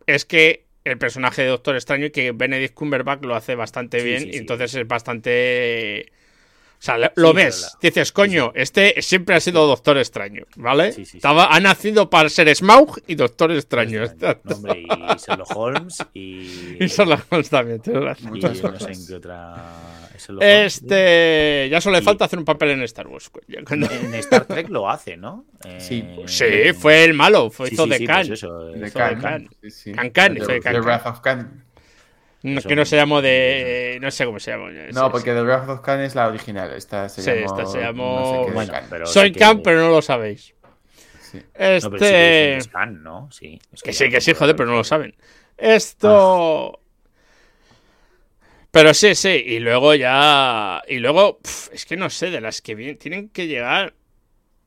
es 0.08 0.26
que 0.26 0.66
el 0.84 0.98
personaje 0.98 1.42
de 1.44 1.48
Doctor 1.50 1.76
Extraño 1.76 2.08
y 2.08 2.12
que 2.12 2.32
Benedict 2.32 2.74
Cumberbatch 2.74 3.24
lo 3.24 3.36
hace 3.36 3.56
bastante 3.56 4.00
Sí, 4.00 4.04
bien 4.04 4.20
sí, 4.20 4.30
y 4.32 4.34
sí. 4.34 4.38
entonces 4.40 4.74
es 4.76 4.88
bastante... 4.88 6.12
O 6.84 6.86
sea, 6.86 6.98
lo- 6.98 7.30
Sí, 7.30 7.34
ves, 7.34 7.78
dices, 7.82 8.12
coño, 8.12 8.52
este 8.56 9.02
siempre 9.02 9.36
ha 9.36 9.40
sido 9.40 9.66
Doctor 9.68 9.98
Extraño, 9.98 10.44
¿vale? 10.58 10.92
Sí, 10.92 11.06
sí, 11.06 11.12
sí. 11.12 11.18
Estaba, 11.20 11.48
ha 11.48 11.58
nacido 11.62 12.10
para 12.10 12.28
ser 12.28 12.54
Smaug 12.54 13.00
y 13.08 13.16
Doctor 13.16 13.54
Extraño. 13.54 14.02
No, 14.44 14.54
hombre, 14.54 14.82
y 14.82 14.88
Sherlock 15.18 15.56
Holmes 15.56 15.98
y. 16.14 16.76
Y 16.84 16.88
Sherlock 16.88 17.22
Holmes 17.32 17.50
también, 17.50 17.80
tienes 17.80 18.04
razón. 18.04 18.36
y 18.36 18.40
no 18.42 18.54
sé 18.54 18.92
en 18.92 19.08
qué 19.08 19.16
otra. 19.16 19.54
Holmes, 20.28 20.42
Este... 20.42 21.70
Ya 21.72 21.80
solo 21.80 21.96
le 21.96 22.02
Y- 22.02 22.06
falta 22.06 22.26
hacer 22.26 22.38
un 22.40 22.46
papel 22.46 22.72
en 22.72 22.82
Star 22.84 23.08
Wars. 23.08 23.32
En 23.48 24.14
Star 24.16 24.44
Trek 24.46 24.68
lo 24.70 24.90
hace, 24.90 25.16
¿no? 25.16 25.46
Sí. 25.80 26.04
Eh, 26.06 26.24
Sí, 26.28 26.74
fue 26.78 27.06
el 27.06 27.14
malo, 27.14 27.50
fue, 27.50 27.68
sí, 27.70 27.76
hizo 27.76 27.86
sí, 27.86 27.90
de 27.92 27.98
sí, 28.00 28.08
Khan. 28.08 28.28
pues 28.28 28.40
eso, 28.40 28.66
De 28.66 28.72
Hizo 28.78 28.86
de 28.86 28.92
Khan. 28.92 29.22
Khan. 29.22 29.50
Sí, 29.62 29.72
sí. 29.72 29.92
Khan 29.94 30.10
Khan, 30.10 30.36
hizo 30.38 30.48
de 30.48 30.60
Khan 30.60 30.74
The 30.74 30.80
Khan. 30.80 30.86
Wrath 30.86 31.06
of 31.08 31.22
Khan. 31.22 31.64
No, 32.44 32.62
que 32.62 32.76
no 32.76 32.84
se 32.86 32.98
llamó 32.98 33.22
de. 33.22 33.98
No 34.02 34.12
sé 34.12 34.26
cómo 34.26 34.38
se 34.40 34.52
llama. 34.52 34.70
No, 34.94 35.10
porque 35.12 35.32
The 35.34 35.42
Wrath 35.44 35.70
of 35.70 35.80
Khan 35.82 36.02
es 36.02 36.14
la 36.14 36.28
original. 36.28 36.72
Esta 36.74 37.08
se 37.10 37.22
Sí, 37.22 37.30
llamó. 37.32 37.46
esta 37.46 37.66
se 37.66 37.80
llamó- 37.80 38.20
no 38.20 38.46
sé 38.48 38.52
Bueno, 38.54 38.74
Khan. 38.74 38.86
pero 38.90 39.06
Soy 39.08 39.28
sí 39.30 39.34
que- 39.34 39.40
Khan, 39.40 39.62
pero 39.64 39.80
no 39.80 39.90
lo 39.90 40.02
sabéis. 40.02 40.54
Sí. 41.32 41.38
No, 41.38 41.44
pero 41.56 41.80
sí 41.82 41.90
que 41.90 41.96
Este. 41.98 42.58
es 42.58 42.68
Khan, 42.68 43.02
¿no? 43.02 43.30
Sí. 43.32 43.60
es 43.72 43.82
que 43.82 43.94
sí, 43.94 44.10
que 44.10 44.20
sí, 44.22 44.34
joder, 44.34 44.56
pero 44.56 44.70
no 44.70 44.76
lo 44.76 44.84
saben. 44.84 45.16
Esto. 45.58 46.80
Pero 48.72 48.94
sí, 48.94 49.14
sí, 49.16 49.30
y 49.30 49.60
luego 49.60 49.94
ya. 49.96 50.82
Y 50.88 50.98
luego, 50.98 51.38
pf, 51.40 51.70
es 51.74 51.86
que 51.86 51.96
no 51.96 52.10
sé, 52.10 52.30
de 52.32 52.42
las 52.42 52.62
que 52.62 52.76
vienen, 52.76 52.98
tienen 52.98 53.30
que 53.30 53.48
llegar. 53.48 53.94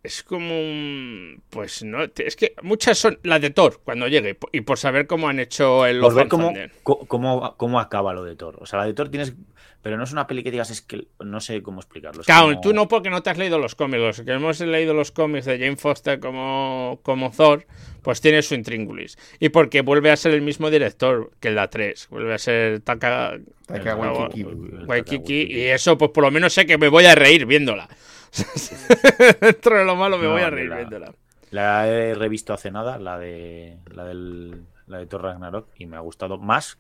Es 0.07 0.23
como 0.23 0.57
un. 0.59 1.43
Pues 1.51 1.83
no. 1.83 1.99
Es 2.17 2.37
que 2.37 2.55
muchas 2.63 2.97
son. 2.97 3.19
La 3.25 3.39
de 3.41 3.51
Thor, 3.51 3.81
cuando 3.85 4.07
llegue. 4.07 4.39
Y 4.53 4.61
por 4.61 4.79
saber 4.79 5.07
cómo 5.09 5.29
han 5.29 5.41
hecho 5.41 5.85
el 5.85 6.01
Por 6.01 6.15
ver 6.15 6.29
cómo, 6.29 6.53
cómo, 7.09 7.55
cómo 7.57 7.81
acaba 7.81 8.15
lo 8.15 8.23
de 8.25 8.37
Thor. 8.37 8.57
O 8.61 8.67
sea, 8.67 8.79
la 8.81 8.87
de 8.87 8.95
Thor 8.95 9.09
tienes. 9.09 9.35
Pero 9.83 9.97
no 9.97 10.03
es 10.05 10.11
una 10.11 10.27
peli 10.27 10.43
que 10.43 10.51
digas, 10.51 10.71
es 10.71 10.81
que 10.83 11.07
no 11.21 11.41
sé 11.41 11.63
cómo 11.63 11.79
explicarlo. 11.81 12.21
es 12.21 12.27
Claro, 12.27 12.47
como- 12.49 12.61
tú 12.61 12.73
no 12.73 12.89
porque 12.89 13.09
no 13.09 13.23
te 13.23 13.31
has 13.31 13.39
leído 13.39 13.59
los 13.59 13.77
cómics. 13.77 14.01
Los 14.01 14.21
que 14.23 14.33
hemos 14.33 14.59
leído 14.61 14.95
los 14.95 15.13
cómics 15.13 15.45
de 15.45 15.59
Jane 15.61 15.77
Foster 15.77 16.19
como, 16.19 16.99
como 17.05 17.31
Thor, 17.31 17.67
pues 18.03 18.21
tiene 18.21 18.43
su 18.43 18.55
intríngulis. 18.57 19.17
Y 19.39 19.51
porque 19.51 19.83
vuelve 19.83 20.11
a 20.11 20.17
ser 20.17 20.35
el 20.35 20.43
mismo 20.43 20.71
director 20.71 21.31
que 21.41 21.51
la 21.51 21.69
3. 21.71 22.09
Vuelve 22.11 22.35
a 22.35 22.39
ser 22.39 22.81
Taka 22.81 23.39
Taika 23.67 23.93
El- 23.93 23.99
Waititi. 23.99 24.41
el- 24.41 24.87
Waikiki. 24.87 25.43
Y 25.53 25.61
eso, 25.67 25.97
pues 25.97 26.11
por 26.11 26.25
lo 26.25 26.31
menos 26.33 26.53
sé 26.53 26.67
que 26.67 26.79
me 26.79 26.89
voy 26.89 27.05
a 27.07 27.15
reír 27.15 27.47
viéndola. 27.47 27.89
Dentro 29.41 29.79
de 29.79 29.85
lo 29.85 29.97
malo 29.97 30.19
me 30.19 30.25
No, 30.25 30.33
voy 30.33 30.43
a 30.43 30.51
reír 30.51 30.69
la- 30.69 30.77
viéndola. 30.77 31.15
La 31.51 31.89
he 31.89 32.15
revisto 32.15 32.53
hace 32.53 32.71
nada, 32.71 32.99
la 32.99 33.19
de 33.19 33.77
la 33.93 34.05
del 34.05 34.63
la 34.89 34.99
de 34.99 35.07
Thor 35.07 35.23
Ragnarok, 35.23 35.69
y 35.79 35.87
me 35.87 35.97
ha 35.97 36.01
gustado 36.01 36.39
más 36.39 36.79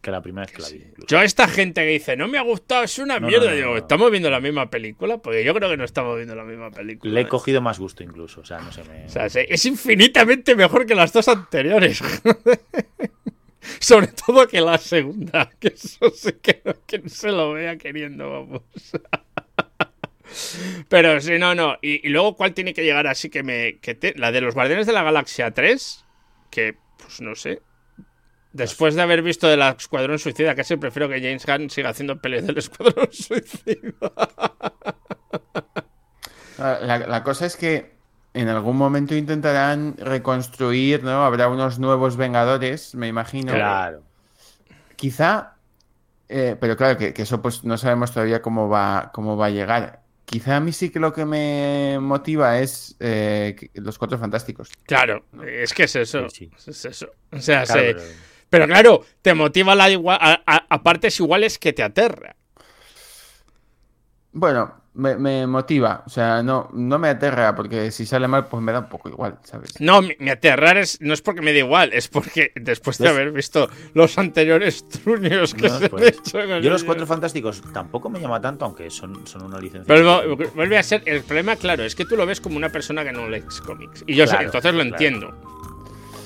que 0.00 0.10
la 0.12 0.20
primera 0.22 0.46
vez 0.46 0.54
que 0.54 0.62
la 0.62 0.68
vi. 0.68 0.76
incluso. 0.90 1.06
Yo 1.08 1.18
a 1.18 1.24
esta 1.24 1.48
gente 1.48 1.80
que 1.82 1.88
dice, 1.90 2.16
no 2.16 2.28
me 2.28 2.38
ha 2.38 2.42
gustado, 2.42 2.84
es 2.84 2.98
una 3.00 3.18
No, 3.18 3.26
mierda. 3.28 3.50
no, 3.50 3.56
digo. 3.56 3.76
¿estamos 3.76 4.10
viendo 4.12 4.30
la 4.30 4.38
misma 4.40 4.70
película? 4.70 5.18
Porque 5.18 5.42
yo 5.44 5.52
creo 5.54 5.68
que 5.68 5.76
no 5.76 5.82
estamos 5.84 6.14
viendo 6.16 6.34
la 6.36 6.44
misma 6.44 6.70
película. 6.70 7.12
Le 7.12 7.20
he 7.22 7.26
cogido 7.28 7.60
más 7.60 7.78
gusto 7.80 8.02
incluso, 8.04 8.40
o 8.42 8.44
sea, 8.44 8.60
no 8.60 8.70
sé, 8.70 8.84
me... 8.84 9.06
O 9.06 9.08
sea, 9.08 9.26
es 9.26 9.64
infinitamente 9.66 10.54
mejor 10.54 10.86
que 10.86 10.94
las 10.94 11.12
dos 11.12 11.26
anteriores. 11.28 12.00
Sobre 13.80 14.08
todo 14.08 14.46
que 14.46 14.60
la 14.60 14.78
segunda. 14.78 15.50
Que 15.58 15.68
eso 15.68 16.10
sí 16.14 16.32
que 16.40 16.62
no, 16.64 16.74
que 16.86 16.98
no 17.00 17.08
se 17.08 17.30
lo 17.32 17.52
vea 17.52 17.76
queriendo, 17.76 18.30
vamos. 18.30 18.62
Pero 20.88 21.20
sí, 21.20 21.38
no, 21.38 21.54
no. 21.54 21.76
Y, 21.82 22.06
y 22.06 22.10
luego, 22.10 22.36
¿cuál 22.36 22.54
tiene 22.54 22.74
que 22.74 22.84
llegar 22.84 23.06
así 23.06 23.30
que 23.30 23.42
me. 23.42 23.78
Que 23.80 23.94
te- 23.94 24.14
la 24.16 24.32
de 24.32 24.40
los 24.40 24.54
Guardianes 24.54 24.86
de 24.86 24.92
la 24.92 25.02
Galaxia 25.02 25.50
3. 25.52 26.04
Que, 26.50 26.76
pues 26.98 27.20
no 27.20 27.34
sé. 27.34 27.62
Después 28.52 28.94
de 28.94 29.02
haber 29.02 29.22
visto 29.22 29.46
del 29.46 29.60
Escuadrón 29.62 30.18
Suicida, 30.18 30.54
casi 30.54 30.76
prefiero 30.76 31.08
que 31.08 31.20
James 31.20 31.44
Gunn 31.46 31.70
siga 31.70 31.90
haciendo 31.90 32.20
peleas 32.20 32.46
del 32.46 32.58
Escuadrón 32.58 33.08
Suicida. 33.12 33.92
La, 36.58 36.98
la 36.98 37.22
cosa 37.22 37.46
es 37.46 37.56
que 37.56 37.96
en 38.34 38.48
algún 38.48 38.76
momento 38.76 39.14
intentarán 39.14 39.96
reconstruir, 39.98 41.04
¿no? 41.04 41.24
Habrá 41.24 41.48
unos 41.48 41.78
nuevos 41.78 42.16
Vengadores, 42.16 42.94
me 42.94 43.06
imagino. 43.06 43.52
Claro. 43.52 44.02
Quizá, 44.96 45.54
eh, 46.28 46.56
pero 46.58 46.76
claro, 46.76 46.98
que, 46.98 47.14
que 47.14 47.22
eso 47.22 47.40
pues 47.40 47.64
no 47.64 47.78
sabemos 47.78 48.12
todavía 48.12 48.42
cómo 48.42 48.68
va, 48.68 49.10
cómo 49.14 49.36
va 49.36 49.46
a 49.46 49.50
llegar. 49.50 50.02
Quizá 50.30 50.56
a 50.56 50.60
mí 50.60 50.72
sí 50.72 50.90
que 50.90 51.00
lo 51.00 51.12
que 51.12 51.24
me 51.24 51.98
motiva 52.00 52.58
es 52.58 52.96
eh, 53.00 53.70
los 53.74 53.96
Cuatro 53.98 54.18
Fantásticos. 54.18 54.68
Claro, 54.84 55.24
es 55.46 55.72
que 55.72 55.84
es 55.84 55.96
eso. 55.96 56.28
Sí, 56.28 56.50
Es 56.66 56.84
eso. 56.84 57.10
O 57.32 57.40
sea, 57.40 57.64
Claro, 57.64 57.80
se- 57.80 57.94
pero- 57.94 58.02
pero... 58.50 58.66
claro, 58.66 59.04
te 59.22 59.32
motiva 59.32 59.74
la 59.74 59.88
igua- 59.90 60.18
a, 60.20 60.42
a- 60.46 60.66
a 60.68 60.82
partes 60.82 61.18
iguales 61.20 61.58
que 61.58 61.72
te 61.72 61.82
aterra. 61.82 62.36
Bueno, 64.32 64.74
me, 64.98 65.16
me 65.16 65.46
motiva, 65.46 66.02
o 66.06 66.10
sea, 66.10 66.42
no, 66.42 66.68
no 66.72 66.98
me 66.98 67.08
aterra, 67.08 67.54
porque 67.54 67.90
si 67.90 68.04
sale 68.04 68.26
mal, 68.28 68.46
pues 68.46 68.62
me 68.62 68.72
da 68.72 68.80
un 68.80 68.88
poco 68.88 69.08
igual, 69.08 69.38
¿sabes? 69.44 69.80
No, 69.80 70.02
mi, 70.02 70.14
mi 70.18 70.28
aterrar 70.28 70.76
es, 70.76 71.00
no 71.00 71.14
es 71.14 71.22
porque 71.22 71.40
me 71.40 71.52
da 71.52 71.58
igual, 71.60 71.92
es 71.92 72.08
porque 72.08 72.52
después 72.56 72.98
de 72.98 73.04
¿Ves? 73.04 73.12
haber 73.14 73.30
visto 73.32 73.68
los 73.94 74.18
anteriores 74.18 74.86
truños 75.04 75.54
que 75.54 75.68
No, 75.68 75.78
se 75.78 75.88
pues, 75.88 76.02
han 76.02 76.08
hecho 76.08 76.40
en 76.40 76.50
el 76.50 76.62
Yo 76.62 76.70
los 76.70 76.84
cuatro 76.84 77.06
fantásticos 77.06 77.62
tampoco 77.72 78.10
me 78.10 78.20
llama 78.20 78.40
tanto, 78.40 78.64
aunque 78.64 78.90
son, 78.90 79.26
son 79.26 79.44
una 79.44 79.58
licencia. 79.60 79.84
Pero 79.86 80.36
vuelve 80.54 80.76
a 80.76 80.82
ser. 80.82 81.02
El 81.06 81.22
problema, 81.22 81.56
claro, 81.56 81.84
es 81.84 81.94
que 81.94 82.04
tú 82.04 82.16
lo 82.16 82.26
ves 82.26 82.40
como 82.40 82.56
una 82.56 82.68
persona 82.70 83.04
que 83.04 83.12
no 83.12 83.28
lee 83.28 83.42
cómics. 83.64 84.04
Y 84.06 84.14
yo 84.16 84.26
sé, 84.26 84.32
Claro, 84.32 84.46
entonces 84.46 84.72
lo 84.74 84.80
claro. 84.80 84.94
entiendo. 84.94 85.34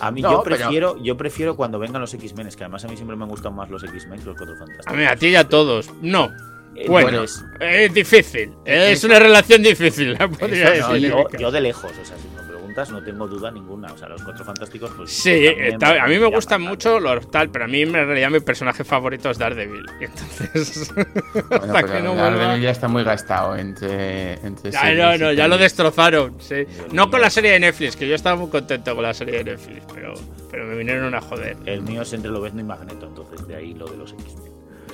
A 0.00 0.10
mí 0.10 0.20
No, 0.22 0.32
yo 0.32 0.42
pero- 0.42 0.56
prefiero, 0.56 0.96
yo 1.02 1.16
prefiero 1.16 1.54
cuando 1.56 1.78
vengan 1.78 2.00
los 2.00 2.12
X-Men, 2.14 2.46
es 2.48 2.56
que 2.56 2.64
además 2.64 2.84
a 2.84 2.88
mí 2.88 2.96
siempre 2.96 3.16
me 3.16 3.22
han 3.24 3.28
gustado 3.30 3.52
más 3.54 3.70
los 3.70 3.84
X-Men 3.84 4.18
que 4.20 4.26
los 4.26 4.36
cuatro 4.36 4.54
A 4.56 4.58
fantásticos. 4.58 4.96
mí, 4.98 5.04
a 5.04 5.14
ti 5.14 5.26
y 5.28 5.36
a 5.36 5.48
todos. 5.48 5.90
No. 6.00 6.30
Eh, 6.74 6.84
Bueno, 6.88 7.22
es 7.24 7.94
difícil. 7.94 8.52
Es 8.64 9.04
una 9.04 9.18
relación 9.18 9.62
difícil, 9.62 10.16
podría 10.38 10.74
no, 10.80 10.92
decir. 10.94 11.10
yo, 11.10 11.26
yo 11.38 11.50
de 11.50 11.60
lejos, 11.60 11.90
o 11.92 12.04
sea, 12.04 12.16
si 12.16 12.28
me 12.34 12.42
preguntas, 12.48 12.90
no 12.90 13.02
tengo 13.04 13.26
duda 13.28 13.50
ninguna. 13.50 13.92
O 13.92 13.98
sea, 13.98 14.08
los 14.08 14.22
cuatro 14.22 14.44
fantásticos, 14.44 14.90
pues. 14.96 15.10
Sí, 15.10 15.44
también 15.46 15.72
está- 15.74 16.02
a 16.02 16.06
mí 16.06 16.18
me 16.18 16.26
gustan 16.26 16.62
mucho 16.62 16.98
los 16.98 17.30
tal, 17.30 17.50
pero 17.50 17.66
a 17.66 17.68
mí 17.68 17.82
en 17.82 17.92
realidad 17.92 18.30
mi 18.30 18.40
personaje 18.40 18.84
favorito 18.84 19.30
es 19.30 19.36
Daredevil. 19.38 19.84
Y 20.00 20.04
entonces. 20.06 20.90
Bueno, 20.94 21.74
hasta 21.74 21.82
que 21.82 22.00
no 22.00 22.14
Daredevil 22.14 22.46
vuelva. 22.46 22.56
ya 22.58 22.70
está 22.70 22.88
muy 22.88 23.04
gastado 23.04 23.56
entre, 23.56 24.34
entre 24.46 24.70
Ya, 24.70 24.94
no, 24.94 25.18
no, 25.18 25.32
ya 25.32 25.48
lo 25.48 25.58
destrozaron. 25.58 26.36
Sí. 26.40 26.64
No 26.92 27.10
con 27.10 27.20
la 27.20 27.28
serie 27.28 27.50
de 27.52 27.60
Netflix, 27.60 27.96
que 27.96 28.08
yo 28.08 28.14
estaba 28.14 28.36
muy 28.36 28.48
contento 28.48 28.94
con 28.94 29.02
la 29.04 29.12
serie 29.12 29.38
de 29.38 29.44
Netflix, 29.52 29.82
pero, 29.94 30.14
pero 30.50 30.64
me 30.66 30.74
vinieron 30.76 31.14
a 31.14 31.20
joder. 31.20 31.56
El 31.66 31.82
mío 31.82 32.00
es 32.02 32.12
entre 32.14 32.30
Lobezno 32.30 32.60
y 32.62 32.64
Magneto, 32.64 33.06
entonces 33.06 33.46
de 33.46 33.56
ahí 33.56 33.74
lo 33.74 33.86
de 33.86 33.98
los 33.98 34.12
X-Men. 34.14 34.51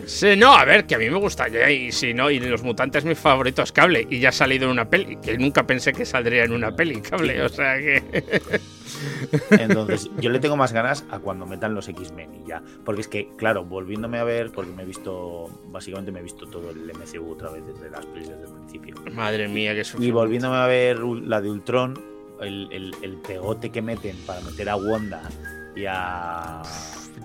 Sí, 0.09 0.37
no, 0.37 0.55
a 0.55 0.65
ver, 0.65 0.87
que 0.87 0.95
a 0.95 0.99
mí 0.99 1.11
me 1.11 1.19
gusta 1.19 1.49
y 1.71 1.93
si 1.93 2.15
no, 2.15 2.31
y 2.31 2.41
los 2.41 2.63
mutantes 2.63 3.05
mis 3.05 3.19
favoritos 3.19 3.73
cable, 3.73 4.07
y 4.09 4.21
ya 4.21 4.31
ha 4.31 4.33
salido 4.33 4.65
en 4.65 4.71
una 4.73 4.89
peli, 4.89 5.17
que 5.17 5.37
nunca 5.37 5.67
pensé 5.67 5.93
que 5.93 6.07
saldría 6.07 6.45
en 6.45 6.53
una 6.53 6.75
peli 6.75 7.01
cable, 7.03 7.43
o 7.43 7.49
sea 7.51 7.77
que. 7.77 8.03
Entonces, 9.51 10.11
yo 10.19 10.31
le 10.31 10.41
tengo 10.41 10.57
más 10.57 10.73
ganas 10.73 11.05
a 11.11 11.19
cuando 11.19 11.45
metan 11.45 11.75
los 11.75 11.89
X-Men 11.89 12.43
y 12.43 12.49
ya. 12.49 12.63
Porque 12.85 13.03
es 13.03 13.09
que, 13.09 13.29
claro, 13.37 13.65
volviéndome 13.65 14.19
a 14.19 14.25
ver, 14.25 14.51
porque 14.51 14.73
me 14.73 14.83
he 14.83 14.87
visto, 14.87 15.47
básicamente 15.67 16.11
me 16.11 16.21
he 16.21 16.23
visto 16.23 16.47
todo 16.47 16.71
el 16.71 16.91
MCU 16.91 17.33
otra 17.33 17.51
vez 17.51 17.63
desde 17.67 17.91
las 17.91 18.07
pelis 18.07 18.29
desde 18.31 18.45
el 18.45 18.53
principio. 18.53 18.95
Madre 19.13 19.47
mía, 19.47 19.75
que 19.75 19.83
Y 19.99 20.11
volviéndome 20.11 20.57
a 20.57 20.67
ver 20.67 21.01
la 21.01 21.41
de 21.43 21.51
Ultron, 21.51 22.03
el, 22.41 22.69
el- 22.73 22.95
el 23.03 23.17
pegote 23.19 23.71
que 23.71 23.83
meten 23.83 24.17
para 24.27 24.41
meter 24.41 24.69
a 24.71 24.77
Wanda 24.77 25.23
y 25.77 25.85
a. 25.87 26.63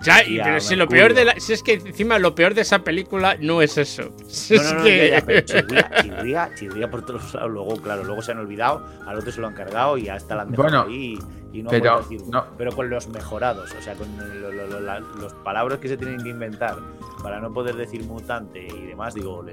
Ya, 0.02 0.22
y, 0.24 0.38
pero 0.38 0.60
si 0.60 0.76
lo 0.76 0.88
peor 0.88 1.14
de 1.14 1.24
la. 1.24 1.40
Si 1.40 1.52
es 1.52 1.62
que 1.62 1.74
encima 1.74 2.18
lo 2.18 2.34
peor 2.34 2.54
de 2.54 2.62
esa 2.62 2.80
película 2.80 3.36
no 3.40 3.62
es 3.62 3.78
eso. 3.78 4.10
Si 4.26 4.54
No, 4.54 4.60
es 4.62 4.72
no, 4.72 4.78
no, 4.78 4.84
que. 4.84 5.08
ya, 5.10 5.18
ya, 5.20 5.26
pero 5.26 5.40
chirría, 5.46 5.90
chirría, 6.02 6.50
chirría 6.54 6.90
por 6.90 7.04
todos 7.06 7.34
lados. 7.34 7.50
Luego, 7.50 7.76
claro, 7.76 8.04
luego 8.04 8.22
se 8.22 8.32
han 8.32 8.38
olvidado, 8.38 8.86
al 9.06 9.18
otro 9.18 9.30
se 9.32 9.40
lo 9.40 9.46
han 9.48 9.54
cargado 9.54 9.96
y 9.98 10.08
hasta 10.08 10.34
la 10.36 10.42
han 10.42 10.50
dejado 10.50 10.68
Bueno, 10.68 10.84
ahí. 10.88 11.18
Y 11.52 11.62
no 11.62 11.70
pero 11.70 11.82
puedo 11.84 12.08
decir, 12.08 12.22
no. 12.32 12.44
pero 12.58 12.72
con 12.72 12.90
los 12.90 13.06
mejorados, 13.08 13.70
o 13.78 13.80
sea, 13.80 13.94
con 13.94 14.08
lo- 14.18 14.50
lo- 14.50 14.66
lo- 14.66 14.80
la- 14.80 14.98
los 14.98 15.32
palabras 15.34 15.78
que 15.78 15.86
se 15.88 15.96
tienen 15.96 16.20
que 16.20 16.30
inventar 16.30 16.76
para 17.22 17.38
no 17.38 17.52
poder 17.52 17.76
decir 17.76 18.02
mutante 18.02 18.66
y 18.66 18.86
demás, 18.86 19.14
digo, 19.14 19.44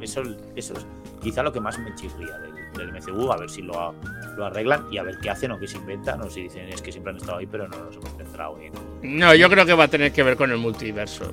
eso, 0.00 0.22
eso 0.54 0.74
es 0.74 0.86
quizá 1.20 1.42
lo 1.42 1.52
que 1.52 1.58
más 1.60 1.76
me 1.80 1.92
chirría 1.96 2.38
del, 2.38 2.52
del 2.78 2.92
MCU, 2.92 3.30
a 3.32 3.36
ver 3.36 3.50
si 3.50 3.62
lo, 3.62 3.94
lo 4.36 4.46
arreglan 4.46 4.86
y 4.90 4.98
a 4.98 5.02
ver 5.02 5.18
qué 5.18 5.30
hacen 5.30 5.50
o 5.52 5.58
qué 5.58 5.66
se 5.68 5.76
inventan, 5.76 6.20
o 6.22 6.30
si 6.30 6.42
dicen 6.42 6.68
es 6.68 6.80
que 6.80 6.90
siempre 6.92 7.10
han 7.12 7.16
estado 7.18 7.38
ahí, 7.38 7.46
pero 7.46 7.68
no 7.68 7.76
nos 7.84 7.96
hemos 7.96 8.10
centrado 8.16 8.58
en. 8.60 8.72
No, 9.18 9.34
yo 9.34 9.48
creo 9.50 9.66
que 9.66 9.74
va 9.74 9.84
a 9.84 9.88
tener 9.88 10.12
que 10.12 10.22
ver 10.22 10.36
con 10.36 10.50
el 10.50 10.56
multiverso. 10.58 11.32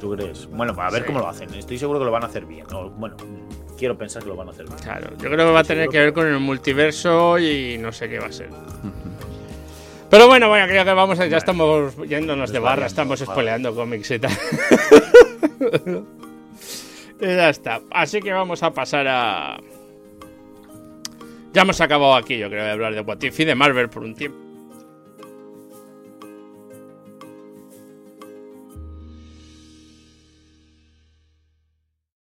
¿Tú 0.00 0.10
crees? 0.16 0.46
Bueno, 0.50 0.74
a 0.78 0.90
ver 0.90 1.02
Sí. 1.02 1.06
cómo 1.06 1.20
lo 1.20 1.28
hacen. 1.28 1.52
Estoy 1.54 1.78
seguro 1.78 1.98
que 2.00 2.04
lo 2.04 2.10
van 2.10 2.24
a 2.24 2.26
hacer 2.26 2.44
bien. 2.44 2.66
o, 2.74 2.90
bueno, 2.90 3.16
quiero 3.78 3.96
pensar 3.96 4.22
que 4.22 4.28
lo 4.28 4.36
van 4.36 4.48
a 4.48 4.50
hacer 4.50 4.66
bien. 4.66 4.78
Claro, 4.78 5.10
yo 5.16 5.30
creo 5.30 5.46
que 5.46 5.52
va 5.52 5.60
a 5.60 5.64
tener 5.64 5.88
que 5.88 5.98
ver 5.98 6.12
con 6.12 6.26
el 6.26 6.38
multiverso 6.40 7.38
y 7.38 7.78
no 7.78 7.92
sé 7.92 8.08
qué 8.08 8.18
va 8.18 8.26
a 8.26 8.32
ser. 8.32 8.50
Pero 10.10 10.28
bueno, 10.28 10.48
bueno, 10.48 10.66
creo 10.68 10.84
que 10.84 10.92
vamos 10.92 11.18
a, 11.18 11.26
ya 11.26 11.38
estamos 11.38 11.96
yéndonos 12.06 12.52
de 12.52 12.58
barra, 12.58 12.86
estamos 12.86 13.18
spoileando 13.20 13.74
cómics 13.74 14.10
y 14.12 14.18
tal. 14.18 14.32
y 17.20 17.26
ya 17.26 17.48
está. 17.48 17.80
Así 17.90 18.20
que 18.20 18.32
vamos 18.32 18.62
a 18.62 18.70
pasar 18.72 19.06
a. 19.08 19.56
Ya 21.54 21.62
hemos 21.62 21.80
acabado 21.80 22.16
aquí, 22.16 22.36
yo 22.36 22.50
creo, 22.50 22.64
de 22.64 22.70
hablar 22.72 22.94
de 22.96 23.00
What 23.00 23.22
If 23.22 23.38
y 23.38 23.44
de 23.44 23.54
Marvel 23.54 23.88
por 23.88 24.02
un 24.02 24.16
tiempo. 24.16 24.43